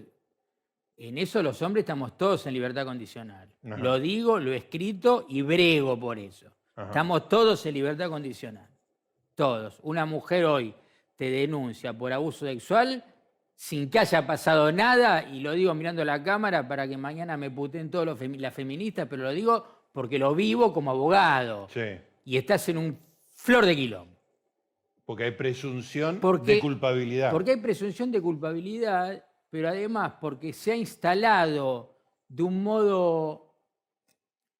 en 0.98 1.16
eso 1.16 1.42
los 1.42 1.62
hombres 1.62 1.84
estamos 1.84 2.18
todos 2.18 2.46
en 2.46 2.52
libertad 2.52 2.84
condicional. 2.84 3.50
Ajá. 3.64 3.78
Lo 3.78 3.98
digo, 3.98 4.38
lo 4.38 4.52
he 4.52 4.56
escrito 4.58 5.24
y 5.26 5.40
brego 5.40 5.98
por 5.98 6.18
eso. 6.18 6.52
Ajá. 6.74 6.88
Estamos 6.88 7.30
todos 7.30 7.64
en 7.64 7.72
libertad 7.72 8.10
condicional. 8.10 8.68
Todos. 9.36 9.78
Una 9.82 10.04
mujer 10.06 10.44
hoy 10.46 10.74
te 11.14 11.30
denuncia 11.30 11.92
por 11.96 12.12
abuso 12.12 12.46
sexual 12.46 13.04
sin 13.54 13.88
que 13.88 13.98
haya 14.00 14.26
pasado 14.26 14.70
nada, 14.72 15.28
y 15.30 15.40
lo 15.40 15.52
digo 15.52 15.72
mirando 15.74 16.04
la 16.04 16.22
cámara 16.22 16.66
para 16.68 16.86
que 16.88 16.96
mañana 16.98 17.36
me 17.38 17.50
puten 17.50 17.90
todos 17.90 18.04
los 18.04 18.18
femi- 18.20 18.38
las 18.38 18.52
feministas, 18.52 19.06
pero 19.08 19.22
lo 19.22 19.30
digo 19.30 19.64
porque 19.92 20.18
lo 20.18 20.34
vivo 20.34 20.72
como 20.74 20.90
abogado. 20.90 21.68
Sí, 21.70 21.80
Y 22.24 22.36
estás 22.36 22.68
en 22.68 22.76
un 22.78 22.98
flor 23.34 23.64
de 23.64 23.76
quilombo. 23.76 24.14
porque 25.06 25.24
hay 25.24 25.30
presunción 25.30 26.18
Porque- 26.20 26.54
de 26.56 26.60
culpabilidad. 26.60 27.30
Porque 27.30 27.52
hay 27.52 27.60
presunción 27.60 28.10
de 28.10 28.20
culpabilidad, 28.20 29.24
pero 29.50 29.68
además 29.68 30.14
porque 30.20 30.52
se 30.52 30.72
ha 30.72 30.76
instalado 30.76 31.94
de 32.28 32.42
un 32.42 32.62
modo, 32.62 33.54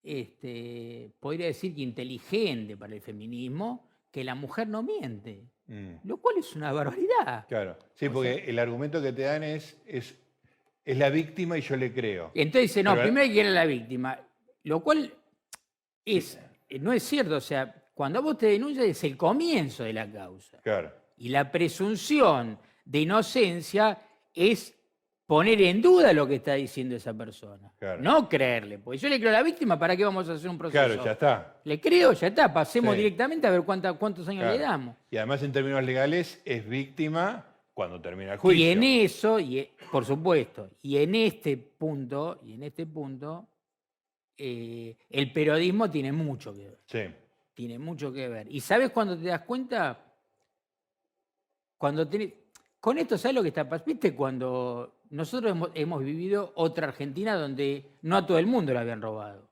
este, 0.02 1.10
podría 1.20 1.46
decir 1.46 1.74
que 1.74 1.82
inteligente 1.82 2.76
para 2.76 2.94
el 2.94 3.00
feminismo, 3.02 3.88
que 4.16 4.24
la 4.24 4.34
mujer 4.34 4.66
no 4.66 4.82
miente, 4.82 5.44
Mm, 5.66 5.96
lo 6.04 6.16
cual 6.16 6.36
es 6.38 6.56
una 6.56 6.72
barbaridad. 6.72 7.44
claro. 7.48 7.76
Sí, 7.96 8.06
O 8.06 8.12
porque 8.14 8.44
el 8.46 8.58
argumento 8.58 9.02
que 9.02 9.12
te 9.12 9.22
dan 9.22 9.42
es, 9.42 9.76
es, 9.84 10.14
es 10.86 10.96
la 10.96 11.10
víctima 11.10 11.58
y 11.58 11.60
yo 11.60 11.76
le 11.76 11.92
creo. 11.92 12.30
Entonces 12.34 12.70
dice, 12.70 12.82
no, 12.82 12.92
Pero- 12.92 13.02
primero 13.02 13.24
hay 13.24 13.32
que 13.34 13.40
ir 13.40 13.46
a 13.46 13.50
la 13.50 13.66
víctima, 13.66 14.18
lo 14.62 14.80
cual 14.82 15.12
es, 16.06 16.40
no 16.80 16.94
es 16.94 17.02
cierto, 17.02 17.36
o 17.36 17.40
sea, 17.42 17.74
cuando 17.92 18.22
vos 18.22 18.38
te 18.38 18.46
denuncias 18.46 18.86
es 18.86 19.04
el 19.04 19.18
comienzo 19.18 19.84
de 19.84 19.92
la 19.92 20.10
causa. 20.10 20.62
Claro. 20.62 20.90
Y 21.18 21.28
la 21.28 21.50
presunción 21.52 22.58
de 22.86 23.00
inocencia 23.00 23.98
es 24.32 24.75
poner 25.26 25.60
en 25.62 25.82
duda 25.82 26.12
lo 26.12 26.26
que 26.26 26.36
está 26.36 26.54
diciendo 26.54 26.94
esa 26.94 27.12
persona. 27.12 27.72
Claro. 27.78 28.00
No 28.00 28.28
creerle. 28.28 28.78
Porque 28.78 28.98
yo 28.98 29.08
le 29.08 29.18
creo 29.18 29.30
a 29.30 29.34
la 29.34 29.42
víctima, 29.42 29.78
¿para 29.78 29.96
qué 29.96 30.04
vamos 30.04 30.28
a 30.28 30.34
hacer 30.34 30.48
un 30.48 30.56
proceso? 30.58 30.84
Claro, 30.86 31.04
ya 31.04 31.12
está. 31.12 31.60
Le 31.64 31.80
creo, 31.80 32.12
ya 32.12 32.28
está. 32.28 32.52
Pasemos 32.52 32.92
Sí. 32.94 32.98
directamente 32.98 33.46
a 33.46 33.50
ver 33.50 33.62
cuánta- 33.62 33.92
cuántos 33.94 34.28
años 34.28 34.44
le 34.52 34.58
damos. 34.58 34.96
Y 35.10 35.16
además 35.16 35.42
en 35.42 35.52
términos 35.52 35.82
legales 35.82 36.40
es 36.44 36.68
víctima 36.68 37.44
cuando 37.74 38.00
termina 38.00 38.34
el 38.34 38.38
juicio. 38.38 38.64
Y 38.64 38.68
en 38.70 38.82
eso, 38.84 39.38
y 39.40 39.58
e- 39.58 39.72
por 39.90 40.04
supuesto, 40.04 40.70
y 40.82 40.98
en 40.98 41.14
este 41.16 41.56
punto, 41.56 42.40
y 42.44 42.54
en 42.54 42.62
este 42.62 42.86
punto, 42.86 43.48
eh, 44.38 44.96
el 45.10 45.32
periodismo 45.32 45.90
tiene 45.90 46.12
mucho 46.12 46.52
que 46.54 46.64
ver. 46.64 46.78
Sí, 46.86 47.14
Tiene 47.54 47.78
mucho 47.78 48.12
que 48.12 48.28
ver. 48.28 48.46
¿Y 48.52 48.60
sabes 48.60 48.90
cuando 48.90 49.16
te 49.16 49.24
das 49.28 49.40
cuenta? 49.40 49.98
Cuando 51.78 52.06
tenés- 52.08 52.32
Con 52.78 52.98
esto, 52.98 53.16
¿sabes 53.18 53.34
lo 53.34 53.42
que 53.42 53.48
está 53.48 53.64
pasando? 53.68 53.86
¿Viste 53.92 54.14
cuando 54.14 54.95
nosotros 55.10 55.50
hemos, 55.52 55.70
hemos 55.74 56.02
vivido 56.04 56.52
otra 56.56 56.88
Argentina 56.88 57.34
donde 57.36 57.84
no 58.02 58.16
a 58.16 58.26
todo 58.26 58.38
el 58.38 58.46
mundo 58.46 58.72
la 58.72 58.80
habían 58.80 59.00
robado? 59.02 59.48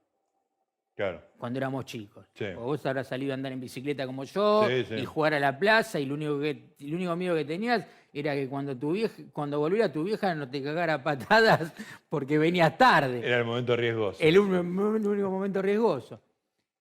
claro. 0.96 1.20
Cuando 1.38 1.58
éramos 1.58 1.84
chicos. 1.84 2.24
Sí. 2.34 2.46
O 2.56 2.60
vos 2.62 2.86
habrás 2.86 3.08
salido 3.08 3.32
a 3.32 3.34
andar 3.34 3.52
en 3.52 3.60
bicicleta 3.60 4.06
como 4.06 4.24
yo 4.24 4.66
Sí, 4.68 4.84
sí. 4.84 4.94
y 4.94 5.04
jugar 5.04 5.34
a 5.34 5.40
la 5.40 5.58
plaza 5.58 5.98
y 6.00 6.06
lo 6.06 6.14
único, 6.14 6.40
que, 6.40 6.74
el 6.78 6.94
único 6.94 7.14
miedo 7.16 7.34
que 7.34 7.44
tenías 7.44 7.84
era 8.12 8.34
que 8.34 8.48
cuando 8.48 8.74
tu 8.76 8.92
vieja, 8.92 9.14
cuando 9.32 9.58
volviera 9.58 9.92
tu 9.92 10.04
vieja 10.04 10.34
no 10.34 10.48
te 10.48 10.62
cagara 10.62 10.94
a 10.94 11.02
patadas 11.02 11.72
porque 12.08 12.38
venías 12.38 12.78
tarde. 12.78 13.18
Era 13.26 13.38
el 13.38 13.44
momento 13.44 13.76
riesgoso. 13.76 14.18
El, 14.22 14.38
un- 14.38 14.54
el 14.54 15.06
único 15.06 15.30
momento 15.30 15.60
riesgoso. 15.60 16.20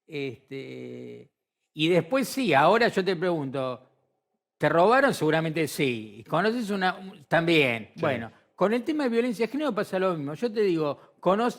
Este, 0.06 1.28
y 1.74 1.88
después 1.88 2.28
sí, 2.28 2.54
ahora 2.54 2.88
yo 2.88 3.04
te 3.04 3.16
pregunto, 3.16 3.82
¿te 4.56 4.68
robaron? 4.68 5.12
Seguramente 5.12 5.66
sí. 5.68 6.24
¿Conoces 6.28 6.70
una? 6.70 6.94
un- 6.94 7.24
También. 7.24 7.90
Bueno, 7.96 8.30
con 8.64 8.72
el 8.72 8.82
tema 8.82 9.04
de 9.04 9.10
violencia 9.10 9.44
de 9.46 9.52
género 9.52 9.74
pasa 9.74 9.98
lo 9.98 10.14
mismo. 10.16 10.32
Yo 10.32 10.50
te 10.50 10.62
digo, 10.62 10.98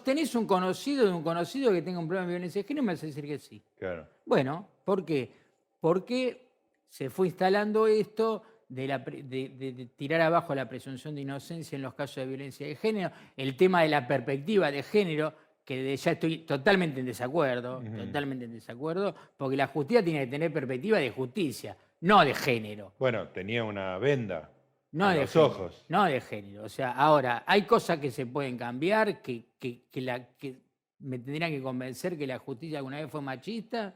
¿tenés 0.04 0.34
un 0.34 0.48
conocido 0.48 1.06
de 1.06 1.12
un 1.14 1.22
conocido 1.22 1.72
que 1.72 1.84
tenga 1.84 2.00
un 2.00 2.08
problema 2.08 2.26
de 2.26 2.34
violencia 2.34 2.64
de 2.64 2.68
género? 2.68 2.84
Me 2.84 2.94
vas 2.94 3.04
a 3.04 3.06
decir 3.06 3.26
que 3.28 3.38
sí. 3.38 3.62
Claro. 3.78 4.08
Bueno, 4.26 4.68
¿por 4.84 5.06
qué? 5.06 5.32
Porque 5.80 6.48
se 6.90 7.12
fue 7.12 7.28
instalando 7.28 7.86
esto 7.86 8.42
de, 8.68 8.88
la 8.88 9.04
pre- 9.06 9.22
de- 9.22 9.50
de- 9.50 9.72
de 9.74 9.86
tirar 9.86 10.20
abajo 10.22 10.56
la 10.56 10.68
presunción 10.68 11.14
de 11.14 11.22
inocencia 11.22 11.76
en 11.76 11.84
los 11.84 11.94
casos 11.94 12.16
de 12.16 12.26
violencia 12.26 12.66
de 12.66 12.76
género, 12.76 13.12
el 13.38 13.56
tema 13.56 13.84
de 13.84 13.90
la 13.90 14.08
perspectiva 14.08 14.72
de 14.72 14.82
género, 14.82 15.32
que 15.64 15.96
ya 15.96 16.12
estoy 16.14 16.40
totalmente 16.40 17.02
en 17.02 17.06
desacuerdo, 17.06 17.84
totalmente 17.98 18.46
en 18.46 18.54
desacuerdo, 18.54 19.14
porque 19.38 19.56
la 19.58 19.68
justicia 19.68 20.04
tiene 20.04 20.22
que 20.26 20.32
tener 20.32 20.52
perspectiva 20.52 20.98
de 20.98 21.12
justicia, 21.12 21.78
no 22.02 22.26
de 22.26 22.34
género. 22.34 22.94
Bueno, 22.98 23.28
tenía 23.28 23.64
una 23.64 24.00
venda 24.00 24.50
No 24.96 25.10
de 25.10 25.22
los 25.22 25.32
género, 25.32 25.52
ojos. 25.52 25.86
No 25.90 26.06
de 26.06 26.22
género. 26.22 26.64
O 26.64 26.70
sea, 26.70 26.92
ahora, 26.92 27.44
hay 27.46 27.64
cosas 27.64 28.00
que 28.00 28.12
se 28.12 28.26
pueden 28.26 28.58
cambiar, 28.58 29.22
que, 29.22 29.46
que- 29.60 29.84
que 29.92 30.02
la, 30.02 30.26
que 30.38 30.56
me 31.00 31.20
tendrían 31.20 31.52
que 31.52 31.62
convencer 31.62 32.18
que 32.18 32.26
la 32.26 32.40
justicia 32.40 32.78
alguna 32.80 32.98
vez 33.02 33.10
fue 33.12 33.22
machista, 33.22 33.94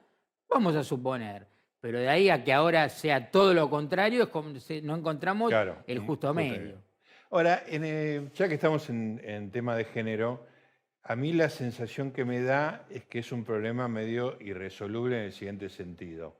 vamos 0.49 0.75
a 0.75 0.83
suponer. 0.83 1.47
Pero 1.81 1.99
de 1.99 2.09
ahí 2.09 2.29
a 2.29 2.43
que 2.43 2.51
ahora 2.51 2.89
sea 2.89 3.31
todo 3.31 3.53
lo 3.53 3.69
contrario, 3.69 4.23
es 4.23 4.29
como 4.29 4.49
no 4.83 4.95
encontramos 4.97 5.49
Claro, 5.49 5.77
el 5.87 5.99
justo 5.99 6.33
medio. 6.33 6.51
medio. 6.59 6.81
Ahora, 7.31 7.63
en, 7.67 7.83
eh, 7.85 8.29
ya 8.35 8.49
que 8.49 8.55
estamos 8.55 8.89
en, 8.89 9.21
en 9.23 9.49
tema 9.51 9.75
de 9.77 9.85
género, 9.85 10.45
a 11.03 11.15
mí 11.15 11.31
la 11.31 11.49
sensación 11.49 12.11
que 12.11 12.25
me 12.25 12.41
da 12.41 12.85
es 12.89 13.05
que 13.05 13.19
es 13.19 13.31
un 13.31 13.45
problema 13.45 13.87
medio 13.87 14.37
irresoluble 14.41 15.17
en 15.17 15.23
el 15.25 15.31
siguiente 15.31 15.69
sentido. 15.69 16.35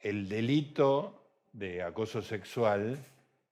El 0.00 0.28
delito 0.28 1.22
de 1.52 1.82
acoso 1.82 2.20
sexual 2.22 2.98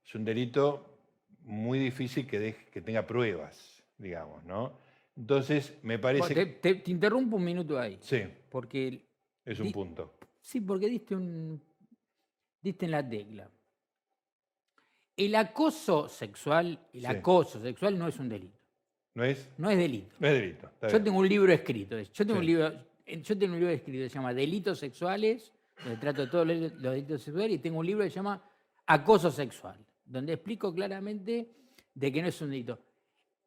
es 0.09 0.14
un 0.14 0.25
delito 0.25 0.99
muy 1.42 1.79
difícil 1.79 2.27
que, 2.27 2.40
deje- 2.40 2.71
que 2.71 2.81
tenga 2.81 3.07
pruebas, 3.07 3.85
digamos, 3.99 4.42
¿no? 4.44 4.81
Entonces, 5.16 5.77
me 5.83 5.99
parece... 5.99 6.35
Te, 6.35 6.47
te- 6.47 6.75
te 6.77 6.90
interrumpo 6.90 7.37
un 7.37 7.44
minuto 7.44 7.79
ahí, 7.79 7.99
Sí, 8.01 8.23
porque 8.51 9.05
es 9.44 9.59
un 9.61 9.66
Di- 9.66 9.73
punto. 9.73 10.14
Sí, 10.40 10.61
porque 10.62 10.88
diste 10.88 11.14
un. 11.14 11.62
diste 12.62 12.87
en 12.87 12.90
la 12.92 13.07
tecla. 13.09 13.51
El 15.16 15.35
acoso 15.35 16.09
sexual, 16.09 16.79
el 16.92 17.01
Sí. 17.01 17.07
acoso 17.07 17.61
sexual 17.61 17.99
no 17.99 18.07
es 18.09 18.18
un 18.18 18.29
delito. 18.29 18.57
¿No 19.14 19.25
es? 19.25 19.51
No 19.59 19.68
es 19.68 19.77
delito. 19.77 20.14
No 20.21 20.29
es 20.29 20.35
delito. 20.35 20.71
Yo 20.83 20.88
bien. 20.88 21.05
tengo 21.05 21.18
un 21.18 21.29
libro 21.29 21.53
escrito. 21.53 21.99
Yo 22.01 22.25
tengo 22.27 22.35
Sí. 22.35 22.38
un 22.38 22.47
libro. 22.47 22.73
Yo 23.07 23.38
tengo 23.38 23.55
un 23.55 23.59
libro 23.61 23.75
escrito 23.75 24.05
que 24.05 24.09
se 24.11 24.14
llama 24.14 24.33
Delitos 24.35 24.79
Sexuales, 24.79 25.53
donde 25.83 25.97
trato 25.99 26.29
todos 26.31 26.47
los 26.47 26.81
delitos 26.83 27.23
sexuales, 27.23 27.57
y 27.57 27.59
tengo 27.59 27.79
un 27.79 27.87
libro 27.87 28.05
que 28.05 28.11
se 28.11 28.16
llama 28.16 28.40
Acoso 28.87 29.31
Sexual, 29.31 29.79
donde 30.09 30.33
explico 30.35 30.75
claramente 30.75 31.49
de 31.94 32.12
que 32.12 32.23
no 32.23 32.29
es 32.29 32.40
un 32.40 32.51
delito. 32.51 32.79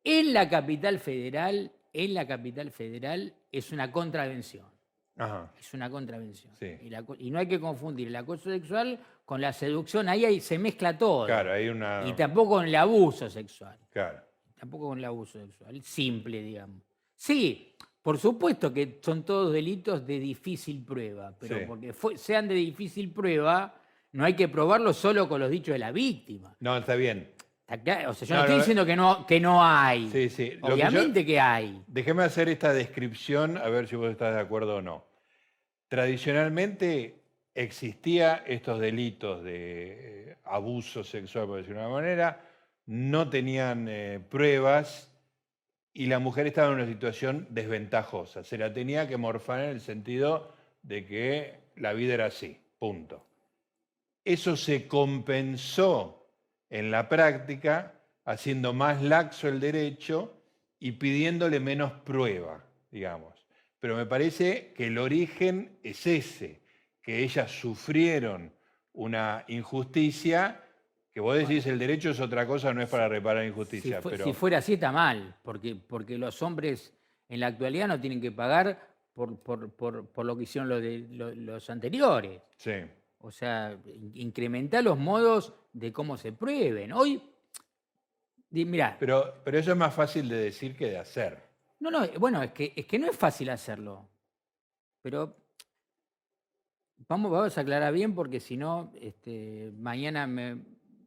En 0.03 0.33
la 0.33 0.49
capital 0.49 0.99
federal, 0.99 1.71
en 1.93 2.13
la 2.13 2.25
capital 2.27 2.71
federal 2.71 3.33
es 3.51 3.71
una 3.71 3.91
contravención. 3.91 4.65
Ajá, 5.17 5.51
Es 5.59 5.73
una 5.73 5.89
contravención. 5.89 6.55
Sí. 6.55 6.67
Y, 6.81 6.89
la 6.89 7.03
co- 7.03 7.15
y 7.19 7.29
no 7.29 7.37
hay 7.39 7.47
que 7.47 7.59
confundir 7.59 8.07
el 8.07 8.15
acoso 8.15 8.49
sexual 8.49 8.97
con 9.25 9.41
la 9.41 9.53
seducción. 9.53 10.07
Ahí, 10.09 10.25
ahí 10.25 10.39
se 10.39 10.57
mezcla 10.57 10.97
todo. 10.97 11.25
claro, 11.27 11.51
hay 11.51 11.67
una... 11.69 12.07
Y 12.07 12.13
tampoco 12.13 12.51
con 12.55 12.65
el 12.65 12.75
abuso 12.75 13.29
sexual. 13.29 13.77
Claro. 13.91 14.19
tampoco 14.57 14.87
con 14.89 14.99
el 14.99 15.05
abuso 15.05 15.39
sexual, 15.39 15.81
simple, 15.83 16.41
digamos. 16.41 16.81
Sí, 17.15 17.75
por 18.01 18.17
supuesto 18.19 18.73
que 18.73 18.99
son 19.03 19.23
todos 19.23 19.51
delitos 19.53 20.05
de 20.07 20.19
difícil 20.19 20.83
prueba, 20.83 21.35
pero 21.37 21.57
Sí. 21.59 21.65
porque 21.67 21.93
fue- 21.93 22.17
sean 22.17 22.47
de 22.47 22.55
difícil 22.55 23.11
prueba, 23.11 23.75
no 24.13 24.25
hay 24.25 24.33
que 24.35 24.47
probarlo 24.47 24.93
solo 24.93 25.27
con 25.29 25.39
los 25.41 25.49
dichos 25.49 25.73
de 25.73 25.79
la 25.79 25.91
víctima. 25.91 26.55
No, 26.59 26.77
está 26.77 26.95
bien. 26.95 27.31
Está 27.67 28.09
O 28.09 28.13
sea, 28.13 28.27
yo 28.27 28.35
No, 28.35 28.39
no, 28.39 28.43
estoy 28.43 28.55
no, 28.55 28.61
diciendo 28.61 28.85
que 28.85 28.95
no, 28.95 29.25
que 29.25 29.39
no 29.39 29.65
hay. 29.65 30.09
Sí, 30.09 30.29
sí. 30.29 30.51
Lo 30.61 30.61
que 30.61 30.67
yo- 30.67 30.73
Obviamente 30.73 31.25
que 31.25 31.39
hay. 31.39 31.81
Déjeme 31.87 32.23
hacer 32.23 32.49
esta 32.49 32.73
descripción 32.73 33.57
a 33.57 33.69
ver 33.69 33.87
si 33.87 33.95
vos 33.95 34.11
estás 34.11 34.33
de 34.35 34.41
acuerdo 34.41 34.77
o 34.77 34.81
no. 34.81 35.05
Tradicionalmente 35.87 37.21
existía 37.53 38.43
estos 38.47 38.79
delitos 38.79 39.43
de 39.43 40.29
eh, 40.31 40.37
abuso 40.45 41.03
sexual, 41.03 41.47
por 41.47 41.57
decirlo 41.57 41.81
de 41.81 41.85
una 41.87 41.95
manera, 41.95 42.45
no 42.85 43.29
tenían 43.29 43.87
eh, 43.89 44.19
pruebas 44.29 45.11
y 45.93 46.05
la 46.07 46.19
mujer 46.19 46.47
estaba 46.47 46.69
en 46.69 46.75
una 46.75 46.85
situación 46.87 47.45
desventajosa. 47.49 48.43
Se 48.43 48.57
la 48.57 48.71
tenía 48.73 49.07
que 49.07 49.17
morfar 49.17 49.59
en 49.65 49.69
el 49.69 49.81
sentido 49.81 50.53
de 50.81 51.05
que 51.05 51.59
la 51.75 51.93
vida 51.93 52.13
era 52.13 52.25
así, 52.27 52.57
punto. 52.79 53.25
Eso 54.23 54.55
se 54.55 54.87
compensó 54.87 56.27
en 56.69 56.91
la 56.91 57.09
práctica 57.09 57.93
haciendo 58.25 58.73
más 58.73 59.01
laxo 59.01 59.47
el 59.47 59.59
derecho 59.59 60.41
y 60.79 60.93
pidiéndole 60.93 61.59
menos 61.59 61.91
prueba, 62.03 62.63
digamos. 62.91 63.45
Pero 63.79 63.95
me 63.97 64.05
parece 64.05 64.73
que 64.75 64.87
el 64.87 64.97
origen 64.97 65.79
es 65.83 66.05
ese, 66.05 66.61
que 67.01 67.23
ellas 67.23 67.51
sufrieron 67.51 68.53
una 68.93 69.43
injusticia, 69.47 70.61
que 71.13 71.19
vos 71.19 71.37
decís 71.37 71.65
el 71.65 71.79
derecho 71.79 72.11
es 72.11 72.19
otra 72.19 72.45
cosa, 72.45 72.73
no 72.73 72.81
es 72.81 72.89
para 72.89 73.07
reparar 73.09 73.43
Si, 73.43 73.49
injusticia, 73.49 74.01
fue- 74.01 74.11
pero 74.11 74.25
si 74.25 74.33
fuera 74.33 74.59
así 74.59 74.73
está 74.73 74.91
mal, 74.91 75.35
porque, 75.41 75.75
porque 75.75 76.17
los 76.17 76.41
hombres 76.41 76.93
en 77.27 77.39
la 77.39 77.47
actualidad 77.47 77.87
no 77.87 77.99
tienen 77.99 78.21
que 78.21 78.31
pagar 78.31 78.79
por, 79.13 79.39
por- 79.41 79.71
por- 79.71 80.07
por 80.09 80.25
lo 80.25 80.37
que 80.37 80.43
hicieron 80.43 80.69
los, 80.69 80.81
de- 80.81 81.07
lo- 81.09 81.33
los 81.33 81.69
anteriores. 81.69 82.39
sí, 82.55 82.71
O 83.23 83.31
sea, 83.31 83.77
in- 83.85 84.11
incrementar 84.15 84.83
los 84.83 84.97
modos 84.97 85.53
de 85.73 85.91
cómo 85.93 86.17
se 86.17 86.31
prueben. 86.33 86.91
Hoy, 86.91 87.21
mirá, 88.49 88.97
pero, 88.99 89.41
pero 89.43 89.57
eso 89.59 89.71
es 89.71 89.77
más 89.77 89.93
fácil 89.93 90.27
de 90.27 90.37
decir 90.37 90.75
que 90.75 90.87
de 90.87 90.97
hacer. 90.97 91.41
no, 91.79 91.91
no, 91.91 92.07
bueno, 92.19 92.41
es 92.43 92.51
que, 92.51 92.73
es 92.75 92.85
que 92.85 92.99
no 92.99 93.07
es 93.07 93.15
fácil 93.15 93.49
hacerlo. 93.49 94.07
Pero 95.01 95.35
vamos, 97.07 97.31
vamos 97.31 97.57
a 97.57 97.61
aclarar 97.61 97.93
bien 97.93 98.13
porque 98.13 98.39
si 98.39 98.57
no, 98.57 98.91
este, 98.99 99.71
mañana 99.75 100.27
me... 100.27 100.57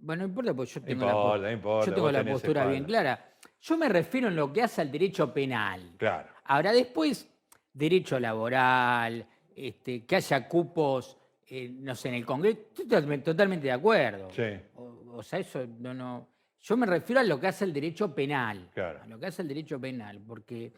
Bueno, 0.00 0.22
no 0.24 0.29
importa, 0.29 0.53
porque 0.55 0.72
yo 0.72 0.83
tengo 0.83 1.07
la, 1.07 1.12
po- 1.12 1.18
importa, 1.22 1.46
no 1.46 1.53
importa. 1.53 1.87
yo 1.87 1.94
tengo 1.94 2.12
la 2.12 2.24
postura 2.24 2.66
bien 2.66 2.85
clara. 2.85 3.31
Yo 3.62 3.79
me 3.79 3.88
refiero 3.88 4.29
en 4.29 4.37
lo 4.37 4.53
que 4.53 4.62
hace 4.62 4.83
al 4.83 4.92
derecho 4.92 5.33
penal. 5.33 5.94
Claro, 5.96 6.29
Ahora, 6.44 6.72
después, 6.72 7.27
derecho 7.72 8.20
laboral, 8.20 9.27
este, 9.57 10.05
que 10.05 10.16
haya 10.16 10.46
cupos, 10.46 11.16
eh, 11.56 11.68
no 11.72 11.94
sé, 11.94 12.08
en 12.08 12.14
el 12.14 12.26
Congreso, 12.26 12.58
estoy 12.74 12.86
totalmente, 13.22 13.68
de 13.68 13.72
acuerdo. 13.72 14.28
sí, 14.30 14.42
O, 14.74 15.18
o 15.18 15.22
sea, 15.22 15.38
eso 15.38 15.64
no, 15.78 15.94
no. 15.94 16.28
Yo 16.60 16.76
me 16.76 16.86
refiero 16.86 17.20
a 17.20 17.24
lo 17.24 17.38
que 17.38 17.46
hace 17.46 17.64
el 17.64 17.72
derecho 17.72 18.12
penal. 18.12 18.70
Claro. 18.74 19.02
A 19.02 19.06
lo 19.06 19.18
que 19.20 19.26
hace 19.26 19.42
el 19.42 19.48
derecho 19.48 19.80
penal, 19.80 20.20
porque 20.26 20.72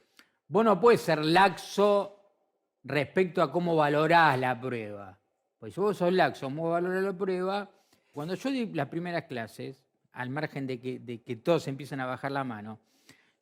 vos 0.49 0.65
no 0.65 0.79
puedes 0.79 1.01
ser 1.01 1.25
laxo 1.25 2.21
respecto 2.85 3.41
a 3.41 3.51
cómo 3.51 3.75
valorás 3.75 4.39
la 4.39 4.61
prueba. 4.61 5.19
Pues 5.59 5.73
si 5.73 5.81
vos 5.81 5.97
sos 5.97 6.13
laxo, 6.13 6.47
cómo 6.47 6.71
valorás 6.71 7.03
la 7.03 7.17
prueba, 7.17 7.71
cuando 8.13 8.35
yo 8.35 8.51
di 8.51 8.67
las 8.67 8.89
primeras 8.89 9.25
clases, 9.25 9.81
al 10.13 10.29
margen 10.29 10.67
de 10.67 10.79
que, 10.79 10.99
de 10.99 11.23
que 11.23 11.37
todos 11.37 11.69
empiezan 11.69 12.01
a 12.01 12.07
bajar 12.07 12.33
la 12.33 12.45
mano, 12.45 12.81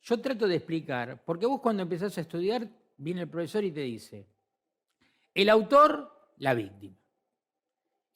yo 0.01 0.21
trato 0.21 0.47
de 0.47 0.55
explicar, 0.55 1.21
porque 1.25 1.45
vos 1.45 1.59
cuando 1.59 1.83
empezás 1.83 2.17
a 2.17 2.21
estudiar, 2.21 2.67
viene 2.97 3.21
el 3.21 3.27
profesor 3.27 3.63
y 3.63 3.71
te 3.71 3.81
dice, 3.81 4.27
el 5.33 5.49
autor, 5.49 6.33
la 6.37 6.53
víctima. 6.53 6.95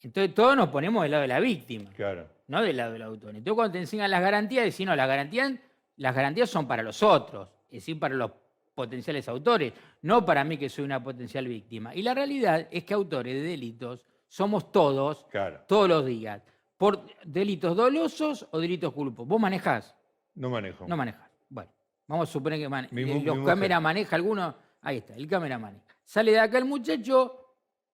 Entonces 0.02 0.34
todos 0.34 0.56
nos 0.56 0.68
ponemos 0.68 1.02
del 1.02 1.10
lado 1.12 1.22
de 1.22 1.28
la 1.28 1.40
víctima 1.40 1.90
claro. 1.90 2.26
no 2.48 2.62
del 2.62 2.76
lado 2.76 2.92
del 2.92 3.02
autor. 3.02 3.30
Entonces, 3.30 3.54
cuando 3.54 3.72
te 3.72 3.78
enseñan 3.80 4.10
las 4.10 4.20
garantías, 4.22 4.64
decís, 4.64 4.86
no, 4.86 4.96
las 4.96 5.06
garantías, 5.08 5.52
las 5.96 6.14
garantías 6.14 6.48
son 6.50 6.66
para 6.66 6.82
los 6.82 7.02
otros, 7.02 7.48
es 7.66 7.72
decir, 7.82 7.98
para 7.98 8.14
los 8.14 8.30
potenciales 8.74 9.28
autores, 9.28 9.72
no 10.02 10.24
para 10.24 10.42
mí 10.44 10.56
que 10.56 10.68
soy 10.70 10.84
una 10.84 11.02
potencial 11.02 11.46
víctima. 11.46 11.94
Y 11.94 12.02
la 12.02 12.14
realidad 12.14 12.66
es 12.70 12.84
que 12.84 12.94
autores 12.94 13.34
de 13.34 13.42
delitos 13.42 14.06
somos 14.26 14.72
todos, 14.72 15.26
Claro, 15.30 15.60
todos 15.66 15.88
los 15.88 16.06
días, 16.06 16.40
por 16.78 17.04
delitos 17.24 17.76
dolosos 17.76 18.46
o 18.52 18.58
delitos 18.58 18.92
culposos. 18.94 19.28
¿Vos 19.28 19.40
manejás? 19.40 19.94
no 20.36 20.48
manejo. 20.48 20.86
No 20.88 20.96
manejás. 20.96 21.28
Bueno, 21.50 21.70
vamos 22.06 22.28
a 22.30 22.32
suponer 22.32 22.58
que 22.58 22.68
mane- 22.70 22.88
Mi 22.92 23.02
eh, 23.02 23.06
mi 23.06 23.22
los 23.22 23.36
mujer. 23.36 23.52
cámaras 23.54 23.82
maneja 23.82 24.16
alguno. 24.16 24.54
Ahí 24.80 24.98
está, 24.98 25.14
el 25.14 25.26
cámara 25.28 25.58
maneja. 25.58 25.84
Sale 26.02 26.30
de 26.32 26.40
acá 26.40 26.56
el 26.56 26.64
muchacho. 26.64 27.39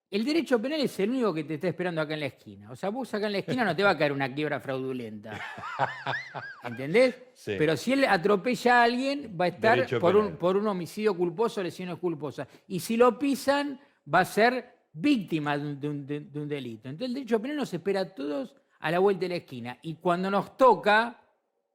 El 0.08 0.24
derecho 0.24 0.60
penal 0.62 0.80
es 0.80 0.98
el 1.00 1.10
único 1.10 1.34
que 1.34 1.42
te 1.44 1.54
está 1.54 1.66
esperando 1.68 2.00
acá 2.00 2.14
en 2.14 2.20
la 2.20 2.26
esquina. 2.26 2.70
O 2.70 2.76
sea, 2.76 2.90
vos 2.90 3.12
acá 3.12 3.26
en 3.26 3.32
la 3.32 3.38
esquina 3.38 3.64
no 3.64 3.74
te 3.74 3.82
va 3.82 3.90
a 3.90 3.98
caer 3.98 4.12
una 4.12 4.32
quiebra 4.32 4.60
fraudulenta. 4.60 5.38
¿Entendés? 6.64 7.16
Sí. 7.34 7.54
Pero 7.58 7.76
si 7.76 7.92
él 7.92 8.04
atropella 8.04 8.80
a 8.80 8.84
alguien, 8.84 9.36
va 9.38 9.46
a 9.46 9.48
estar 9.48 9.86
por 9.98 10.16
un, 10.16 10.24
penal. 10.26 10.38
por 10.38 10.56
un 10.56 10.66
homicidio 10.68 11.14
culposo 11.16 11.60
o 11.60 11.64
lesiones 11.64 11.96
culposas. 11.98 12.46
Y 12.68 12.80
si 12.80 12.96
lo 12.96 13.18
pisan, 13.18 13.80
va 14.12 14.20
a 14.20 14.24
ser 14.24 14.74
víctima 14.92 15.58
de 15.58 15.64
un, 15.66 15.80
de 15.80 15.88
un- 15.88 16.06
de- 16.06 16.20
de 16.20 16.40
un 16.40 16.48
delito. 16.48 16.88
Entonces 16.88 17.08
el 17.08 17.14
derecho 17.14 17.40
penal 17.42 17.56
nos 17.58 17.74
espera 17.74 18.00
a 18.00 18.14
todos 18.14 18.54
a 18.78 18.90
la 18.90 18.98
vuelta 18.98 19.20
de 19.22 19.28
la 19.30 19.34
esquina. 19.36 19.78
Y 19.82 19.94
cuando 19.96 20.30
nos 20.30 20.56
toca, 20.56 21.20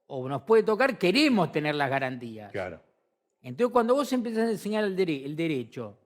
o 0.06 0.28
nos 0.28 0.42
puede 0.42 0.62
tocar, 0.62 0.98
queremos 0.98 1.52
tener 1.52 1.74
las 1.74 1.88
garantías. 1.90 2.50
Claro, 2.52 2.80
Entonces, 3.42 3.72
cuando 3.72 3.94
vos 3.94 4.12
empezás 4.12 4.48
a 4.48 4.50
enseñar 4.52 4.84
el, 4.84 4.96
dere- 4.96 5.24
el 5.24 5.34
derecho 5.36 5.98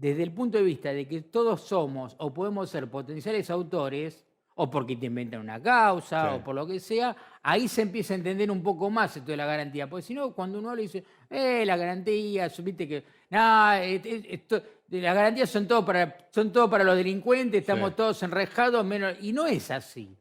desde 0.00 0.22
el 0.22 0.32
punto 0.32 0.56
de 0.58 0.64
vista 0.64 0.92
de 0.92 1.06
que 1.06 1.20
todos 1.22 1.60
somos 1.60 2.14
o 2.18 2.32
podemos 2.32 2.70
ser 2.70 2.88
potenciales 2.90 3.50
autores, 3.50 4.26
o 4.54 4.70
porque 4.70 4.96
te 4.96 5.06
inventan 5.06 5.40
una 5.40 5.60
causa, 5.62 6.34
o 6.34 6.44
por 6.44 6.54
lo 6.54 6.66
que 6.66 6.80
sea, 6.80 7.16
ahí 7.42 7.66
se 7.66 7.80
empieza 7.82 8.12
a 8.12 8.16
entender 8.18 8.50
un 8.50 8.62
poco 8.62 8.90
más 8.90 9.16
esto 9.16 9.30
de 9.30 9.36
la 9.36 9.46
garantía. 9.46 9.88
Porque 9.88 10.02
si 10.02 10.12
no, 10.14 10.32
cuando 10.34 10.58
uno 10.58 10.74
le 10.74 10.82
dice, 10.82 11.02
eh, 11.30 11.64
la 11.64 11.76
garantía, 11.78 12.48
viste 12.62 12.86
que, 12.88 13.04
de 13.30 15.00
las 15.00 15.14
garantías 15.14 15.48
son 15.50 15.66
todo 15.66 15.84
para, 15.84 16.28
son 16.30 16.52
todo 16.52 16.68
para 16.68 16.84
los 16.84 16.96
delincuentes, 16.96 17.60
estamos 17.60 17.90
Sí. 17.90 17.96
todos 17.96 18.22
enrejados, 18.22 18.84
menos. 18.84 19.16
Y 19.22 19.32
no 19.32 19.46
es 19.46 19.70
así. 19.70 20.16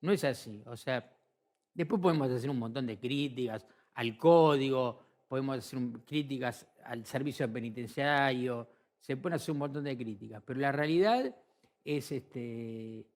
No 0.00 0.12
es 0.12 0.24
así. 0.24 0.62
O 0.66 0.76
sea, 0.76 1.04
después 1.74 2.00
podemos 2.00 2.30
hacer 2.30 2.48
un 2.50 2.58
montón 2.58 2.86
de 2.86 2.98
críticas 2.98 3.66
al 3.94 4.16
código, 4.16 5.00
podemos 5.28 5.58
hacer 5.58 5.78
un- 5.78 6.02
críticas 6.06 6.66
al 6.84 7.04
servicio 7.04 7.50
penitenciario, 7.52 8.68
se 9.04 9.18
pueden 9.18 9.36
hacer 9.36 9.52
un 9.52 9.58
montón 9.58 9.84
de 9.84 9.98
críticas, 9.98 10.42
pero 10.46 10.60
la 10.60 10.72
realidad 10.72 11.36
es 11.84 12.10
este, 12.10 13.06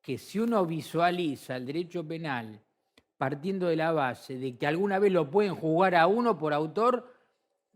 que 0.00 0.16
si 0.16 0.38
uno 0.38 0.64
visualiza 0.64 1.56
el 1.56 1.66
derecho 1.66 2.06
penal 2.06 2.62
partiendo 3.16 3.66
de 3.66 3.74
la 3.74 3.90
base 3.90 4.38
de 4.38 4.56
que 4.56 4.64
alguna 4.68 5.00
vez 5.00 5.10
lo 5.10 5.28
pueden 5.28 5.56
juzgar 5.56 5.96
a 5.96 6.06
uno 6.06 6.38
por 6.38 6.54
autor, 6.54 7.12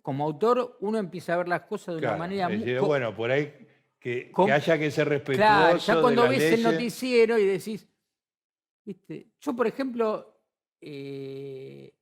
como 0.03 0.25
autor 0.25 0.77
uno 0.79 0.99
empieza 0.99 1.35
a 1.35 1.39
ver 1.39 1.49
las 1.49 1.63
cosas 1.63 1.97
de 1.97 2.03
claro. 2.03 2.15
una 2.15 2.27
manera 2.27 2.49
muy... 2.49 2.79
bueno, 2.79 3.13
por 3.13 3.33
ahí 3.33 3.53
que, 3.99 4.31
haya 4.53 4.79
que 4.79 4.93
ser 4.93 5.09
respetuoso 5.09 5.37
Claro, 5.37 5.79
ya 5.79 6.01
cuando 6.01 6.23
de 6.23 6.29
las 6.29 6.39
ves 6.39 6.53
el 6.53 6.63
noticiero 6.63 7.39
y 7.39 7.45
decís, 7.45 7.89
¿viste? 8.85 9.33
yo 9.41 9.57
por 9.57 9.67
ejemplo, 9.67 10.45
eh, 10.81 11.93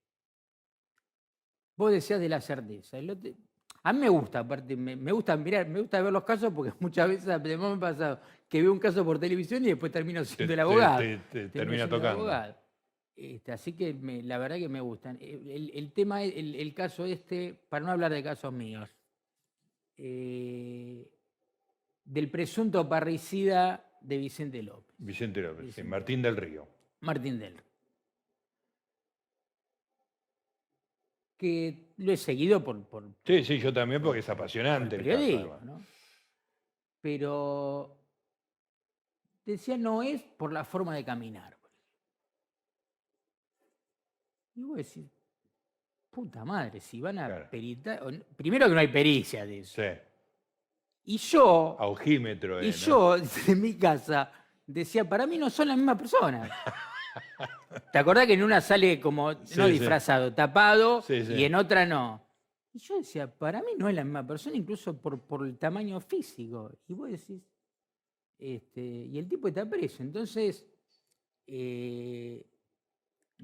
vos 1.77 1.93
decías 1.93 2.21
de 2.21 2.29
la 2.29 2.43
certeza. 2.43 2.99
el 2.99 3.09
otro- 3.09 3.33
a 3.89 3.93
mí 3.93 4.01
me 4.01 4.09
gusta, 4.09 4.41
aparte, 4.41 4.75
me, 4.77 4.97
me 4.97 5.13
gusta 5.13 5.37
mirar, 5.37 5.69
me 5.69 5.81
gusta 5.81 6.01
ver 6.03 6.13
los 6.13 6.25
casos 6.25 6.53
porque 6.53 6.73
muchas 6.81 7.09
veces 7.09 7.29
además 7.29 7.71
me 7.71 7.77
ha 7.77 7.91
pasado 7.91 8.21
que 8.49 8.61
veo 8.63 8.73
un 8.73 8.79
caso 8.81 9.05
por 9.05 9.19
televisión 9.19 9.63
y 9.65 9.69
después 9.69 9.93
termino 9.93 10.25
siendo 10.25 10.53
el 10.55 10.61
abogado. 10.61 10.99
te- 10.99 11.19
te 11.19 11.49
termino 11.51 11.87
termina 11.87 11.89
tocando. 11.89 12.57
Este, 13.17 13.53
así 13.53 13.73
que 13.75 13.95
me- 13.95 14.23
la 14.23 14.39
verdad 14.39 14.57
que 14.57 14.69
me 14.69 14.81
gustan. 14.81 15.17
Eh, 15.21 15.41
El, 15.55 15.71
el 15.75 15.93
tema, 15.93 16.23
el, 16.23 16.55
el 16.57 16.75
caso 16.75 17.05
este, 17.07 17.55
para 17.69 17.85
no 17.85 17.93
hablar 17.93 18.13
de 18.13 18.23
casos 18.23 18.53
míos, 18.53 18.89
eh, 19.97 21.09
del 22.05 22.31
presunto 22.31 22.89
parricida 22.89 23.89
de 24.01 24.19
Vicente 24.19 24.63
López, 24.63 24.95
Vicente 24.99 25.41
López, 25.41 25.61
sí, 25.61 25.67
Vicente 25.67 25.89
Martín 25.91 26.23
del 26.23 26.37
Río. 26.37 26.69
Martín 27.01 27.39
del 27.39 27.53
Río. 27.57 27.66
Que 31.37 31.93
lo 31.99 32.13
he 32.13 32.17
seguido 32.17 32.65
por, 32.65 32.83
por, 32.89 33.05
Sí, 33.25 33.45
sí, 33.45 33.59
yo 33.59 33.73
también 33.73 34.03
porque 34.03 34.21
es 34.21 34.29
el 34.29 34.35
apasionante. 34.35 34.97
el 34.97 35.05
caso, 35.05 35.17
periodismo, 35.19 35.53
además. 35.55 35.63
¿no? 35.81 35.87
Pero 37.01 37.97
decía, 39.45 39.77
no 39.77 40.03
es 40.03 40.23
por 40.23 40.53
la 40.53 40.65
forma 40.65 40.95
de 40.95 41.05
caminar. 41.05 41.57
Y 44.55 44.63
vos 44.63 44.77
decís, 44.79 45.05
puta 46.11 46.45
madre, 46.45 46.81
si 46.81 47.01
van 47.01 47.19
a 47.19 47.27
Claro. 47.27 47.51
peritar. 47.51 48.01
Primero 48.37 48.67
que 48.69 48.75
no 48.75 48.81
hay 48.81 48.89
pericia 48.89 49.45
de 49.45 49.59
eso. 49.59 49.83
Sí, 49.83 49.99
Y 51.05 51.19
yo, 51.19 51.77
aujímetro. 51.79 52.63
y 52.63 52.69
eh, 52.69 52.71
¿no? 52.71 52.77
yo, 52.77 53.17
desde 53.19 53.55
mi 53.55 53.77
casa, 53.77 54.33
decía, 54.67 55.07
para 55.07 55.27
mí 55.27 55.37
no 55.37 55.51
son 55.51 55.69
la 55.69 55.77
misma 55.77 55.97
persona. 55.97 56.51
¿Te 57.93 57.99
acordás 57.99 58.27
que 58.27 58.35
en 58.35 58.43
una 58.43 58.61
sale 58.61 59.01
como, 59.01 59.33
no 59.33 59.41
sí. 59.45 59.71
disfrazado, 59.71 60.35
tapado, 60.35 61.03
Sí, 61.03 61.15
y 61.15 61.45
en 61.45 61.55
otra 61.55 61.87
no? 61.87 62.27
Y 62.73 62.79
yo 62.79 62.99
decía, 62.99 63.27
para 63.27 63.63
mí 63.63 63.73
no 63.79 63.89
es 63.89 63.95
la 63.95 64.05
misma 64.05 64.27
persona, 64.27 64.57
incluso 64.57 65.01
por, 65.01 65.21
por 65.21 65.47
el 65.47 65.57
tamaño 65.57 65.99
físico. 66.01 66.71
Y 66.87 66.93
vos 66.93 67.11
decís, 67.11 67.43
este, 68.39 68.81
y 68.83 69.19
el 69.19 69.27
tipo 69.27 69.49
está 69.49 69.69
preso. 69.69 70.03
Entonces, 70.03 70.67
eh, 71.47 72.45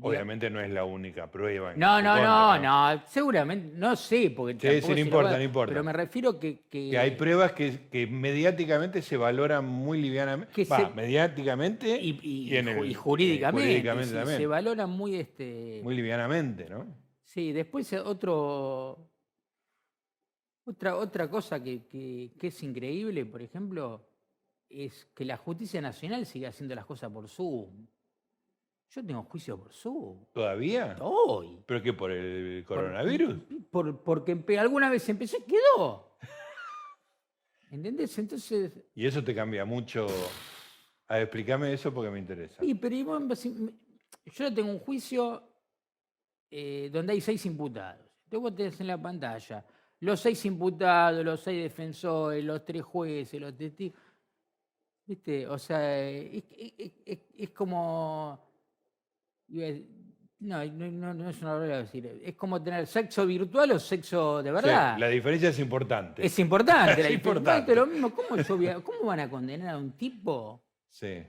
Obviamente 0.00 0.48
no 0.48 0.58
es 0.58 0.70
la 0.70 0.84
única 0.84 1.30
prueba. 1.30 1.74
en 1.74 1.78
no, 1.78 1.98
su 1.98 2.04
no, 2.04 2.10
contra, 2.14 2.58
no, 2.58 2.94
no, 2.96 3.02
seguramente, 3.06 3.76
no 3.76 3.94
sé, 3.94 4.30
porque 4.34 4.54
Sí, 4.54 4.60
tampoco 4.60 4.80
no 4.80 4.86
se 4.86 4.94
lo 4.94 5.00
importa, 5.00 5.36
no 5.36 5.42
importa. 5.44 5.70
Pero 5.72 5.84
me 5.84 5.92
refiero 5.92 6.38
que... 6.40 6.60
Que, 6.70 6.90
Que 6.90 6.98
hay 6.98 7.10
pruebas 7.12 7.52
que, 7.52 7.88
que 7.90 8.06
mediáticamente 8.06 9.02
se 9.02 9.18
valoran 9.18 9.66
muy 9.66 10.00
livianamente. 10.00 10.52
Que 10.54 10.64
Va, 10.64 10.88
se- 10.88 10.94
mediáticamente 10.94 12.00
y, 12.00 12.18
y- 12.22 12.48
y 12.52 12.56
en 12.56 12.66
ju- 12.66 12.78
el- 12.84 12.90
y 12.90 12.94
jurídicamente, 12.94 13.66
jurídicamente 13.68 14.08
sí, 14.08 14.14
también. 14.14 14.38
se 14.38 14.46
valora 14.46 14.86
muy 14.86 15.16
este... 15.16 15.80
muy 15.84 15.94
livianamente, 15.94 16.68
¿no? 16.70 16.86
Sí, 17.22 17.52
después 17.52 17.92
eh, 17.92 17.98
otro, 18.00 19.10
otra, 20.64 20.96
otra 20.96 21.28
cosa 21.28 21.62
que, 21.62 21.86
que- 21.86 22.32
que 22.38 22.46
es 22.46 22.62
increíble, 22.62 23.26
por 23.26 23.42
ejemplo, 23.42 24.08
es 24.70 25.06
que 25.14 25.24
la 25.26 25.36
justicia 25.36 25.80
nacional 25.82 26.24
sigue 26.24 26.46
haciendo 26.46 26.74
las 26.74 26.86
cosas 26.86 27.10
por 27.12 27.28
Zoom. 27.28 27.86
Yo 28.94 29.04
tengo 29.04 29.22
juicio 29.22 29.58
por 29.58 29.72
Zoom. 29.72 30.24
¿Todavía? 30.32 30.96
Hoy. 31.00 31.62
¿Pero 31.66 31.82
qué? 31.82 31.92
¿Por 31.94 32.10
el 32.10 32.62
coronavirus? 32.66 33.36
por- 33.70 34.02
porque 34.02 34.36
empe- 34.36 34.58
alguna 34.58 34.90
vez 34.90 35.08
empezó 35.08 35.38
y 35.38 35.42
quedó. 35.44 36.16
¿Entendés? 37.70 38.18
Entonces, 38.18 38.72
Y 38.94 39.06
eso 39.06 39.24
te 39.24 39.34
cambia 39.34 39.64
mucho. 39.64 40.06
A 41.08 41.14
ver, 41.14 41.22
explícame 41.24 41.72
eso 41.72 41.92
porque 41.92 42.10
me 42.10 42.18
interesa. 42.18 42.60
Sí, 42.60 42.74
pero 42.74 42.94
y 42.94 43.02
vos, 43.02 43.22
yo 44.26 44.54
tengo 44.54 44.70
un 44.70 44.78
juicio 44.78 45.42
eh, 46.50 46.90
donde 46.92 47.14
hay 47.14 47.20
seis 47.22 47.44
imputados. 47.46 48.00
Entonces 48.24 48.40
vos 48.40 48.54
tenés 48.54 48.80
en 48.80 48.86
la 48.88 49.00
pantalla 49.00 49.64
los 50.00 50.20
seis 50.20 50.44
imputados, 50.44 51.24
los 51.24 51.40
seis 51.40 51.62
defensores, 51.62 52.44
los 52.44 52.64
tres 52.64 52.82
jueces, 52.82 53.40
los 53.40 53.56
testigos. 53.56 53.98
¿Viste? 55.06 55.46
O 55.46 55.58
sea, 55.58 55.98
es, 56.08 56.44
es- 56.50 56.92
es- 57.06 57.18
es 57.38 57.50
como... 57.50 58.51
decir- 59.60 59.88
No, 60.40 60.64
no, 60.64 61.14
no- 61.14 61.30
es 61.30 61.40
una 61.40 61.54
verdad 61.54 61.78
decir. 61.82 62.20
Es 62.24 62.34
como 62.34 62.60
tener 62.60 62.86
sexo 62.88 63.24
virtual 63.24 63.70
o 63.72 63.78
sexo 63.78 64.42
de 64.42 64.50
Sí, 64.50 64.54
verdad. 64.54 64.98
la 64.98 65.06
diferencia 65.08 65.50
es 65.50 65.58
importante. 65.60 66.26
Es 66.26 66.36
importante. 66.40 66.74
la 67.02 67.08
Es 67.08 67.12
diferencia. 67.14 67.28
importante. 67.30 67.74
Lo 67.76 67.86
mismo, 67.86 68.10
¿cómo, 68.12 68.36
yo 68.42 68.56
voy 68.56 68.66
a- 68.66 68.80
¿Cómo 68.80 69.04
van 69.06 69.20
a 69.20 69.30
condenar 69.30 69.74
a 69.74 69.78
un 69.78 69.92
tipo 69.92 70.60
Sí, 70.88 71.22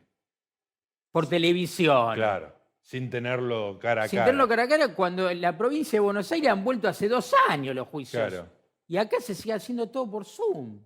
por 1.12 1.28
televisión? 1.28 2.16
claro. 2.16 2.54
Sin 2.82 3.10
tenerlo 3.10 3.78
cara 3.80 4.04
a 4.04 4.08
Sin 4.08 4.18
cara. 4.18 4.26
tenerlo 4.32 4.48
cara 4.48 4.64
a 4.64 4.68
cara, 4.68 4.96
cuando 4.96 5.30
en 5.30 5.40
la 5.40 5.56
provincia 5.58 5.96
de 5.98 6.02
Buenos 6.02 6.30
Aires 6.32 6.50
han 6.50 6.64
vuelto 6.64 6.88
hace 6.90 7.08
dos 7.08 7.34
años 7.48 7.74
los 7.76 7.88
juicios. 7.88 8.28
Claro. 8.28 8.50
Y 8.88 8.98
acá 8.98 9.22
se 9.22 9.34
sigue 9.36 9.54
haciendo 9.54 9.88
todo 9.90 10.10
por 10.10 10.26
Zoom. 10.26 10.80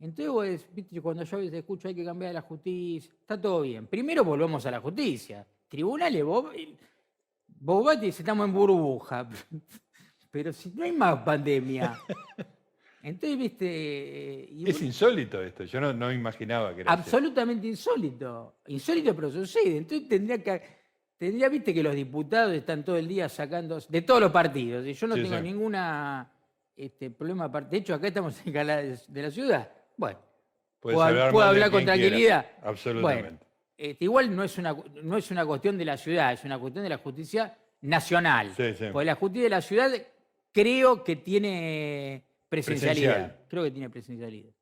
Entonces, 0.00 0.66
cuando 1.02 1.24
yo 1.24 1.38
escucho 1.40 1.88
hay 1.88 1.94
que 1.94 2.04
cambiar 2.04 2.32
la 2.32 2.42
justicia, 2.42 3.12
está 3.20 3.40
todo 3.40 3.62
bien. 3.62 3.86
Primero 3.86 4.24
volvemos 4.24 4.64
a 4.66 4.70
la 4.70 4.80
justicia. 4.80 5.46
Tribunales, 5.68 6.24
vos, 6.24 6.52
vos 7.46 7.84
vas 7.84 7.96
y 7.98 8.06
dices, 8.06 8.20
estamos 8.20 8.46
en 8.46 8.52
burbuja. 8.54 9.28
Pero 10.30 10.52
si 10.52 10.70
no 10.70 10.84
hay 10.84 10.92
más 10.92 11.20
pandemia. 11.20 11.98
Entonces, 13.02 13.38
viste. 13.38 13.66
eh, 13.66 14.48
y 14.50 14.68
Es 14.70 14.80
insólito 14.80 15.42
esto. 15.42 15.64
Yo 15.64 15.78
no, 15.80 15.92
no 15.92 16.10
imaginaba 16.10 16.74
que 16.74 16.80
era 16.80 16.92
así. 16.92 17.02
Absolutamente 17.02 17.66
insólito. 17.66 18.56
Insólito, 18.66 19.14
pero 19.14 19.30
sucede. 19.30 19.76
Entonces 19.76 20.08
tendría 20.08 20.42
que. 20.42 20.62
Tendría, 21.18 21.48
viste, 21.50 21.72
que 21.74 21.82
los 21.82 21.94
diputados 21.94 22.54
están 22.54 22.82
todo 22.82 22.96
el 22.96 23.06
día 23.06 23.28
sacando. 23.28 23.78
de 23.88 24.02
todos 24.02 24.20
los 24.22 24.32
partidos. 24.32 24.86
Y 24.86 24.94
yo 24.94 25.06
no 25.06 25.16
Sí, 25.16 25.22
tengo 25.22 25.36
sí. 25.36 25.42
ninguna 25.42 26.32
este, 26.74 27.10
problema. 27.10 27.44
aparte. 27.44 27.70
De 27.72 27.76
hecho, 27.76 27.94
acá 27.94 28.08
estamos 28.08 28.40
en 28.46 28.52
de, 28.54 29.22
la 29.22 29.30
ciudad. 29.30 29.70
Bueno, 29.98 30.18
Puedes 30.80 30.96
puedo, 30.96 31.02
hablar 31.08 31.30
puedo 31.30 31.70
con 31.70 31.84
tranquilidad. 31.84 32.46
Absolutamente. 32.62 33.22
Bueno, 33.22 33.38
este, 33.76 34.04
igual 34.04 34.34
no 34.34 34.44
es, 34.44 34.56
una, 34.58 34.76
no 35.02 35.16
es 35.16 35.30
una 35.30 35.44
cuestión 35.44 35.76
de 35.78 35.84
la 35.84 35.96
ciudad, 35.96 36.32
es 36.32 36.44
una 36.44 36.58
cuestión 36.58 36.82
de 36.84 36.90
la 36.90 36.98
justicia 36.98 37.56
nacional. 37.82 38.52
Sí, 38.56 38.74
sí. 38.74 38.86
Porque 38.92 39.06
la 39.06 39.14
justicia 39.14 39.44
de 39.44 39.50
la 39.50 39.60
ciudad 39.60 39.92
creo 40.52 41.02
que 41.02 41.16
tiene 41.16 42.24
presencialidad. 42.48 43.12
Presencial. 43.14 43.46
Creo 43.48 43.64
que 43.64 43.70
tiene 43.70 43.90
presencialidad. 43.90 44.52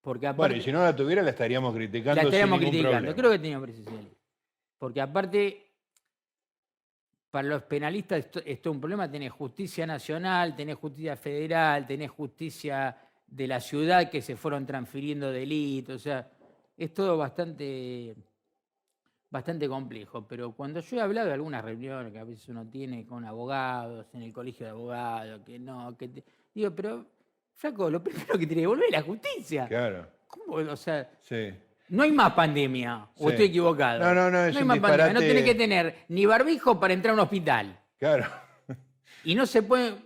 Porque 0.00 0.26
aparte, 0.26 0.38
Bueno, 0.38 0.56
y 0.56 0.62
si 0.62 0.72
no 0.72 0.82
la 0.82 0.96
tuviera, 0.96 1.22
la 1.22 1.30
estaríamos 1.30 1.74
criticando 1.74 2.14
la 2.16 2.22
estaríamos 2.22 2.58
sin 2.60 2.68
criticando. 2.68 2.96
problema. 2.96 3.16
Creo 3.16 3.30
que 3.32 3.38
tenía 3.38 3.60
presencialidad. 3.60 4.12
Porque 4.78 5.00
aparte, 5.00 5.66
para 7.30 7.48
los 7.48 7.62
penalistas 7.64 8.20
esto, 8.20 8.40
esto 8.44 8.70
es 8.70 8.74
un 8.74 8.80
problema. 8.80 9.10
Tenés 9.10 9.30
justicia 9.32 9.86
nacional, 9.86 10.56
tenés 10.56 10.76
justicia 10.76 11.16
federal, 11.16 11.86
tenés 11.86 12.10
justicia 12.10 12.96
de 13.26 13.46
la 13.46 13.60
ciudad 13.60 14.08
que 14.10 14.22
se 14.22 14.36
fueron 14.36 14.64
transfiriendo 14.64 15.30
delitos. 15.30 15.96
O 15.96 15.98
sea, 15.98 16.30
es 16.78 16.94
todo 16.94 17.18
bastante, 17.18 18.16
bastante 19.30 19.68
complejo. 19.68 20.26
Pero 20.26 20.52
cuando 20.52 20.80
yo 20.80 20.96
he 20.96 21.00
hablado 21.00 21.28
de 21.28 21.34
algunas 21.34 21.64
reuniones 21.64 22.12
que 22.12 22.18
a 22.18 22.24
veces 22.24 22.48
uno 22.48 22.66
tiene 22.68 23.06
con 23.06 23.24
abogados, 23.24 24.06
en 24.14 24.22
el 24.22 24.32
colegio 24.32 24.66
de 24.66 24.70
abogados, 24.72 25.40
que 25.46 25.58
no, 25.58 25.96
que 25.96 26.08
te- 26.08 26.24
digo, 26.54 26.70
pero, 26.74 27.06
flaco, 27.54 27.88
lo 27.90 28.02
primero 28.02 28.38
que 28.38 28.46
tiene 28.46 28.62
que 28.62 28.66
volver 28.66 28.86
es 28.86 28.92
la 28.92 29.02
justicia. 29.02 29.66
Claro, 29.68 30.06
¿Cómo? 30.26 30.54
O 30.56 30.76
sea, 30.76 31.10
sí. 31.22 31.50
no 31.88 32.02
hay 32.02 32.12
más 32.12 32.32
pandemia, 32.34 33.08
o 33.16 33.26
Sí. 33.26 33.30
estoy 33.30 33.46
equivocado. 33.46 34.00
No, 34.00 34.14
no, 34.14 34.30
no, 34.30 34.44
es 34.44 34.54
hay 34.56 34.62
un 34.62 34.68
más 34.68 34.78
pandemia, 34.78 35.12
no 35.12 35.20
tenés 35.20 35.44
que 35.44 35.54
tener 35.54 35.94
ni 36.08 36.26
barbijo 36.26 36.78
para 36.78 36.94
entrar 36.94 37.12
a 37.12 37.14
un 37.14 37.20
hospital. 37.20 37.80
Claro. 37.98 38.26
Y 39.24 39.34
no 39.34 39.44
se 39.44 39.62
pueden, 39.62 39.96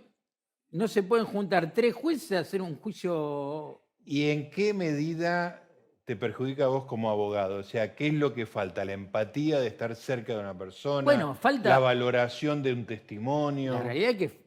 no 0.71 0.87
se 0.87 1.01
pueden 1.03 1.25
juntar 1.25 1.73
tres 1.73 1.93
jueces 1.93 2.31
a 2.33 2.39
hacer 2.41 2.61
un 2.61 2.75
juicio. 2.75 3.81
¿Y 4.03 4.29
en 4.29 4.49
qué 4.49 4.73
medida 4.73 5.63
te 6.05 6.15
perjudica 6.15 6.65
a 6.65 6.67
vos 6.67 6.85
como 6.85 7.09
abogado? 7.09 7.57
O 7.57 7.63
sea, 7.63 7.95
¿qué 7.95 8.07
es 8.07 8.13
lo 8.13 8.33
que 8.33 8.45
falta? 8.45 8.85
¿La 8.85 8.93
empatía 8.93 9.59
de 9.59 9.67
estar 9.67 9.95
cerca 9.95 10.33
de 10.33 10.39
una 10.39 10.55
persona? 10.57 11.03
Bueno, 11.03 11.33
falta- 11.33 11.67
¿La 11.69 11.79
valoración 11.79 12.61
de 12.61 12.71
un 12.73 12.85
testimonio? 12.85 13.73
La 13.73 13.81
realidad 13.83 14.11
es 14.11 14.17
que, 14.17 14.39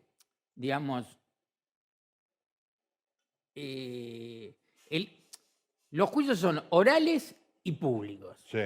digamos, 0.55 1.19
eh, 3.57 4.55
el- 4.89 5.11
los 5.91 6.09
juicios 6.11 6.39
son 6.39 6.63
orales 6.71 7.35
y 7.65 7.73
públicos. 7.73 8.37
Sí, 8.51 8.61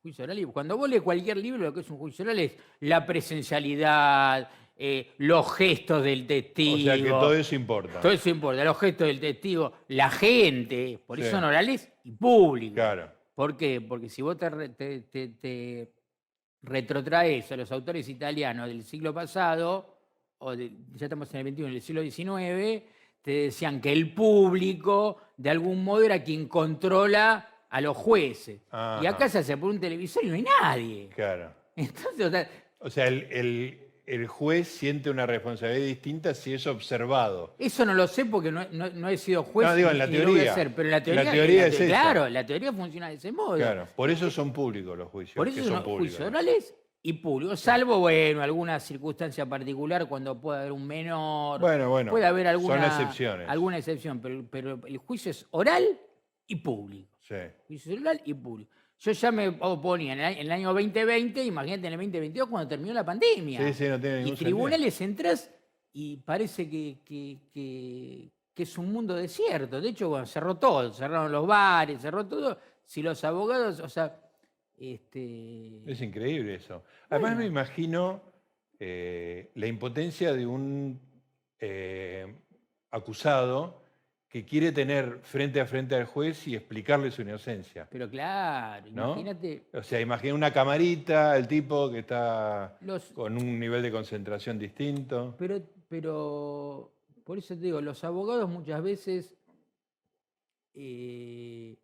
Juicio 0.00 0.22
oral, 0.24 0.38
y 0.38 0.44
cuando 0.44 0.76
vos 0.78 0.88
lees 0.88 1.02
cualquier 1.02 1.36
libro, 1.38 1.58
lo 1.64 1.74
que 1.74 1.80
es 1.80 1.90
un 1.90 1.98
juicio 1.98 2.24
oral 2.24 2.38
es 2.38 2.56
la 2.80 3.04
presencialidad, 3.04 4.48
eh, 4.80 5.12
los 5.18 5.52
gestos 5.54 6.04
del 6.04 6.26
testigo. 6.26 6.76
o 6.76 6.80
sea 6.80 6.96
que 6.96 7.08
todo 7.10 7.34
eso 7.34 7.54
importa. 7.56 8.00
Todo 8.00 8.12
eso 8.12 8.30
importa, 8.30 8.62
los 8.64 8.78
gestos 8.78 9.08
del 9.08 9.18
testigo, 9.20 9.72
la 9.88 10.08
gente, 10.10 11.00
por 11.06 11.18
eso 11.18 11.26
Sí. 11.28 11.34
son 11.34 11.44
orales 11.44 11.90
y 12.04 12.12
públicos. 12.12 12.74
Claro, 12.76 13.10
¿Por 13.34 13.56
qué? 13.56 13.80
Porque 13.80 14.08
si 14.08 14.20
vos 14.22 14.36
te, 14.36 14.48
re- 14.50 14.68
te- 14.70 15.00
te- 15.02 15.28
te 15.28 15.92
retrotraes 16.62 17.50
a 17.52 17.56
los 17.56 17.70
autores 17.72 18.08
italianos 18.08 18.68
del 18.68 18.82
siglo 18.82 19.14
pasado, 19.14 19.96
o 20.38 20.56
de- 20.56 20.72
ya 20.94 21.06
estamos 21.06 21.32
en 21.34 21.46
el 21.46 21.54
XXI, 21.54 21.62
del 21.72 21.82
siglo 21.82 22.02
XIX, 22.02 22.82
te 23.22 23.30
decían 23.30 23.80
que 23.80 23.92
el 23.92 24.12
público, 24.14 25.18
de 25.36 25.50
algún 25.50 25.84
modo, 25.84 26.02
era 26.02 26.22
quien 26.22 26.48
controla 26.48 27.48
a 27.70 27.80
los 27.80 27.96
jueces. 27.96 28.60
Y 29.02 29.06
acá 29.06 29.28
se 29.28 29.38
hace 29.38 29.56
por 29.56 29.70
un 29.70 29.78
televisor 29.80 30.24
y 30.24 30.28
no 30.28 30.34
hay 30.34 30.42
nadie. 30.42 31.08
claro. 31.14 31.52
Entonces, 31.76 32.26
o 32.26 32.30
sea, 32.30 32.50
O 32.80 32.90
sea, 32.90 33.06
el, 33.06 33.26
el- 33.30 33.87
el 34.08 34.26
juez 34.26 34.68
siente 34.68 35.10
una 35.10 35.26
responsabilidad 35.26 35.86
distinta 35.86 36.34
si 36.34 36.54
es 36.54 36.66
observado. 36.66 37.54
Eso 37.58 37.84
no 37.84 37.94
lo 37.94 38.06
sé 38.06 38.24
porque 38.24 38.50
no, 38.50 38.66
no- 38.72 38.90
no 38.90 39.08
he 39.08 39.16
sido 39.16 39.42
juez. 39.42 39.68
No, 39.68 39.74
digo, 39.74 39.90
en 39.90 39.98
la 39.98 40.06
lo 40.06 40.12
a 40.12 40.16
teoría. 40.24 40.54
ser, 40.54 40.74
pero 40.74 40.88
en 40.88 40.90
la 40.92 40.98
La 40.98 41.04
teoría, 41.04 41.30
teoría 41.32 41.62
en 41.66 41.68
es 41.72 41.80
esa. 41.80 41.86
Claro, 41.86 42.28
la 42.28 42.46
teoría 42.46 42.72
funciona 42.72 43.08
de 43.08 43.14
ese 43.16 43.32
modo. 43.32 43.56
Claro, 43.56 43.86
por 43.94 44.10
eso 44.10 44.30
son 44.30 44.52
públicos 44.52 44.96
los 44.96 45.08
juicios. 45.08 45.36
Por 45.36 45.46
que 45.46 45.52
eso 45.60 45.64
son 45.64 45.74
son 45.74 45.82
públicos. 45.84 46.16
juicios 46.16 46.28
orales 46.28 46.74
y 47.02 47.12
públicos, 47.12 47.60
salvo, 47.60 47.98
bueno, 48.00 48.42
alguna 48.42 48.80
circunstancia 48.80 49.46
particular 49.46 50.08
cuando 50.08 50.40
pueda 50.40 50.60
haber 50.60 50.72
un 50.72 50.86
menor. 50.86 51.60
Bueno, 51.60 51.88
bueno, 51.90 52.10
Puede 52.10 52.26
haber 52.26 52.46
alguna, 52.48 52.76
son 52.76 52.84
excepciones. 53.02 53.48
alguna 53.48 53.78
excepción, 53.78 54.20
pero, 54.20 54.44
pero 54.50 54.80
el 54.86 54.98
juicio 54.98 55.30
es 55.30 55.46
oral 55.50 55.84
y 56.46 56.56
público. 56.56 57.08
Sí. 57.20 57.34
Juicio 57.66 57.92
es 57.94 58.00
oral 58.00 58.20
y 58.24 58.34
público. 58.34 58.72
Yo 59.00 59.12
ya 59.12 59.30
me 59.30 59.48
oponía 59.60 60.12
en 60.14 60.18
el, 60.20 60.24
año- 60.24 60.36
en 60.40 60.46
el 60.46 60.52
año 60.52 60.68
2020, 60.74 61.44
imagínate 61.44 61.86
en 61.86 61.92
el 61.92 61.98
2022 61.98 62.48
cuando 62.48 62.68
terminó 62.68 62.92
la 62.94 63.04
pandemia. 63.04 63.66
Sí, 63.68 63.72
sí, 63.84 63.88
no 63.88 64.00
tiene 64.00 64.20
y 64.20 64.24
ningún 64.24 64.38
tribunales 64.38 65.00
entras 65.00 65.50
y 65.92 66.16
parece 66.18 66.68
que, 66.68 66.98
que- 67.04 67.38
que- 67.52 68.30
que 68.54 68.62
es 68.64 68.76
un 68.76 68.92
mundo 68.92 69.14
desierto. 69.14 69.80
De 69.80 69.90
hecho, 69.90 70.08
bueno, 70.08 70.26
cerró 70.26 70.56
todo, 70.56 70.92
cerraron 70.92 71.30
los 71.30 71.46
bares, 71.46 72.00
cerró 72.02 72.26
todo. 72.26 72.58
Si 72.84 73.02
los 73.02 73.22
abogados, 73.22 73.78
o 73.78 73.88
sea, 73.88 74.20
este, 74.76 75.82
Es 75.90 76.00
increíble 76.00 76.54
eso. 76.56 76.82
Además 77.08 77.36
me 77.36 77.46
imagino 77.46 78.22
eh, 78.80 79.50
la 79.54 79.66
impotencia 79.66 80.32
de 80.32 80.46
un 80.46 81.00
eh, 81.60 82.34
acusado 82.90 83.82
que 84.28 84.44
quiere 84.44 84.72
tener 84.72 85.20
frente 85.22 85.58
a 85.60 85.66
frente 85.66 85.94
al 85.94 86.04
juez 86.04 86.46
y 86.46 86.54
explicarle 86.54 87.10
su 87.10 87.22
inocencia. 87.22 87.88
Pero 87.90 88.10
claro, 88.10 88.86
¿No? 88.90 89.06
imagínate. 89.12 89.68
O 89.72 89.82
sea, 89.82 90.00
imagina 90.00 90.34
una 90.34 90.52
camarita, 90.52 91.36
el 91.36 91.48
tipo 91.48 91.90
que 91.90 92.00
está 92.00 92.76
Los, 92.82 93.04
con 93.12 93.38
un 93.38 93.58
nivel 93.58 93.82
de 93.82 93.90
concentración 93.90 94.58
distinto. 94.58 95.34
pero, 95.38 95.62
pero, 95.88 96.92
por 97.24 97.38
eso 97.38 97.54
te 97.54 97.62
digo, 97.62 97.80
los 97.80 98.04
abogados 98.04 98.50
muchas 98.50 98.82
veces, 98.82 99.34
eh, 100.74 101.78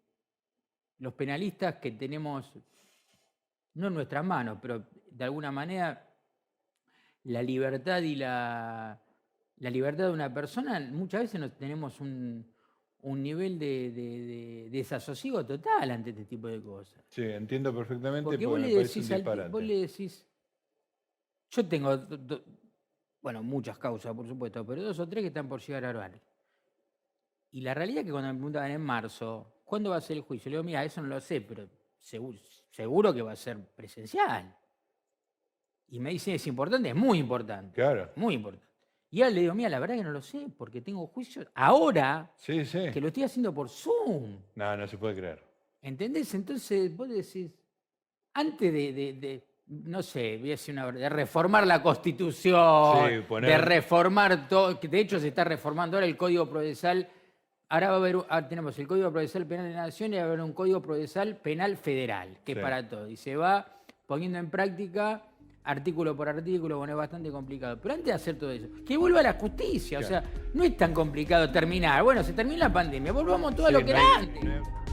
los 0.99 1.15
penalistas 1.15 1.77
que 1.77 1.93
tenemos, 1.93 2.53
no 3.73 3.87
en 3.89 3.95
nuestras 3.95 4.25
manos, 4.25 4.59
pero 4.61 4.85
de 5.11 5.25
alguna 5.25 5.51
manera, 5.51 6.11
la 7.23 7.43
libertad 7.43 8.03
y 8.03 8.17
la, 8.17 9.01
la 9.57 9.71
libertad 9.71 10.07
de 10.07 10.13
una 10.13 10.33
persona, 10.33 10.81
muchas 10.81 11.23
veces 11.23 11.41
no 11.41 11.53
tenemos 11.53 12.01
un, 12.01 12.53
un 13.03 13.23
nivel 13.23 13.59
de, 13.59 13.91
de- 13.93 14.19
de 14.21 14.69
desasosiego 14.71 15.45
total 15.47 15.91
ante 15.91 16.11
este 16.11 16.25
tipo 16.25 16.49
de 16.49 16.63
cosas. 16.63 17.05
Sí, 17.09 17.23
entiendo 17.23 17.75
perfectamente 17.75 18.25
Porque 18.25 18.45
porque, 18.47 18.47
vos 18.47 18.61
le, 18.61 18.83
decís 18.83 19.11
al 19.13 19.51
vos 19.51 19.63
le 19.63 19.79
decís, 19.81 20.27
yo 21.51 21.67
tengo, 21.69 21.97
do- 21.97 22.17
do- 22.17 22.45
bueno, 23.23 23.43
muchas 23.43 23.79
causas, 23.79 24.15
por 24.15 24.27
supuesto, 24.27 24.67
pero 24.67 24.83
dos 24.83 24.99
o 24.99 25.09
tres 25.09 25.23
que 25.23 25.29
están 25.29 25.49
por 25.49 25.61
llegar 25.61 25.85
a 25.85 25.91
oral. 25.91 26.21
Y 27.53 27.61
la 27.61 27.73
realidad 27.73 28.01
es 28.01 28.07
que 28.07 28.11
cuando 28.13 28.29
me 28.33 28.35
preguntaban 28.39 28.71
en 28.73 28.81
marzo, 28.81 29.61
¿cuándo 29.65 29.91
va 29.91 29.97
a 29.97 30.01
ser 30.01 30.17
el 30.17 30.23
juicio? 30.25 30.51
Le 30.51 30.57
digo, 30.57 30.65
mira, 30.65 30.83
eso 30.85 31.01
no 31.01 31.07
lo 31.09 31.21
sé, 31.21 31.41
pero 31.41 31.69
seguro, 32.01 32.39
seguro 32.71 33.15
que 33.15 33.23
va 33.23 33.33
a 33.33 33.37
ser 33.37 33.65
presencial. 33.75 34.55
Y 35.87 36.01
me 36.01 36.11
dicen, 36.11 36.35
es 36.35 36.47
importante, 36.49 36.89
es 36.89 36.95
muy 36.97 37.19
importante, 37.19 37.73
Claro. 37.75 38.11
muy 38.17 38.35
importante. 38.35 38.67
Y 39.15 39.23
ahora 39.23 39.33
le 39.33 39.43
digo, 39.43 39.55
mira, 39.55 39.69
la 39.69 39.79
verdad 39.79 39.95
que 39.95 40.03
no 40.03 40.11
lo 40.11 40.21
sé, 40.21 40.49
porque 40.59 40.81
tengo 40.81 41.07
juicio 41.07 41.47
ahora 41.55 42.33
Sí, 42.37 42.65
sí. 42.65 42.91
que 42.93 43.01
lo 43.01 43.07
estoy 43.07 43.23
haciendo 43.23 43.55
por 43.55 43.69
Zoom. 43.69 44.39
No, 44.57 44.77
no 44.77 44.89
se 44.89 44.99
puede 44.99 45.15
creer. 45.15 45.41
¿Entendés? 45.81 46.35
Entonces 46.35 46.97
vos 46.97 47.09
decís, 47.09 47.49
antes 48.33 48.73
de, 48.73 48.93
de- 48.93 49.13
de, 49.13 49.45
no 49.69 50.03
sé, 50.03 50.37
voy 50.39 50.49
a 50.49 50.51
decir 50.55 50.73
una 50.75 50.87
verdad, 50.87 51.01
de 51.03 51.09
reformar 51.11 51.65
la 51.65 51.81
constitución, 51.81 53.09
Sí, 53.09 53.21
poner- 53.29 53.51
de 53.51 53.59
reformar 53.59 54.49
todo, 54.49 54.81
que 54.81 54.89
de 54.89 54.99
hecho 54.99 55.21
se 55.21 55.29
está 55.29 55.45
reformando 55.45 55.97
ahora 55.97 56.07
el 56.09 56.17
Código 56.17 56.49
Procesal, 56.51 57.09
ahora 57.69 57.91
va 57.91 57.95
a 57.95 57.99
haber, 57.99 58.17
ahora 58.17 58.49
tenemos 58.49 58.77
el 58.81 58.89
Código 58.89 59.13
Procesal 59.13 59.47
Penal 59.47 59.69
de 59.69 59.75
la 59.75 59.83
Nación 59.87 60.13
y 60.13 60.17
va 60.17 60.23
a 60.23 60.27
haber 60.27 60.41
un 60.41 60.53
Código 60.53 60.83
Procesal 60.83 61.37
Penal 61.37 61.77
Federal, 61.77 62.39
que 62.45 62.55
Sí. 62.55 62.59
es 62.59 62.63
para 62.65 62.89
todo, 62.89 63.09
y 63.09 63.15
se 63.17 63.37
va 63.37 63.65
poniendo 64.07 64.39
en 64.39 64.51
práctica 64.51 65.23
artículo 65.65 66.15
por 66.15 66.29
artículo, 66.29 66.79
bueno, 66.79 66.93
es 66.93 66.99
bastante 66.99 67.31
complicado. 67.31 67.79
Pero 67.81 67.95
antes 67.95 68.07
de 68.07 68.13
hacer 68.13 68.39
todo 68.39 68.51
eso, 68.51 68.69
que 68.87 68.97
vuelva 68.97 69.21
a 69.21 69.25
la 69.25 69.33
justicia, 69.35 69.99
o 69.99 70.03
sea, 70.03 70.23
no 70.53 70.63
es 70.63 70.77
tan 70.77 70.93
complicado 70.93 71.51
terminar. 71.51 72.03
Bueno, 72.03 72.23
se 72.23 72.33
termina 72.33 72.69
la 72.69 72.73
pandemia, 72.73 73.13
volvamos 73.13 73.55
todo 73.57 73.67
a 73.67 73.71
lo 73.71 73.79
que 73.85 73.93
no 73.93 73.99
era 73.99 74.17
antes. 74.19 74.45
no 74.45 74.85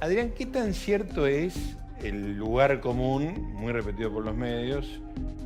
Adrián, 0.00 0.32
¿qué 0.36 0.44
tan 0.44 0.74
cierto 0.74 1.26
es 1.26 1.78
el 2.02 2.36
lugar 2.36 2.82
común, 2.82 3.54
muy 3.54 3.72
repetido 3.72 4.12
por 4.12 4.22
los 4.22 4.36
medios, 4.36 5.00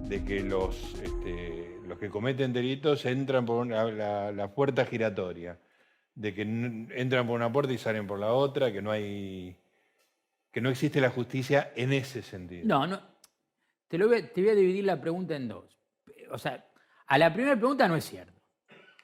de 0.09 0.25
que 0.25 0.41
los, 0.41 0.95
este, 1.03 1.79
los 1.87 1.99
que 1.99 2.09
cometen 2.09 2.53
delitos 2.53 3.05
entran 3.05 3.45
por 3.45 3.57
una- 3.65 3.85
la, 3.85 4.33
la 4.33 4.55
puerta 4.55 4.85
giratoria? 4.87 5.59
De 6.15 6.35
que 6.35 6.43
entran 6.43 7.27
por 7.27 7.37
una 7.37 7.53
puerta 7.53 7.73
y 7.73 7.79
salen 7.79 8.07
por 8.07 8.19
la 8.19 8.33
otra, 8.33 8.73
que 8.73 8.83
no 8.83 8.91
hay. 8.91 9.57
que 10.51 10.61
no 10.61 10.71
existe 10.71 11.01
la 11.01 11.11
justicia 11.11 11.73
en 11.77 11.93
ese 11.93 12.23
sentido. 12.23 12.63
No, 12.67 12.87
no. 12.87 13.01
Te, 13.87 13.99
lo 13.99 14.09
voy 14.09 14.19
a, 14.19 14.33
te 14.33 14.41
voy 14.41 14.51
a 14.51 14.55
dividir 14.55 14.85
la 14.85 15.01
pregunta 15.01 15.37
en 15.37 15.47
dos. 15.49 15.79
O 16.31 16.39
sea, 16.39 16.67
a 17.07 17.19
la 17.19 17.33
primera 17.33 17.57
pregunta 17.57 17.87
no 17.87 17.95
es 17.97 18.05
cierto. 18.05 18.33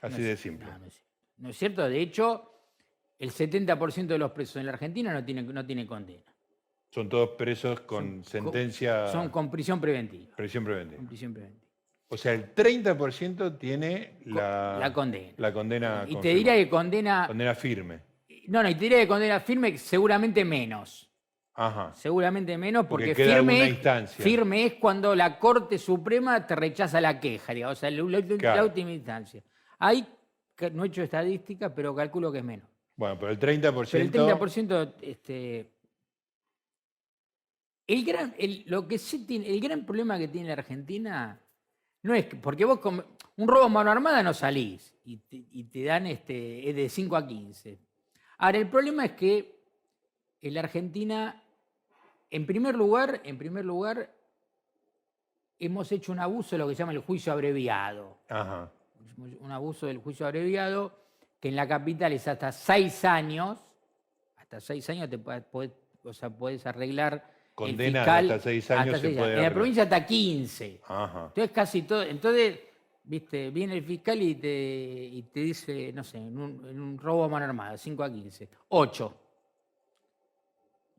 Así 0.03 0.21
No 0.21 0.27
de 0.27 0.37
simple. 0.37 0.67
No, 0.67 0.79
no 0.79 0.87
es 0.87 0.95
cierto. 0.95 1.11
No 1.39 1.49
es 1.51 1.57
cierto. 1.57 1.89
De 1.89 2.01
hecho, 2.01 2.51
el 3.19 3.31
70% 3.31 4.07
de 4.07 4.19
los 4.19 4.33
presos 4.33 4.57
en 4.57 4.67
la 4.67 4.73
Argentina 4.73 5.13
no 5.13 5.25
tienen 5.25 5.47
no 5.55 5.65
tiene 5.65 5.87
condena. 5.87 6.25
Son 6.95 7.09
todos 7.09 7.31
presos 7.31 7.81
con 7.81 8.23
Son 8.23 8.43
sentencia. 8.45 9.09
Son 9.09 9.29
con 9.29 9.51
prisión 9.51 9.81
preventiva. 9.81 10.37
prisión 10.37 10.63
preventiva. 10.65 10.99
Con 10.99 11.09
prisión 11.09 11.35
preventiva. 11.35 11.65
O 12.07 12.17
sea, 12.17 12.33
el 12.35 12.55
30% 12.55 13.59
tiene 13.59 14.19
la, 14.27 14.77
la 14.79 14.93
condena. 14.93 15.33
la 15.39 15.53
condena. 15.53 16.05
Y 16.07 16.15
te 16.21 16.29
diría 16.29 16.55
que 16.55 16.69
condena. 16.69 17.25
Condena 17.27 17.53
firme. 17.57 17.99
No, 18.47 18.63
no, 18.63 18.69
y 18.69 18.75
te 18.77 18.81
diría 18.83 18.99
que 19.01 19.09
condena 19.09 19.41
firme 19.41 19.77
seguramente 19.77 20.45
menos. 20.45 21.11
Ajá. 21.55 21.93
Seguramente 21.97 22.57
menos, 22.57 22.87
Porque 22.87 23.09
porque, 23.09 23.25
firme, 23.25 23.63
es, 23.65 23.69
instancia. 23.71 24.23
firme 24.25 24.65
es 24.67 24.75
cuando 24.75 25.17
la 25.17 25.41
Corte 25.41 25.79
Suprema 25.79 26.47
te 26.47 26.55
rechaza 26.55 27.01
la 27.01 27.19
queja, 27.19 27.55
digamos, 27.55 27.79
o 27.79 27.81
sea, 27.81 27.91
la, 27.91 28.03
la- 28.05 28.21
la 28.21 28.37
Claro. 28.37 28.65
última 28.67 28.93
instancia. 28.93 29.43
Hay, 29.81 30.07
que- 30.57 30.71
no 30.71 30.85
he 30.85 30.89
hecho 30.89 31.03
estadística, 31.03 31.75
pero 31.75 31.93
calculo 31.93 32.31
que 32.31 32.39
es 32.39 32.45
menos. 32.45 32.69
Bueno, 32.95 33.19
pero 33.19 33.33
el 33.33 33.39
30%. 33.41 33.89
Pero 33.91 34.05
el 34.05 34.13
30%, 34.39 34.95
este, 35.03 35.71
el 37.87 38.05
gran, 38.05 38.35
el, 38.39 38.65
lo 38.67 38.87
que 38.89 38.99
sí 38.99 39.27
tiene, 39.27 39.49
el 39.49 39.61
gran 39.61 39.85
problema 39.85 40.19
que 40.19 40.29
tiene 40.29 40.49
la 40.49 40.55
Argentina 40.55 41.41
no 42.03 42.15
es 42.15 42.27
que, 42.27 42.37
porque 42.37 42.65
vos 42.65 42.79
con 42.81 43.05
un 43.37 43.49
robo 43.49 43.65
a 43.65 43.69
mano 43.69 43.91
armada 43.91 44.23
no 44.23 44.33
salís 44.35 44.95
y 45.05 45.17
te, 45.19 45.45
y 45.51 45.65
te 45.65 45.85
dan 45.85 46.07
este, 46.07 46.69
es 46.71 46.77
de 46.77 46.89
5 46.89 47.17
a 47.17 47.27
15. 47.27 47.79
Ahora, 48.39 48.59
el 48.59 48.69
problema 48.69 49.05
es 49.07 49.13
que 49.13 49.59
en 50.43 50.55
la 50.55 50.61
Argentina, 50.61 51.43
en 52.31 52.47
primer 52.47 52.75
lugar, 52.75 53.21
en 53.25 53.39
primer 53.39 53.65
lugar, 53.65 54.15
hemos 55.59 55.91
hecho 55.93 56.13
un 56.13 56.21
abuso 56.21 56.51
de 56.57 56.59
lo 56.59 56.69
que 56.69 56.75
se 56.75 56.81
llama 56.81 56.93
el 56.93 56.99
juicio 56.99 57.33
abreviado 57.33 58.19
Ajá. 58.29 58.71
un 59.17 59.51
abuso 59.51 59.87
del 59.87 59.99
juicio 59.99 60.27
abreviado, 60.27 60.93
que 61.41 61.49
en 61.49 61.57
la 61.57 61.67
capital 61.69 62.13
es 62.13 62.27
hasta 62.29 62.51
seis 62.53 63.05
años, 63.05 63.59
hasta 64.37 64.61
seis 64.61 64.89
años 64.91 65.09
te 65.09 65.19
puedes, 65.19 65.45
podés- 65.51 65.75
o 66.03 66.13
sea, 66.13 66.29
podés 66.31 66.67
arreglar 66.67 67.33
Condena 67.55 68.01
fiscal 68.01 68.31
hasta 68.31 68.43
seis 68.43 68.71
años 68.71 68.97
se 68.97 69.07
seis 69.07 69.19
puede 69.19 69.37
En 69.37 69.43
la 69.43 69.55
provincia 69.55 69.83
hasta 69.85 70.05
15. 70.05 70.81
Ajá. 70.89 71.27
Entonces 71.29 71.51
casi 71.53 71.83
todo, 71.83 72.03
entonces, 72.03 72.59
viste, 73.05 73.51
viene 73.51 73.77
el 73.77 73.85
fiscal 73.85 74.21
y 74.21 74.35
te, 74.35 74.49
y 75.13 75.23
te 75.33 75.41
dice, 75.41 75.93
no 75.93 76.03
sé, 76.03 76.19
en 76.19 76.37
un, 76.39 76.67
en 76.69 76.81
un 76.81 76.99
robo 76.99 77.25
a 77.25 77.29
mano 77.29 77.45
armada, 77.45 77.77
5 77.77 78.03
a 78.03 78.11
15, 78.13 78.49
8. 78.69 79.21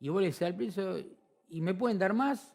Y 0.02 0.10
vos 0.10 0.22
le 0.22 0.28
decís 0.28 0.42
al 0.44 0.56
preso, 0.56 0.98
¿y 1.50 1.62
me 1.62 1.74
pueden 1.74 1.98
dar 2.00 2.14
más? 2.14 2.54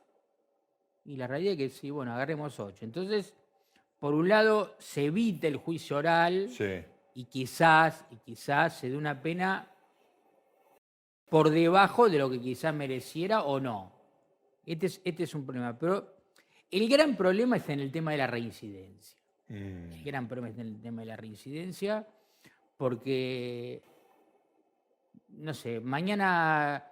Y 1.05 1.17
la 1.17 1.27
realidad 1.27 1.53
es 1.55 1.59
que 1.59 1.69
sí, 1.71 1.91
bueno, 1.91 2.13
agarremos 2.13 2.59
8. 2.61 2.85
Entonces, 2.85 3.35
por 3.99 4.15
un 4.15 4.29
lado, 4.29 4.75
se 4.79 5.05
evita 5.07 5.47
el 5.47 5.57
juicio 5.57 5.97
oral 5.97 6.49
Sí. 6.49 6.83
y 7.15 7.25
quizás, 7.25 8.05
y 8.11 8.17
quizás 8.17 8.79
se 8.79 8.89
dé 8.91 8.97
una 8.97 9.21
pena 9.21 9.69
por 11.31 11.51
debajo 11.51 12.11
de 12.11 12.18
lo 12.18 12.28
que 12.28 12.41
quizás 12.41 12.74
mereciera 12.74 13.45
o 13.45 13.61
no. 13.61 13.93
Este 14.66 14.87
es, 14.87 15.01
este 15.05 15.22
es 15.22 15.35
un 15.35 15.47
problema. 15.47 15.78
Pero 15.78 16.16
el 16.70 16.89
gran 16.89 17.16
problema 17.16 17.57
está 17.57 17.72
en 17.72 17.81
el 17.81 17.91
tema 17.91 18.11
de 18.12 18.18
la 18.18 18.26
reincidencia. 18.26 19.18
Mm. 19.49 19.93
El 19.93 20.05
gran 20.05 20.28
problema 20.28 20.49
está 20.51 20.62
en 20.62 20.68
el 20.68 20.81
tema 20.81 21.03
de 21.03 21.07
la 21.07 21.16
reincidencia, 21.16 22.07
porque, 22.76 23.83
no 25.28 25.55
sé, 25.55 25.81
mañana 25.81 26.85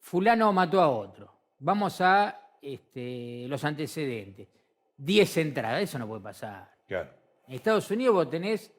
fulano 0.00 0.52
mató 0.52 0.80
a 0.80 0.88
otro. 0.88 1.32
Vamos 1.60 2.00
a 2.00 2.56
este, 2.62 3.46
los 3.48 3.64
antecedentes. 3.64 4.48
10 4.96 5.36
entradas, 5.38 5.82
eso 5.82 5.98
no 5.98 6.08
puede 6.08 6.22
pasar. 6.22 6.74
Claro. 6.86 7.10
En 7.46 7.54
Estados 7.54 7.90
Unidos 7.90 8.14
vos 8.14 8.30
tenés 8.30 8.72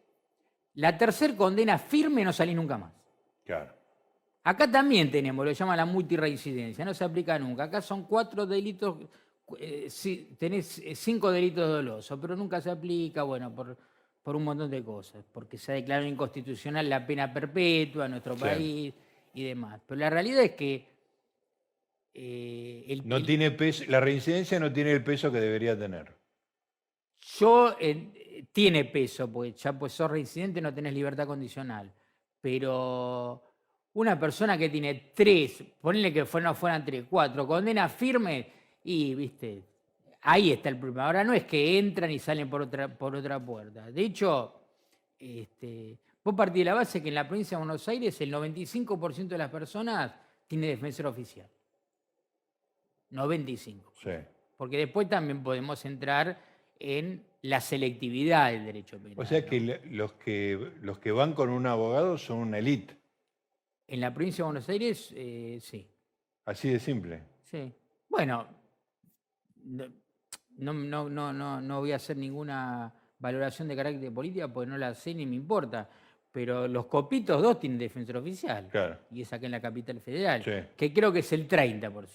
la 0.76 0.98
tercer 0.98 1.36
condena 1.36 1.78
firme, 1.78 2.24
no 2.24 2.34
salís 2.34 2.56
nunca 2.56 2.78
más. 2.78 2.92
Claro. 3.46 3.79
Acá 4.44 4.70
también 4.72 5.12
tenemos, 5.12 5.46
lo 5.46 5.52
llaman 5.52 5.78
la 5.78 5.86
multireincidencia, 5.86 6.86
no 6.86 6.94
se 6.94 7.04
aplica 7.04 7.38
nunca. 7.38 7.64
Acá 7.64 7.82
son 7.82 8.06
cuatro 8.06 8.46
delitos, 8.46 8.98
eh, 9.60 9.90
tenés 10.38 10.80
eh, 10.80 10.96
cinco 10.96 11.30
delitos 11.32 11.68
dolosos, 11.68 12.18
pero 12.22 12.36
nunca 12.36 12.62
se 12.62 12.70
aplica, 12.72 13.24
bueno, 13.24 13.54
por, 13.54 13.78
por 14.24 14.36
un 14.36 14.44
montón 14.46 14.72
de 14.72 14.84
cosas, 14.84 15.26
porque 15.32 15.58
se 15.58 15.72
ha 15.74 15.76
declarado 15.76 16.08
inconstitucional 16.08 16.90
la 16.90 17.06
pena 17.06 17.32
perpetua 17.34 18.06
en 18.06 18.12
nuestro 18.12 18.36
país 18.36 18.94
y 19.34 19.44
demás. 19.44 19.82
Pero 19.86 20.00
la 20.00 20.10
realidad 20.10 20.42
es 20.44 20.52
que 20.52 20.88
eh, 22.14 22.86
el- 22.88 23.08
No 23.08 23.22
tiene 23.24 23.52
peso, 23.52 23.84
la 23.88 24.00
reincidencia 24.00 24.60
no 24.60 24.72
tiene 24.72 24.92
el 24.94 25.04
peso 25.04 25.32
que 25.32 25.40
debería 25.40 25.78
tener. 25.78 26.18
Yo, 27.38 27.76
eh, 27.80 28.48
tiene 28.52 28.86
peso, 28.86 29.32
porque 29.32 29.52
ya 29.52 29.78
pues 29.78 29.94
sos 29.94 30.10
reincidente, 30.10 30.62
no 30.62 30.74
tenés 30.74 30.94
libertad 30.94 31.28
condicional. 31.28 31.94
Pero 32.42 33.49
una 33.94 34.20
persona 34.20 34.58
que 34.58 34.70
tiene 34.70 35.12
tres, 35.14 35.64
ponle 35.82 36.14
que 36.14 36.26
no 36.42 36.56
fueran 36.56 36.86
tres, 36.86 37.06
cuatro, 37.10 37.48
condena 37.48 37.90
firme, 37.90 38.48
y 38.84 39.14
viste, 39.16 39.64
ahí 40.22 40.52
está 40.52 40.70
el 40.70 40.78
problema. 40.78 41.08
Ahora 41.08 41.24
no 41.24 41.34
es 41.34 41.46
que 41.46 41.78
entran 41.78 42.12
y 42.12 42.20
salen 42.20 42.50
por 42.50 42.62
otra, 42.62 42.88
por 42.88 43.16
otra 43.16 43.44
puerta. 43.44 43.92
De 43.92 44.02
hecho, 44.02 44.54
este, 45.18 45.98
vos 46.24 46.36
partís 46.36 46.62
de 46.62 46.66
la 46.66 46.74
base 46.74 47.02
que 47.02 47.10
en 47.10 47.16
la 47.16 47.28
provincia 47.28 47.58
de 47.58 47.64
Buenos 47.64 47.88
Aires 47.88 48.20
el 48.22 48.34
95% 48.34 49.28
de 49.28 49.38
las 49.38 49.50
personas 49.50 50.14
tiene 50.48 50.68
defensor 50.68 51.08
oficial. 51.08 51.48
95. 53.12 53.94
Sí. 54.02 54.12
Porque 54.56 54.78
después 54.78 55.10
también 55.10 55.42
podemos 55.42 55.84
entrar 55.86 56.40
en 56.80 57.24
la 57.42 57.62
selectividad 57.62 58.52
del 58.52 58.66
derecho 58.66 59.00
penal. 59.00 59.18
O 59.18 59.26
sea 59.26 59.46
que 59.46 59.82
los 59.90 60.14
que 60.14 60.72
los 60.82 61.00
que 61.00 61.12
van 61.12 61.34
con 61.34 61.50
un 61.50 61.66
abogado 61.66 62.18
son 62.18 62.40
una 62.40 62.60
elite, 62.60 62.96
En 63.92 64.02
la 64.02 64.14
provincia 64.14 64.44
de 64.44 64.52
Buenos 64.52 64.70
Aires, 64.70 65.12
eh, 65.16 65.58
sí. 65.62 65.88
así 66.46 66.70
de 66.70 66.80
simple. 66.80 67.24
Sí. 67.44 67.74
Bueno, 68.08 68.48
no, 69.64 69.88
no, 70.58 71.10
no, 71.10 71.34
no, 71.34 71.62
no, 71.62 71.80
voy 71.80 71.92
a 71.92 71.96
hacer 71.96 72.16
ninguna 72.16 72.94
valoración 73.18 73.68
de 73.68 73.76
carácter 73.76 74.14
política 74.14 74.48
porque 74.48 74.70
no 74.70 74.78
la 74.78 74.94
sé 74.94 75.16
ni 75.16 75.26
me 75.26 75.36
importa. 75.36 75.90
Pero 76.32 76.68
los 76.68 76.86
copitos 76.86 77.42
dos 77.42 77.60
tienen 77.60 77.80
defensor 77.80 78.18
oficial. 78.18 78.68
Claro. 78.68 79.00
Y 79.10 79.24
es 79.24 79.34
acá 79.34 79.48
en 79.48 79.54
la 79.54 79.62
capital 79.62 80.00
federal. 80.00 80.44
Sí. 80.44 80.52
Que 80.78 80.94
creo 80.94 81.12
que 81.12 81.20
es 81.20 81.34
el 81.34 81.48
30%. 81.48 82.08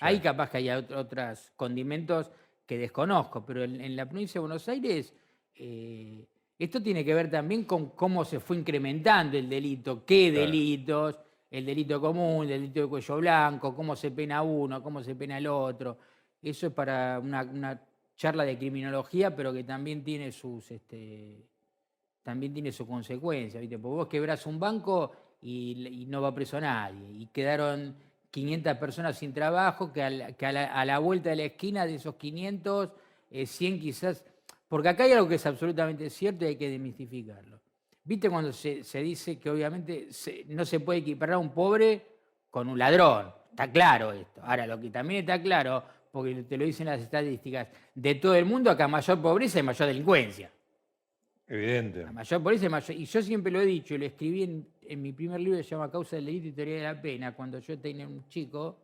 Ahí 0.00 0.20
capaz 0.20 0.50
que 0.50 0.58
hay 0.58 0.70
otros 0.70 1.52
condimentos 1.56 2.30
que 2.64 2.78
desconozco. 2.78 3.44
Pero 3.44 3.64
en, 3.64 3.80
en 3.80 3.96
la 3.96 4.08
provincia 4.08 4.34
de 4.34 4.46
Buenos 4.46 4.68
Aires, 4.68 5.12
eh, 5.56 6.24
esto 6.58 6.82
tiene 6.82 7.04
que 7.04 7.14
ver 7.14 7.30
también 7.30 7.64
con 7.64 7.90
cómo 7.90 8.24
se 8.24 8.40
fue 8.40 8.56
incrementando 8.56 9.36
el 9.36 9.48
delito, 9.48 10.04
qué 10.04 10.30
Claro. 10.30 10.46
delitos, 10.46 11.18
el 11.50 11.64
delito 11.66 12.00
común, 12.00 12.44
el 12.44 12.48
delito 12.60 12.80
de 12.80 12.86
cuello 12.88 13.16
blanco, 13.18 13.74
cómo 13.74 13.94
se 13.96 14.10
pena 14.10 14.42
uno, 14.42 14.82
cómo 14.82 15.02
se 15.02 15.14
pena 15.14 15.38
el 15.38 15.46
otro. 15.46 15.98
Eso 16.42 16.66
es 16.68 16.72
para 16.72 17.18
una, 17.22 17.42
una 17.42 17.80
charla 18.16 18.44
de 18.44 18.56
criminología, 18.58 19.34
pero 19.34 19.52
que 19.52 19.64
también 19.64 20.02
tiene 20.02 20.32
sus, 20.32 20.70
este, 20.70 21.46
también 22.22 22.52
tiene 22.54 22.72
su 22.72 22.86
consecuencia, 22.86 23.60
¿viste? 23.60 23.78
Porque 23.78 23.94
vos 23.96 24.06
quebrás 24.08 24.46
un 24.46 24.58
banco 24.58 25.12
y, 25.42 25.86
y 26.02 26.06
no 26.06 26.20
va 26.22 26.34
preso 26.34 26.60
nadie. 26.60 27.10
Y 27.12 27.26
quedaron 27.26 27.94
500 28.30 28.76
personas 28.78 29.16
sin 29.18 29.32
trabajo, 29.32 29.92
que, 29.92 30.02
a 30.02 30.10
la, 30.10 30.32
que 30.32 30.46
a 30.46 30.52
la- 30.52 30.72
a 30.72 30.84
la 30.84 30.98
vuelta 30.98 31.30
de 31.30 31.36
la 31.36 31.44
esquina 31.44 31.86
de 31.86 31.94
esos 31.96 32.14
500, 32.16 32.90
eh, 33.30 33.46
100 33.46 33.78
quizás... 33.80 34.24
Porque 34.68 34.88
acá 34.88 35.04
hay 35.04 35.12
algo 35.12 35.28
que 35.28 35.36
es 35.36 35.46
absolutamente 35.46 36.10
cierto 36.10 36.44
y 36.44 36.48
hay 36.48 36.56
que 36.56 36.68
demistificarlo. 36.70 37.60
¿Viste 38.04 38.28
cuando 38.30 38.52
se, 38.52 38.82
se 38.84 39.00
dice 39.02 39.38
que 39.38 39.50
obviamente 39.50 40.12
se- 40.12 40.44
no 40.48 40.64
se 40.64 40.80
puede 40.80 41.00
equiparar 41.00 41.34
a 41.34 41.38
un 41.38 41.50
pobre 41.50 42.04
con 42.50 42.68
un 42.68 42.78
ladrón? 42.78 43.32
Está 43.50 43.70
claro 43.70 44.12
esto. 44.12 44.40
Ahora, 44.44 44.66
lo 44.66 44.78
que 44.80 44.90
también 44.90 45.20
está 45.20 45.40
claro, 45.40 45.82
porque 46.12 46.34
te 46.44 46.56
lo 46.56 46.64
dicen 46.64 46.86
las 46.86 47.00
estadísticas, 47.00 47.68
de 47.94 48.14
todo 48.16 48.34
el 48.34 48.44
mundo, 48.44 48.70
acá 48.70 48.86
mayor 48.88 49.20
pobreza 49.20 49.58
y 49.58 49.62
mayor 49.62 49.88
delincuencia. 49.88 50.50
Evidente. 51.48 52.02
La 52.02 52.12
mayor 52.12 52.42
pobreza 52.42 52.66
y 52.66 52.68
mayor. 52.68 52.96
Y 52.96 53.04
yo 53.04 53.22
siempre 53.22 53.52
lo 53.52 53.60
he 53.60 53.66
dicho, 53.66 53.94
y 53.94 53.98
lo 53.98 54.06
escribí 54.06 54.42
en, 54.42 54.68
en 54.82 55.02
mi 55.02 55.12
primer 55.12 55.40
libro 55.40 55.58
que 55.58 55.64
se 55.64 55.70
llama 55.70 55.90
Causa 55.90 56.16
del 56.16 56.26
delito 56.26 56.48
y 56.48 56.52
teoría 56.52 56.76
de 56.76 56.82
la 56.82 57.00
pena, 57.00 57.34
cuando 57.34 57.58
yo 57.60 57.78
tenía 57.78 58.06
un 58.06 58.26
chico, 58.28 58.78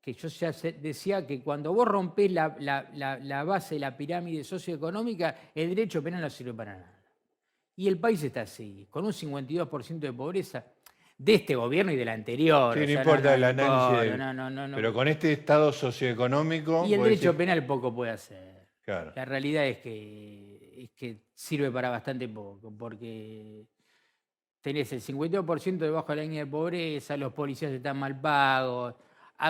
que 0.00 0.14
yo 0.14 0.28
ya 0.28 0.50
decía 0.52 1.26
que 1.26 1.42
cuando 1.42 1.72
vos 1.74 1.86
rompés 1.86 2.32
la, 2.32 2.56
la- 2.58 2.88
la- 2.94 3.18
la 3.18 3.44
base 3.44 3.74
de 3.74 3.80
la 3.80 3.96
pirámide 3.96 4.42
socioeconómica, 4.44 5.36
el 5.54 5.68
derecho 5.68 6.02
penal 6.02 6.22
no 6.22 6.30
sirve 6.30 6.54
para 6.54 6.74
nada. 6.76 7.00
Y 7.76 7.86
el 7.88 7.98
país 7.98 8.22
está 8.22 8.42
así, 8.42 8.86
con 8.90 9.04
un 9.04 9.12
52% 9.12 9.98
de 10.06 10.12
pobreza 10.12 10.64
de 11.18 11.34
este 11.34 11.54
gobierno 11.54 11.92
y 11.92 11.96
del 11.96 12.08
anterior. 12.08 12.72
Sí, 12.74 12.78
o 12.80 12.82
no 12.82 12.86
sea, 12.88 13.00
importa 13.02 13.34
el 13.34 13.40
no 13.42 13.46
análisis. 13.48 14.00
del- 14.10 14.18
no, 14.18 14.32
no, 14.32 14.50
no, 14.50 14.68
no. 14.68 14.76
Pero 14.76 14.92
con 14.94 15.06
este 15.08 15.32
estado 15.32 15.70
socioeconómico. 15.72 16.86
y 16.86 16.94
el 16.94 17.02
derecho 17.02 17.32
decís- 17.32 17.36
penal 17.38 17.66
poco 17.66 17.94
puede 17.94 18.12
hacer. 18.12 18.68
Claro. 18.82 19.12
La 19.14 19.24
realidad 19.26 19.66
es 19.66 19.78
que, 19.78 20.82
es 20.84 20.90
que 20.92 21.24
sirve 21.34 21.70
para 21.70 21.90
bastante 21.90 22.26
poco, 22.28 22.72
porque 22.76 23.66
tenés 24.62 24.92
el 24.94 25.00
52% 25.02 25.84
debajo 25.84 26.08
de 26.12 26.16
la 26.16 26.22
línea 26.22 26.44
de 26.46 26.50
pobreza, 26.50 27.16
los 27.18 27.32
policías 27.34 27.70
están 27.72 27.98
mal 27.98 28.18
pagos, 28.20 28.94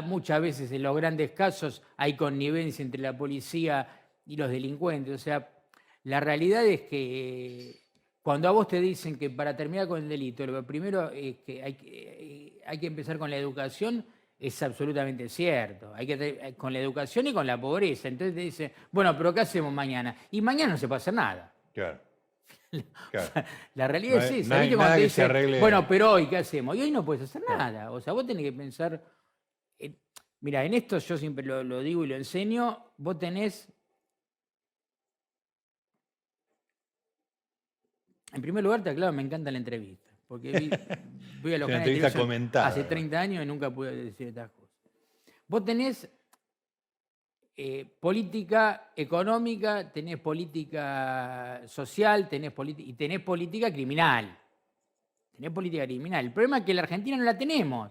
muchas 0.02 0.40
veces 0.40 0.72
en 0.72 0.82
los 0.82 0.96
grandes 0.96 1.32
casos 1.32 1.82
hay 1.96 2.16
connivencia 2.16 2.82
entre 2.82 3.00
la 3.02 3.16
policía 3.16 3.88
y 4.26 4.36
los 4.36 4.50
delincuentes. 4.50 5.14
O 5.14 5.18
sea, 5.18 5.48
la 6.04 6.20
realidad 6.20 6.64
es 6.64 6.82
que 6.82 7.80
cuando 8.22 8.48
a 8.48 8.52
vos 8.52 8.68
te 8.68 8.80
dicen 8.80 9.16
que 9.18 9.30
para 9.30 9.56
terminar 9.56 9.88
con 9.88 10.02
el 10.02 10.08
delito, 10.08 10.46
lo 10.46 10.64
primero 10.64 11.10
es 11.10 11.38
que 11.38 11.62
hay, 11.62 11.74
que 11.74 11.88
eh, 11.88 12.60
hay 12.66 12.78
que 12.78 12.86
empezar 12.86 13.18
con 13.18 13.30
la 13.30 13.36
educación, 13.36 14.04
es 14.38 14.62
absolutamente 14.62 15.28
cierto. 15.28 15.92
Hay 15.94 16.06
que 16.06 16.14
eh, 16.14 16.54
con 16.56 16.72
la 16.72 16.78
educación 16.78 17.26
y 17.26 17.32
con 17.32 17.46
la 17.46 17.60
pobreza. 17.60 18.08
Entonces 18.08 18.34
te 18.34 18.40
dicen, 18.40 18.72
bueno, 18.90 19.16
pero 19.16 19.34
¿qué 19.34 19.40
hacemos 19.40 19.72
mañana? 19.72 20.16
Y 20.30 20.40
mañana 20.40 20.72
no 20.72 20.78
se 20.78 20.88
puede 20.88 20.98
hacer 20.98 21.14
nada. 21.14 21.52
Claro. 21.72 22.00
Claro. 23.10 23.28
La 23.74 23.88
realidad 23.88 24.18
No 24.46 24.94
es 24.94 25.18
esa. 25.18 25.28
Bueno, 25.58 25.88
pero 25.88 26.12
hoy, 26.12 26.26
¿qué 26.28 26.36
hacemos? 26.36 26.76
Y 26.76 26.82
hoy 26.82 26.92
no 26.92 27.04
puedes 27.04 27.24
hacer 27.24 27.42
nada. 27.48 27.90
O 27.90 28.00
sea, 28.00 28.12
vos 28.12 28.24
tenés 28.24 28.44
que 28.44 28.52
pensar. 28.52 29.02
Mira, 30.40 30.64
en 30.64 30.74
esto 30.74 30.98
yo 30.98 31.16
siempre 31.18 31.44
lo, 31.44 31.62
lo 31.64 31.80
digo 31.80 32.04
y 32.04 32.08
lo 32.08 32.16
enseño. 32.16 32.92
Vos 32.96 33.18
tenés. 33.18 33.68
En 38.32 38.40
primer 38.42 38.62
lugar, 38.62 38.82
te 38.82 38.90
aclaro, 38.90 39.12
me 39.12 39.22
encanta 39.22 39.50
la 39.50 39.58
entrevista. 39.58 40.10
Porque 40.28 40.52
vi- 40.52 40.70
voy 41.42 41.54
a 41.54 41.58
los 41.58 41.68
canales 41.68 41.88
entrevista 41.88 42.18
comentada, 42.18 42.66
hace 42.68 42.80
¿verdad? 42.80 42.90
30 42.90 43.20
años 43.20 43.42
y 43.42 43.46
nunca 43.46 43.70
pude 43.70 43.94
decir 43.94 44.28
estas 44.28 44.50
cosas. 44.52 44.70
Vos 45.48 45.64
tenés 45.64 46.08
eh, 47.56 47.84
política 47.98 48.92
económica, 48.94 49.92
tenés 49.92 50.18
política 50.18 51.62
social, 51.66 52.28
tenés 52.28 52.52
y 52.78 52.92
tenés 52.92 53.20
política 53.20 53.72
criminal. 53.72 54.38
Tenés 55.32 55.50
política 55.50 55.84
criminal. 55.84 56.26
El 56.26 56.32
problema 56.32 56.58
es 56.58 56.64
que 56.64 56.74
la 56.74 56.82
Argentina 56.82 57.16
no 57.16 57.24
la 57.24 57.36
tenemos. 57.36 57.90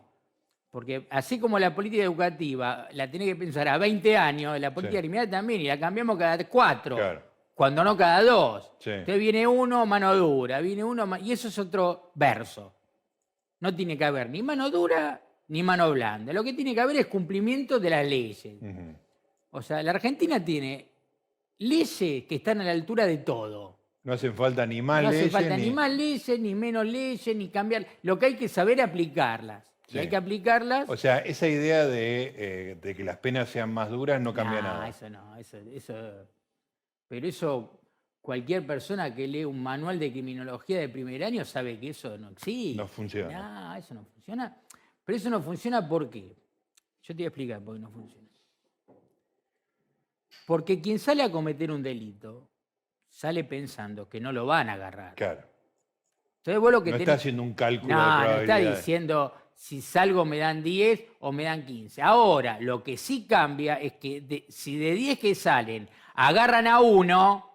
Porque 0.72 1.08
así 1.10 1.40
como 1.40 1.58
la 1.58 1.74
política 1.74 2.04
educativa 2.04 2.88
la 2.94 3.10
tenés 3.10 3.30
que 3.30 3.36
pensar 3.36 3.68
a 3.68 3.78
20 3.78 4.16
años, 4.18 4.60
la 4.60 4.74
política 4.74 4.98
Sí. 5.00 5.02
criminal 5.02 5.30
también, 5.30 5.62
y 5.62 5.68
la 5.68 5.80
cambiamos 5.80 6.18
cada 6.18 6.38
cuatro, 6.48 6.96
Claro. 6.96 7.24
cuando 7.56 7.84
no 7.84 7.98
cada 7.98 8.22
dos. 8.22 8.72
Sí. 8.80 8.92
Entonces 8.92 9.20
viene 9.20 9.48
uno, 9.48 9.86
mano 9.88 10.16
dura, 10.16 10.60
viene 10.62 10.84
uno, 10.84 11.08
y 11.24 11.32
eso 11.32 11.48
es 11.48 11.58
otro 11.58 12.12
verso. 12.16 12.76
No 13.62 13.76
tiene 13.76 13.98
que 13.98 14.06
haber 14.06 14.30
ni 14.30 14.44
mano 14.44 14.70
dura 14.70 15.22
ni 15.48 15.64
mano 15.64 15.90
blanda. 15.92 16.32
Lo 16.34 16.44
que 16.44 16.54
tiene 16.54 16.76
que 16.76 16.82
haber 16.82 16.98
es 16.98 17.08
cumplimiento 17.08 17.80
de 17.80 17.90
las 17.90 18.06
leyes. 18.06 18.48
O 19.50 19.62
sea, 19.64 19.82
la 19.82 19.90
Argentina 19.92 20.44
tiene 20.46 20.88
leyes 21.58 21.98
que 22.28 22.36
están 22.36 22.62
a 22.62 22.64
la 22.64 22.72
altura 22.72 23.06
de 23.08 23.18
todo. 23.18 23.80
No 24.04 24.14
hacen 24.14 24.34
falta 24.36 24.66
ni 24.66 24.82
más 24.82 25.02
no 25.04 25.10
hace 25.10 25.18
leyes, 25.18 25.32
falta 25.34 25.58
ni... 25.58 25.64
ni- 25.64 25.72
más 25.72 25.92
leyes, 25.92 26.40
ni 26.40 26.56
menos 26.56 26.86
leyes, 26.86 27.36
ni 27.36 27.50
cambiar. 27.50 27.86
Lo 28.04 28.18
que 28.18 28.28
hay 28.28 28.36
que 28.36 28.48
saber 28.48 28.80
es 28.80 28.86
aplicarlas. 28.86 29.66
Y 29.92 29.98
hay 29.98 30.10
que 30.10 30.16
aplicarlas. 30.16 30.90
O 30.90 30.96
sea, 30.98 31.20
esa 31.20 31.48
idea 31.48 31.86
de, 31.86 32.34
eh, 32.36 32.76
de 32.76 32.96
que 32.96 33.04
las 33.04 33.18
penas 33.18 33.50
sean 33.50 33.74
más 33.74 33.90
duras 33.90 34.22
no 34.22 34.34
cambia 34.34 34.62
Nah, 34.62 34.74
nada. 34.74 34.88
Eso 34.90 35.10
no, 35.10 35.36
eso, 35.38 35.58
eso. 35.58 36.28
Pero 37.08 37.28
eso, 37.28 37.80
cualquier 38.22 38.66
persona 38.68 39.14
que 39.16 39.28
lee 39.28 39.46
un 39.46 39.62
manual 39.64 39.98
de 39.98 40.12
criminología 40.12 40.80
de 40.80 40.90
primer 40.90 41.24
año 41.24 41.44
sabe 41.46 41.80
que 41.80 41.90
eso 41.90 42.18
no 42.18 42.30
existe. 42.30 42.78
No 42.78 42.88
funciona. 42.88 43.32
Nah, 43.40 43.78
eso 43.78 43.94
no 43.94 44.04
funciona. 44.06 44.56
Pero 45.04 45.18
eso 45.18 45.30
no 45.30 45.42
funciona 45.42 45.88
¿por 45.88 46.10
qué? 46.10 46.36
Yo 47.02 47.08
te 47.08 47.14
voy 47.16 47.24
a 47.24 47.28
explicar 47.28 47.62
por 47.62 47.76
qué 47.76 47.82
no 47.82 47.90
funciona. 47.90 48.28
Porque 50.46 50.82
quien 50.82 51.00
sale 51.00 51.24
a 51.24 51.32
cometer 51.32 51.72
un 51.72 51.84
delito 51.84 52.50
sale 53.08 53.44
pensando 53.44 54.08
que 54.10 54.20
no 54.20 54.32
lo 54.32 54.46
van 54.46 54.70
a 54.70 54.74
agarrar. 54.74 55.16
Claro. 55.16 55.42
Entonces 56.38 56.60
vos 56.62 56.72
lo 56.72 56.84
que 56.84 56.92
No 56.92 56.98
tenés- 56.98 57.02
está 57.02 57.14
haciendo 57.14 57.44
un 57.44 57.54
cálculo 57.54 57.94
no, 57.96 58.20
de 58.22 58.28
no 58.28 58.42
está 58.42 58.58
diciendo 58.58 59.34
si 59.62 59.82
salgo 59.82 60.24
me 60.24 60.38
dan 60.38 60.64
10 60.64 61.04
o 61.20 61.34
me 61.34 61.44
dan 61.44 61.66
15. 61.66 62.02
Ahora, 62.02 62.58
lo 62.62 62.82
que 62.82 62.96
sí 62.96 63.26
cambia 63.28 63.76
es 63.76 63.92
que 63.94 64.22
de- 64.22 64.46
si 64.48 64.78
de 64.78 64.94
10 64.94 65.20
que 65.20 65.36
salen 65.36 65.90
agarran 66.16 66.66
a 66.66 66.80
uno, 66.80 67.46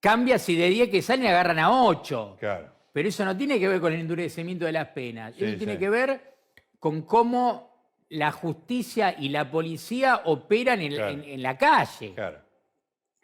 cambia 0.00 0.38
si 0.38 0.56
de 0.56 0.68
10 0.70 0.88
que 0.88 1.02
salen 1.02 1.26
agarran 1.26 1.58
a 1.58 1.82
8. 1.84 2.36
Claro. 2.40 2.72
Pero 2.94 3.10
eso 3.10 3.26
no 3.26 3.36
tiene 3.36 3.60
que 3.60 3.68
ver 3.68 3.78
con 3.78 3.92
el 3.92 4.00
endurecimiento 4.00 4.64
de 4.64 4.72
las 4.72 4.88
penas. 4.88 5.34
Sí, 5.36 5.44
eso 5.44 5.58
tiene 5.58 5.74
sí. 5.74 5.78
que 5.78 5.90
ver 5.90 6.34
con 6.78 7.02
cómo 7.02 7.76
la 8.08 8.32
justicia 8.32 9.14
y 9.18 9.28
la 9.28 9.50
policía 9.50 10.22
operan 10.24 10.80
en, 10.80 10.94
Claro. 10.94 11.10
en- 11.12 11.24
en 11.24 11.42
la 11.42 11.58
calle. 11.58 12.14
Claro. 12.14 12.38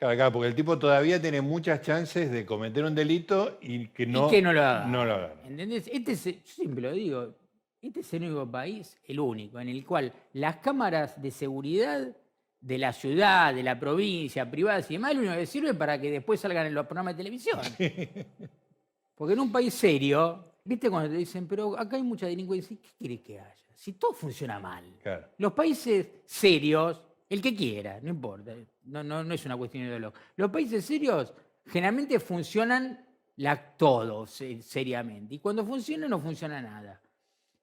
Claro, 0.03 0.17
claro, 0.17 0.33
porque 0.33 0.49
el 0.49 0.57
tipo 0.57 0.77
todavía 0.81 1.23
tiene 1.23 1.41
muchas 1.41 1.81
chances 1.81 2.29
de 2.29 2.45
cometer 2.45 2.83
un 2.83 2.93
delito 2.93 3.59
y 3.61 3.87
que 3.87 4.05
no, 4.05 4.27
y 4.27 4.31
que 4.33 4.43
no 4.43 4.53
lo 4.53 4.61
haga. 4.61 4.85
no 4.89 5.05
lo 5.05 5.15
haga. 5.15 5.35
¿Entendés? 5.47 5.89
Este 5.93 6.11
es, 6.11 6.25
yo 6.25 6.33
siempre 6.45 6.83
lo 6.83 6.91
digo, 6.91 7.37
este 7.81 8.01
es 8.01 8.13
el 8.15 8.25
único 8.25 8.51
país, 8.51 8.99
el 9.05 9.21
único, 9.21 9.61
en 9.61 9.69
el 9.69 9.87
cual 9.87 10.13
las 10.33 10.57
cámaras 10.57 11.23
de 11.23 11.31
seguridad 11.31 12.17
de 12.61 12.79
la 12.79 12.93
ciudad, 12.93 13.55
de 13.55 13.63
la 13.63 13.79
provincia, 13.79 14.51
privadas 14.51 14.91
y 14.91 14.95
demás, 14.95 15.15
lo 15.15 15.21
único 15.21 15.37
que 15.37 15.47
sirve 15.47 15.73
para 15.73 16.01
que 16.01 16.11
después 16.11 16.41
salgan 16.41 16.67
en 16.67 16.75
los 16.75 16.85
programas 16.85 17.17
de 17.17 17.19
televisión. 17.19 17.61
Porque 19.15 19.35
en 19.35 19.39
un 19.39 19.53
país 19.53 19.73
serio, 19.73 20.55
¿viste 20.65 20.91
cuando 20.91 21.11
te 21.11 21.17
dicen, 21.19 21.47
pero 21.47 21.79
acá 21.79 21.95
hay 21.95 22.03
mucha 22.03 22.27
delincuencia? 22.27 22.77
¿Qué 22.77 22.91
quieres 22.99 23.21
que 23.21 23.39
haya? 23.39 23.55
Si 23.77 23.93
todo 23.93 24.15
funciona 24.15 24.59
mal. 24.59 24.83
Claro. 25.01 25.29
Los 25.39 25.53
países 25.53 26.09
serios, 26.25 27.01
el 27.29 27.41
que 27.41 27.55
quiera, 27.55 28.01
no 28.03 28.11
importa, 28.11 28.53
no, 28.85 29.03
no, 29.03 29.23
no 29.25 29.35
es 29.35 29.45
una 29.47 29.57
cuestión 29.57 29.85
ideológica. 29.85 30.21
Los 30.37 30.51
países 30.51 30.85
serios 30.85 31.33
generalmente 31.67 32.19
funcionan 32.21 33.05
la, 33.37 33.57
todo 33.77 34.27
se- 34.27 34.61
seriamente. 34.63 35.35
Y 35.37 35.39
cuando 35.39 35.65
funciona, 35.65 36.07
no 36.09 36.19
funciona 36.21 36.61
nada. 36.61 37.01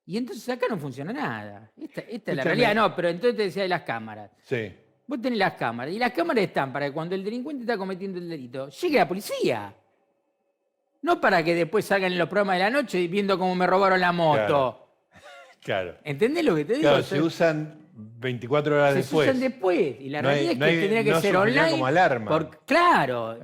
Y 0.06 0.18
entonces 0.18 0.48
acá 0.50 0.66
no 0.70 0.78
funciona 0.78 1.14
nada. 1.14 1.72
Esta, 1.78 2.02
esta 2.02 2.32
es 2.32 2.38
la 2.38 2.44
realidad. 2.44 2.74
No, 2.76 2.96
pero 2.96 3.10
entonces 3.10 3.38
te 3.38 3.44
decía 3.44 3.64
de 3.64 3.70
las 3.70 3.84
cámaras. 3.84 4.32
Sí. 4.44 4.74
Vos 5.06 5.22
tenés 5.22 5.38
las 5.40 5.54
cámaras. 5.54 5.94
Y 5.94 6.00
las 6.00 6.12
cámaras 6.12 6.44
están 6.46 6.74
para 6.74 6.88
que 6.88 6.92
cuando 6.94 7.14
el 7.16 7.24
delincuente 7.24 7.62
está 7.64 7.78
cometiendo 7.78 8.18
el 8.18 8.28
delito, 8.28 8.70
llegue 8.70 8.98
la 8.98 9.08
policía. 9.08 9.74
No 11.02 11.22
para 11.22 11.44
que 11.44 11.56
después 11.56 11.86
salgan 11.86 12.12
en 12.12 12.18
los 12.18 12.28
programas 12.28 12.56
de 12.58 12.64
la 12.64 12.70
noche 12.70 13.08
viendo 13.08 13.38
cómo 13.38 13.56
me 13.56 13.66
robaron 13.68 14.00
la 14.00 14.12
moto. 14.12 14.36
Claro. 14.48 14.86
Claro. 15.62 15.98
¿Entendés 16.06 16.46
lo 16.46 16.56
que 16.56 16.64
te 16.64 16.74
digo? 16.76 16.88
Claro, 16.90 17.04
se 17.04 17.22
usan 17.22 17.89
24 18.20 18.76
horas 18.76 18.91
se 18.93 18.97
después. 19.00 19.28
usan 19.30 19.39
después. 19.41 19.95
Y 20.00 20.10
la 20.10 20.22
No 20.22 20.30
realidad 20.30 20.56
no 20.56 20.66
es 20.66 20.72
que 20.72 20.76
hay- 20.76 20.82
tendría 20.82 21.04
que 21.04 21.12
no 21.12 21.22
ser 21.22 21.36
online. 21.38 21.72
como 21.72 21.86
alarma. 21.86 22.32
por- 22.32 22.66
claro, 22.66 23.38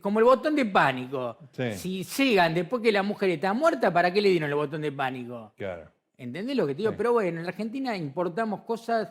como 0.00 0.18
el 0.18 0.24
botón 0.24 0.54
de 0.56 0.64
pánico. 0.66 1.38
Sí. 1.52 2.04
Si 2.04 2.24
llegan 2.24 2.54
después 2.54 2.82
que 2.82 2.92
la 2.92 3.02
mujer 3.02 3.30
está 3.30 3.52
muerta, 3.52 3.92
¿para 3.92 4.12
qué 4.12 4.20
le 4.20 4.30
dieron 4.30 4.48
el 4.50 4.54
botón 4.56 4.80
de 4.82 4.92
pánico? 4.92 5.52
Claro. 5.56 5.90
¿Entendés 6.16 6.56
lo 6.56 6.66
que 6.66 6.74
te 6.74 6.78
digo? 6.78 6.90
Sí. 6.90 6.96
Pero 6.98 7.12
bueno, 7.12 7.38
en 7.38 7.44
la 7.44 7.50
Argentina 7.50 7.96
importamos 7.96 8.62
cosas, 8.62 9.08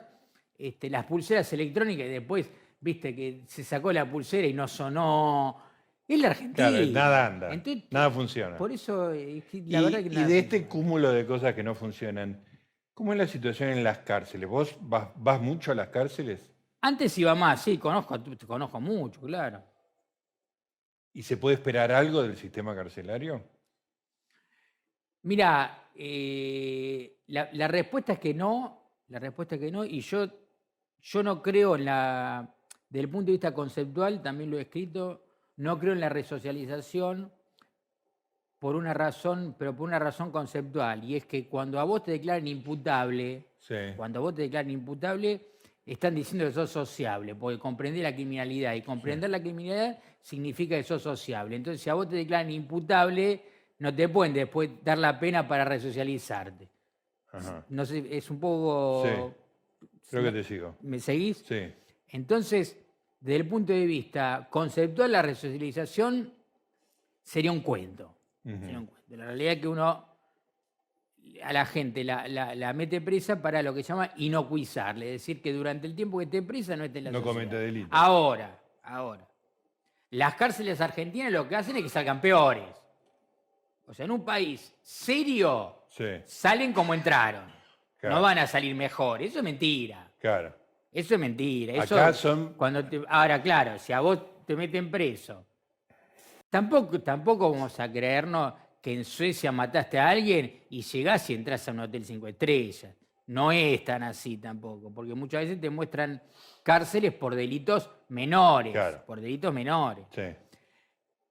este, 0.57 0.89
las 0.89 1.05
pulseras 1.05 1.51
electrónicas 1.53 2.05
y 2.05 2.09
después, 2.09 2.49
viste, 2.82 3.15
que 3.15 3.41
se 3.47 3.63
sacó 3.63 3.93
la 3.93 4.09
pulsera 4.09 4.45
y 4.47 4.53
no 4.53 4.68
sonó. 4.68 5.61
Es 6.07 6.20
la 6.22 6.30
Argentina. 6.30 6.70
Claro, 6.70 6.86
nada 6.88 7.26
anda. 7.28 7.53
Entonces, 7.53 7.84
nada 7.91 8.09
funciona. 8.09 8.57
Por 8.57 8.72
eso, 8.72 9.11
eh, 9.13 9.43
la 9.68 9.80
y, 9.80 9.84
verdad 9.84 9.99
que 9.99 10.05
y 10.05 10.15
nada 10.15 10.28
de 10.28 10.39
este 10.39 10.65
cúmulo 10.65 11.11
de 11.11 11.26
cosas 11.26 11.53
que 11.53 11.63
no 11.63 11.76
funcionan, 11.76 12.39
¿cómo 12.98 13.12
es 13.14 13.20
la 13.20 13.28
situación 13.28 13.70
en 13.70 13.84
las 13.84 14.00
cárceles? 14.00 14.50
¿Vos 14.50 14.76
vas, 14.82 15.10
vas 15.18 15.39
mucho 15.39 15.72
a 15.72 15.76
las 15.76 15.89
cárceles? 15.89 16.52
Antes 16.82 17.16
iba 17.20 17.36
más, 17.36 17.62
sí, 17.62 17.78
conozco, 17.78 18.20
te 18.20 18.48
conozco 18.48 18.82
mucho, 18.82 19.22
claro. 19.22 19.64
¿Y 21.14 21.22
se 21.22 21.38
puede 21.38 21.58
esperar 21.58 21.91
algo 21.91 22.24
del 22.24 22.36
sistema 22.36 22.76
carcelario? 22.76 23.43
Mira, 25.22 25.91
eh, 25.93 27.20
la, 27.28 27.50
la 27.54 27.68
respuesta 27.68 28.14
es 28.14 28.20
que 28.20 28.34
no, 28.34 28.89
la 29.10 29.20
respuesta 29.20 29.54
es 29.54 29.62
que 29.62 29.72
no, 29.72 29.86
y 29.86 30.02
yo, 30.02 30.28
yo 31.00 31.22
no 31.22 31.43
creo 31.43 31.76
en 31.76 31.86
la, 31.86 32.52
desde 32.89 33.04
el 33.04 33.12
punto 33.12 33.28
de 33.28 33.34
vista 33.34 33.54
conceptual, 33.54 34.24
también 34.24 34.50
lo 34.50 34.58
he 34.58 34.64
escrito, 34.64 35.24
no 35.58 35.78
creo 35.78 35.93
en 35.93 36.00
la 36.00 36.10
resocialización 36.10 37.32
por 38.60 38.76
una 38.76 38.93
razón, 38.93 39.55
pero 39.58 39.76
por 39.76 39.88
una 39.88 39.99
razón 39.99 40.32
conceptual, 40.32 41.03
y 41.03 41.16
es 41.16 41.26
que 41.26 41.47
cuando 41.47 41.80
a 41.80 41.84
vos 41.84 42.03
te 42.03 42.12
declaran 42.12 42.47
imputable, 42.47 43.43
Sí. 43.60 43.76
cuando 43.95 44.20
a 44.20 44.22
vos 44.24 44.36
te 44.36 44.43
declaran 44.43 44.72
imputable, 44.72 45.41
están 45.86 46.16
diciendo 46.16 46.45
que 46.45 46.51
sos 46.51 46.70
sociable, 46.70 47.36
porque 47.36 47.60
comprender 47.60 48.03
la 48.03 48.14
criminalidad 48.14 48.74
y 48.74 48.82
comprender 48.82 49.30
la 49.30 49.39
criminalidad 49.39 49.99
significa 50.22 50.76
que 50.76 50.84
sos 50.84 51.01
sociable. 51.01 51.55
Entonces, 51.55 51.82
si 51.82 51.89
a 51.89 51.93
vos 51.93 52.10
te 52.10 52.16
declaran 52.18 52.49
imputable, 52.51 53.41
no 53.80 53.93
te 53.93 54.10
pueden 54.10 54.34
después 54.34 54.70
dar 54.84 54.97
la 54.97 55.20
pena 55.20 55.47
para 55.47 55.64
resocializarte. 55.64 56.68
Ajá. 57.32 57.66
No 57.70 57.86
sé, 57.86 58.05
es 58.10 58.30
un 58.32 58.39
poco... 58.39 59.34
Creo 60.10 60.24
que 60.24 60.32
te 60.32 60.43
sigo. 60.43 60.76
¿Me 60.82 60.99
seguís? 60.99 61.43
Sí. 61.47 61.72
Entonces, 62.10 62.78
desde 63.20 63.36
el 63.38 63.47
punto 63.47 63.74
de 63.74 63.86
vista 63.86 64.47
conceptual, 64.49 65.12
la 65.12 65.22
resocialización 65.22 66.34
sería 67.24 67.51
un 67.51 67.62
cuento. 67.62 68.14
Cuento. 68.56 68.93
La 69.10 69.26
realidad 69.26 69.54
es 69.54 69.60
que 69.62 69.68
uno 69.68 70.06
a 71.43 71.54
la 71.54 71.66
gente 71.66 72.04
la, 72.04 72.28
la- 72.28 72.56
la 72.56 72.74
mete 72.74 73.02
presa 73.02 73.41
para 73.41 73.62
lo 73.62 73.74
que 73.74 73.84
se 73.84 73.89
llama 73.89 74.12
inocuizarle, 74.18 75.08
es 75.16 75.22
decir, 75.22 75.41
que 75.41 75.52
durante 75.54 75.86
el 75.88 75.95
tiempo 75.95 76.18
que 76.18 76.24
esté 76.26 76.41
presa 76.41 76.76
no 76.76 76.86
esté 76.86 77.00
en 77.00 77.06
la 77.06 77.12
No 77.12 77.20
sociedad. 77.20 77.34
comete 77.36 77.58
delitos. 77.58 77.89
Ahora, 77.91 78.60
ahora. 78.84 79.28
Las 80.12 80.36
cárceles 80.36 80.80
argentinas 80.80 81.32
lo 81.32 81.48
que 81.48 81.56
hacen 81.58 81.76
es 81.76 81.84
que 81.84 81.89
salgan 81.89 82.22
peores. 82.22 82.64
O 83.86 83.93
sea, 83.93 84.06
en 84.06 84.12
un 84.12 84.24
país 84.26 84.74
serio 84.82 85.76
Sí, 85.89 86.06
salen 86.26 86.74
como 86.74 86.93
entraron. 86.93 87.45
Claro. 87.98 88.16
No 88.16 88.22
van 88.22 88.38
a 88.39 88.48
salir 88.48 88.76
mejor. 88.76 89.22
Eso 89.22 89.39
es 89.39 89.43
mentira. 89.43 90.10
claro. 90.20 90.56
Eso 90.91 91.14
es 91.14 91.20
mentira. 91.20 91.74
Eso, 91.84 91.95
Acá 91.95 92.14
son- 92.14 92.54
Cuando 92.54 92.84
te- 92.86 93.04
ahora, 93.10 93.41
claro, 93.41 93.78
si 93.78 93.93
a 93.93 94.00
vos 94.00 94.20
te 94.45 94.56
meten 94.56 94.89
preso, 94.89 95.45
tampoco, 96.50 97.02
tampoco 97.02 97.52
vamos 97.52 97.80
a 97.80 97.91
creernos 97.91 98.54
que 98.82 98.93
en 98.93 99.06
Suecia 99.06 99.52
mataste 99.52 100.00
a 100.00 100.10
alguien 100.10 100.64
y 100.70 100.82
llegás 100.82 101.30
y 101.30 101.34
entras 101.34 101.68
a 101.68 101.72
un 101.72 101.82
hotel 101.82 102.06
cinco 102.06 102.28
estrellas. 102.28 102.95
No 103.28 103.52
es 103.52 103.84
tan 103.84 104.04
así 104.04 104.38
tampoco, 104.38 104.89
porque 104.93 105.14
muchas 105.14 105.41
veces 105.41 105.60
te 105.60 105.70
muestran 105.70 106.22
cárceles 106.64 107.14
por 107.14 107.36
delitos 107.36 107.89
menores. 108.10 108.72
Claro. 108.72 109.04
Por 109.06 109.20
delitos 109.20 109.54
menores. 109.54 110.06
Sí. 110.16 110.22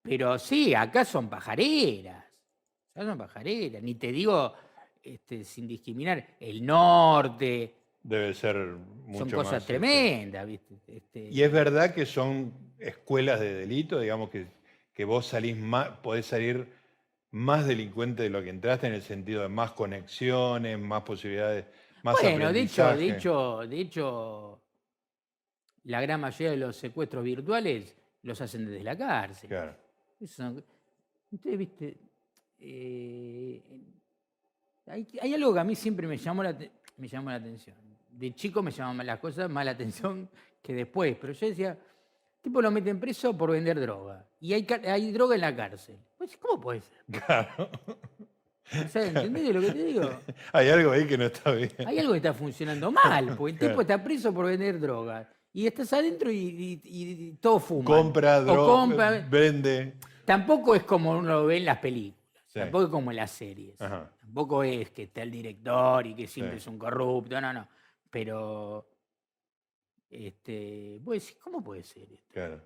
Pero 0.03 0.39
sí, 0.39 0.75
acá 0.75 1.05
son 1.05 1.29
pajareras. 1.29 2.25
Acá 2.95 3.07
son 3.07 3.19
pajareras. 3.19 3.83
Ni 3.83 3.95
te 3.95 4.13
digo, 4.13 4.53
este, 5.03 5.43
sin 5.45 5.67
discriminar, 5.67 6.37
el 6.39 6.65
norte. 6.65 7.75
Debe 8.03 8.35
ser 8.35 8.57
mucho 8.57 9.21
son 9.21 9.31
cosas 9.31 9.53
más, 9.53 9.63
este, 9.63 9.73
tremendas, 9.73 10.47
¿viste? 10.47 10.75
Este, 10.87 11.29
¿Y 11.31 11.43
es 11.43 11.51
verdad 11.51 11.95
que 11.95 12.05
son 12.07 12.53
escuelas 12.79 13.41
de 13.41 13.55
delito? 13.55 13.99
Digamos 13.99 14.31
que, 14.31 14.47
que 14.97 15.05
vos 15.05 15.27
salís 15.27 15.59
más, 15.59 15.91
podés 15.99 16.25
salir 16.25 16.73
más 17.31 17.67
delincuente 17.67 18.23
de 18.23 18.31
lo 18.31 18.43
que 18.43 18.49
entraste 18.49 18.87
en 18.87 18.95
el 18.95 19.03
sentido 19.03 19.43
de 19.43 19.49
más 19.49 19.73
conexiones, 19.73 20.79
más 20.79 21.03
posibilidades, 21.03 21.67
más 22.03 22.17
bueno, 22.23 22.49
hecho, 22.49 23.67
de 23.67 23.79
hecho, 23.79 24.63
la 25.85 26.01
gran 26.01 26.19
mayoría 26.23 26.51
de 26.53 26.57
los 26.57 26.77
secuestros 26.77 27.23
virtuales 27.23 27.95
los 28.23 28.41
hacen 28.41 28.65
desde 28.65 28.83
la 28.83 28.97
cárcel. 28.97 29.51
Claro. 29.51 29.77
Eso 30.19 30.65
Ustedes, 31.31 31.59
viste, 31.59 31.99
eh, 32.59 33.63
hay, 34.87 35.07
hay 35.21 35.35
algo 35.35 35.53
que 35.53 35.61
a 35.61 35.65
mí 35.65 35.75
siempre 35.75 36.07
me 36.07 36.17
llamó, 36.17 36.43
la, 36.43 36.57
me 36.97 37.07
llamó 37.07 37.29
la 37.29 37.37
atención. 37.37 37.77
De 38.09 38.35
chico 38.35 38.63
me 38.63 38.71
llamaban 38.71 39.07
las 39.07 39.19
cosas 39.19 39.51
más 39.51 39.63
la 39.63 39.73
atención 39.73 40.31
que 40.63 40.73
después, 40.73 41.19
pero 41.21 41.35
yo 41.35 41.49
decía, 41.49 41.79
tipo 42.47 42.63
lo 42.63 42.71
meten 42.71 43.01
preso 43.01 43.37
por 43.37 43.51
vender 43.51 43.81
droga. 43.81 44.25
Y 44.39 44.53
hay, 44.53 44.63
droga 45.13 45.35
en 45.35 45.41
la 45.41 45.55
cárcel. 45.57 45.97
Pues, 46.17 46.37
¿Cómo 46.37 46.61
puede 46.61 46.81
ser? 46.81 46.99
Claro. 47.11 47.69
O 48.85 48.89
sea, 48.89 49.07
¿Entendés 49.07 49.53
lo 49.55 49.61
que 49.61 49.73
te 49.73 49.85
digo? 49.85 50.11
Hay 50.53 50.69
algo 50.69 50.93
ahí 50.93 51.07
que 51.07 51.19
no 51.19 51.25
está 51.27 51.51
bien. 51.53 51.71
Hay 51.87 51.99
algo 51.99 52.13
que 52.13 52.19
está 52.19 52.33
funcionando 52.35 52.91
mal, 52.93 53.35
porque 53.37 53.53
el 53.55 53.59
tipo 53.71 53.81
está 53.81 54.03
preso 54.03 54.33
por 54.33 54.47
vender 54.47 54.79
droga. 54.81 55.29
Y 55.53 55.67
estás 55.67 55.93
adentro 55.93 56.31
y, 56.31 56.37
y- 56.37 56.81
y- 56.85 57.11
y 57.29 57.33
todo 57.41 57.59
fuma. 57.59 57.85
Compra, 57.85 58.41
droga, 58.41 59.25
vende. 59.29 59.95
Tampoco 60.25 60.75
es 60.75 60.83
como 60.85 61.11
uno 61.13 61.23
lo 61.29 61.47
ve 61.47 61.57
en 61.59 61.65
las 61.65 61.79
películas, 61.79 62.21
Sí. 62.47 62.59
tampoco 62.61 62.85
es 62.85 62.91
como 62.91 63.11
en 63.11 63.17
las 63.17 63.31
series. 63.31 63.81
Ajá. 63.81 64.11
Tampoco 64.21 64.63
es 64.65 64.91
que 64.91 65.05
está 65.05 65.23
el 65.23 65.31
director 65.31 66.07
y 66.07 66.15
que 66.15 66.27
siempre 66.27 66.57
Sí. 66.59 66.63
es 66.63 66.67
un 66.67 66.79
corrupto, 66.79 67.41
no, 67.41 67.53
no. 67.53 67.67
Pero, 68.11 68.87
este, 70.17 70.99
vos 71.01 71.15
decís, 71.15 71.37
¿cómo 71.43 71.63
puede 71.63 71.83
ser 71.83 72.11
esto? 72.13 72.33
Claro. 72.33 72.61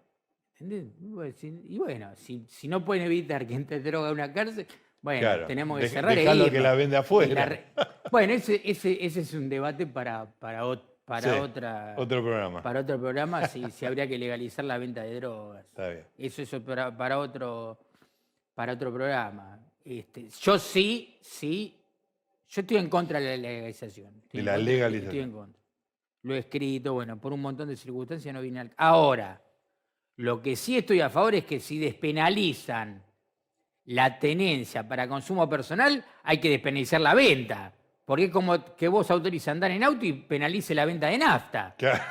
¿Entendés? 0.58 0.92
Vos 0.98 1.24
decís, 1.24 1.52
Y 1.68 1.78
bueno, 1.78 2.10
si, 2.16 2.44
si 2.48 2.68
no 2.68 2.84
pueden 2.84 3.04
evitar 3.04 3.46
que 3.46 3.54
entre 3.54 3.80
droga 3.80 4.08
a 4.10 4.12
una 4.12 4.32
cárcel, 4.32 4.66
bueno, 5.02 5.20
Claro. 5.20 5.46
tenemos 5.46 5.80
que 5.80 5.88
cerrar 5.88 6.16
e 6.18 6.50
que 6.50 6.60
la 6.60 6.74
vende 6.74 6.96
afuera. 6.96 7.46
re- 7.46 7.64
Bueno, 8.10 8.32
ese, 8.34 8.60
ese, 8.64 9.04
ese 9.04 9.20
es 9.20 9.32
un 9.34 9.48
debate 9.48 9.86
para, 9.86 10.30
para, 10.38 10.62
para, 11.06 11.32
Sí, 11.32 11.38
otra, 11.40 11.94
Otro 11.96 12.22
programa. 12.22 12.62
para 12.62 12.80
otro 12.80 12.98
programa, 13.00 13.46
si, 13.48 13.70
si 13.70 13.86
habría 13.86 14.06
que 14.06 14.18
legalizar 14.18 14.64
la 14.64 14.76
venta 14.78 15.02
de 15.02 15.14
drogas. 15.16 15.64
Está 15.64 15.88
bien. 15.88 16.04
Eso 16.18 16.42
es 16.42 16.50
para, 16.62 16.94
para 16.96 17.18
otro, 17.18 17.78
para 18.54 18.74
otro 18.74 18.92
programa. 18.92 19.58
Este, 19.82 20.28
yo 20.42 20.58
sí, 20.58 21.16
sí, 21.22 21.80
yo 22.50 22.60
estoy 22.60 22.76
en 22.76 22.90
contra 22.90 23.18
de 23.18 23.36
la 23.38 23.48
legalización. 23.48 24.12
Estoy 24.24 24.40
De 24.40 24.44
la 24.44 24.56
contra, 24.56 24.72
legalización. 24.72 25.04
Estoy 25.08 25.20
en 25.20 25.32
contra. 25.32 25.59
Lo 26.22 26.34
he 26.34 26.38
escrito, 26.38 26.92
bueno, 26.94 27.18
por 27.18 27.32
un 27.32 27.40
montón 27.40 27.68
de 27.68 27.76
circunstancias 27.76 28.34
no 28.34 28.40
vine 28.42 28.60
al... 28.60 28.72
Ahora, 28.76 29.40
lo 30.16 30.42
que 30.42 30.54
sí 30.56 30.76
estoy 30.76 31.00
a 31.00 31.08
favor 31.08 31.34
es 31.34 31.44
que 31.44 31.60
si 31.60 31.78
despenalizan 31.78 33.02
la 33.86 34.18
tenencia 34.18 34.86
para 34.86 35.08
consumo 35.08 35.48
personal, 35.48 36.04
hay 36.22 36.38
que 36.38 36.50
despenalizar 36.50 37.00
la 37.00 37.14
venta. 37.14 37.72
Porque 38.04 38.24
es 38.24 38.30
como 38.30 38.74
que 38.76 38.88
vos 38.88 39.10
autorices 39.10 39.48
andar 39.48 39.70
en 39.70 39.82
auto 39.84 40.04
y 40.04 40.12
penalice 40.12 40.74
la 40.74 40.84
venta 40.84 41.06
de 41.06 41.18
nafta. 41.18 41.74
Claro. 41.78 42.02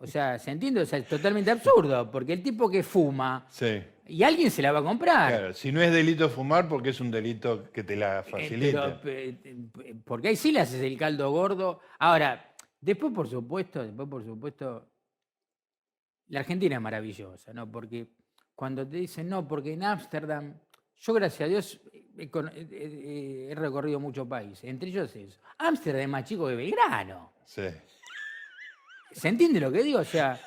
O 0.00 0.06
sea, 0.06 0.38
¿se 0.38 0.50
entiende? 0.50 0.82
O 0.82 0.86
sea, 0.86 0.98
es 0.98 1.06
totalmente 1.08 1.50
absurdo, 1.50 2.10
porque 2.10 2.34
el 2.34 2.42
tipo 2.42 2.68
que 2.68 2.82
fuma 2.82 3.46
Sí. 3.48 3.80
y 4.06 4.22
alguien 4.22 4.50
se 4.50 4.60
la 4.60 4.72
va 4.72 4.80
a 4.80 4.82
comprar. 4.82 5.30
Claro. 5.30 5.54
Si 5.54 5.72
no 5.72 5.80
es 5.80 5.92
delito 5.92 6.28
fumar, 6.28 6.68
porque 6.68 6.90
es 6.90 7.00
un 7.00 7.10
delito 7.10 7.70
que 7.72 7.84
te 7.84 7.96
la 7.96 8.20
Eh, 8.20 8.22
facilita. 8.24 9.00
pero, 9.00 9.00
pe- 9.00 9.32
pe- 9.72 9.94
porque 10.04 10.28
ahí 10.28 10.36
sí 10.36 10.52
le 10.52 10.60
haces 10.60 10.82
el 10.82 10.98
caldo 10.98 11.30
gordo. 11.30 11.80
Ahora, 11.98 12.53
después, 12.84 13.12
por 13.12 13.28
supuesto, 13.28 13.82
después, 13.82 14.08
por 14.08 14.24
supuesto, 14.24 14.88
la 16.28 16.40
Argentina 16.40 16.76
es 16.76 16.82
maravillosa, 16.82 17.52
¿no? 17.52 17.70
Porque 17.70 18.08
cuando 18.54 18.86
te 18.86 18.98
dicen, 18.98 19.28
no, 19.28 19.46
porque 19.48 19.72
en 19.72 19.82
Ámsterdam, 19.82 20.54
yo 20.96 21.14
gracias 21.14 21.46
a 21.46 21.50
Dios 21.50 21.80
he, 22.16 23.52
recorrido 23.56 23.98
muchos 23.98 24.28
países, 24.28 24.64
entre 24.64 24.90
ellos 24.90 25.14
eso. 25.16 25.40
Ámsterdam 25.58 26.02
es 26.02 26.08
más 26.08 26.24
chico 26.24 26.46
que 26.46 26.54
Belgrano. 26.54 27.32
Sí. 27.44 27.62
¿Se 29.12 29.28
entiende 29.28 29.60
lo 29.60 29.72
que 29.72 29.82
digo? 29.82 30.00
O 30.00 30.04
sea, 30.04 30.38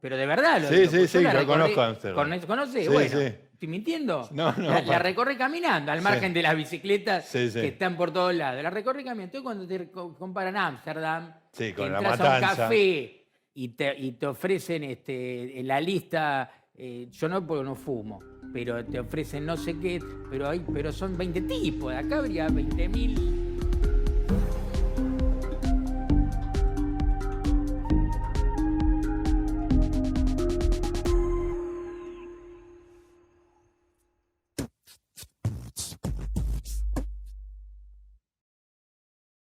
pero 0.00 0.16
de 0.16 0.26
verdad. 0.26 0.62
Lo 0.62 0.68
Sí, 0.68 0.76
digo, 0.76 0.90
sí, 0.90 1.08
sí, 1.08 1.22
yo 1.22 1.46
conozco 1.46 1.82
Ámsterdam. 1.82 2.40
¿Conoce? 2.46 2.82
Sí, 2.82 2.88
bueno, 2.88 3.18
sí. 3.18 3.34
¿Estoy 3.62 3.70
mintiendo? 3.70 4.28
No, 4.32 4.52
no, 4.56 4.70
La, 4.70 4.82
la 4.82 4.98
recorre 4.98 5.36
caminando, 5.36 5.92
al 5.92 5.98
Sí. 5.98 6.04
margen 6.04 6.34
de 6.34 6.42
las 6.42 6.56
bicicletas 6.56 7.26
Sí, 7.28 7.48
sí. 7.48 7.60
que 7.60 7.68
están 7.68 7.96
por 7.96 8.12
todos 8.12 8.34
lados. 8.34 8.60
La 8.60 8.70
recorre 8.70 9.04
caminando. 9.04 9.38
Entonces, 9.38 9.42
cuando 9.44 9.66
te 9.68 9.88
co- 9.92 10.18
comparan 10.18 10.56
Ámsterdam, 10.56 11.32
Sí, 11.52 11.72
con 11.72 11.92
la 11.92 11.98
entras 11.98 12.20
a 12.20 12.34
un 12.34 12.40
café 12.40 13.24
y 13.54 13.68
te, 13.68 13.96
y 13.96 14.12
te 14.12 14.26
ofrecen 14.26 14.82
este, 14.82 15.60
en 15.60 15.68
la 15.68 15.80
lista, 15.80 16.50
eh, 16.74 17.06
yo 17.12 17.28
no 17.28 17.46
porque 17.46 17.62
no 17.64 17.76
fumo, 17.76 18.18
pero 18.52 18.84
te 18.84 18.98
ofrecen 18.98 19.46
no 19.46 19.56
sé 19.56 19.78
qué, 19.78 20.00
pero, 20.28 20.48
hay, 20.48 20.58
pero 20.72 20.90
son 20.90 21.16
20 21.16 21.42
tipos. 21.42 21.94
Acá 21.94 22.16
habría 22.18 22.48
20.000 22.48 23.41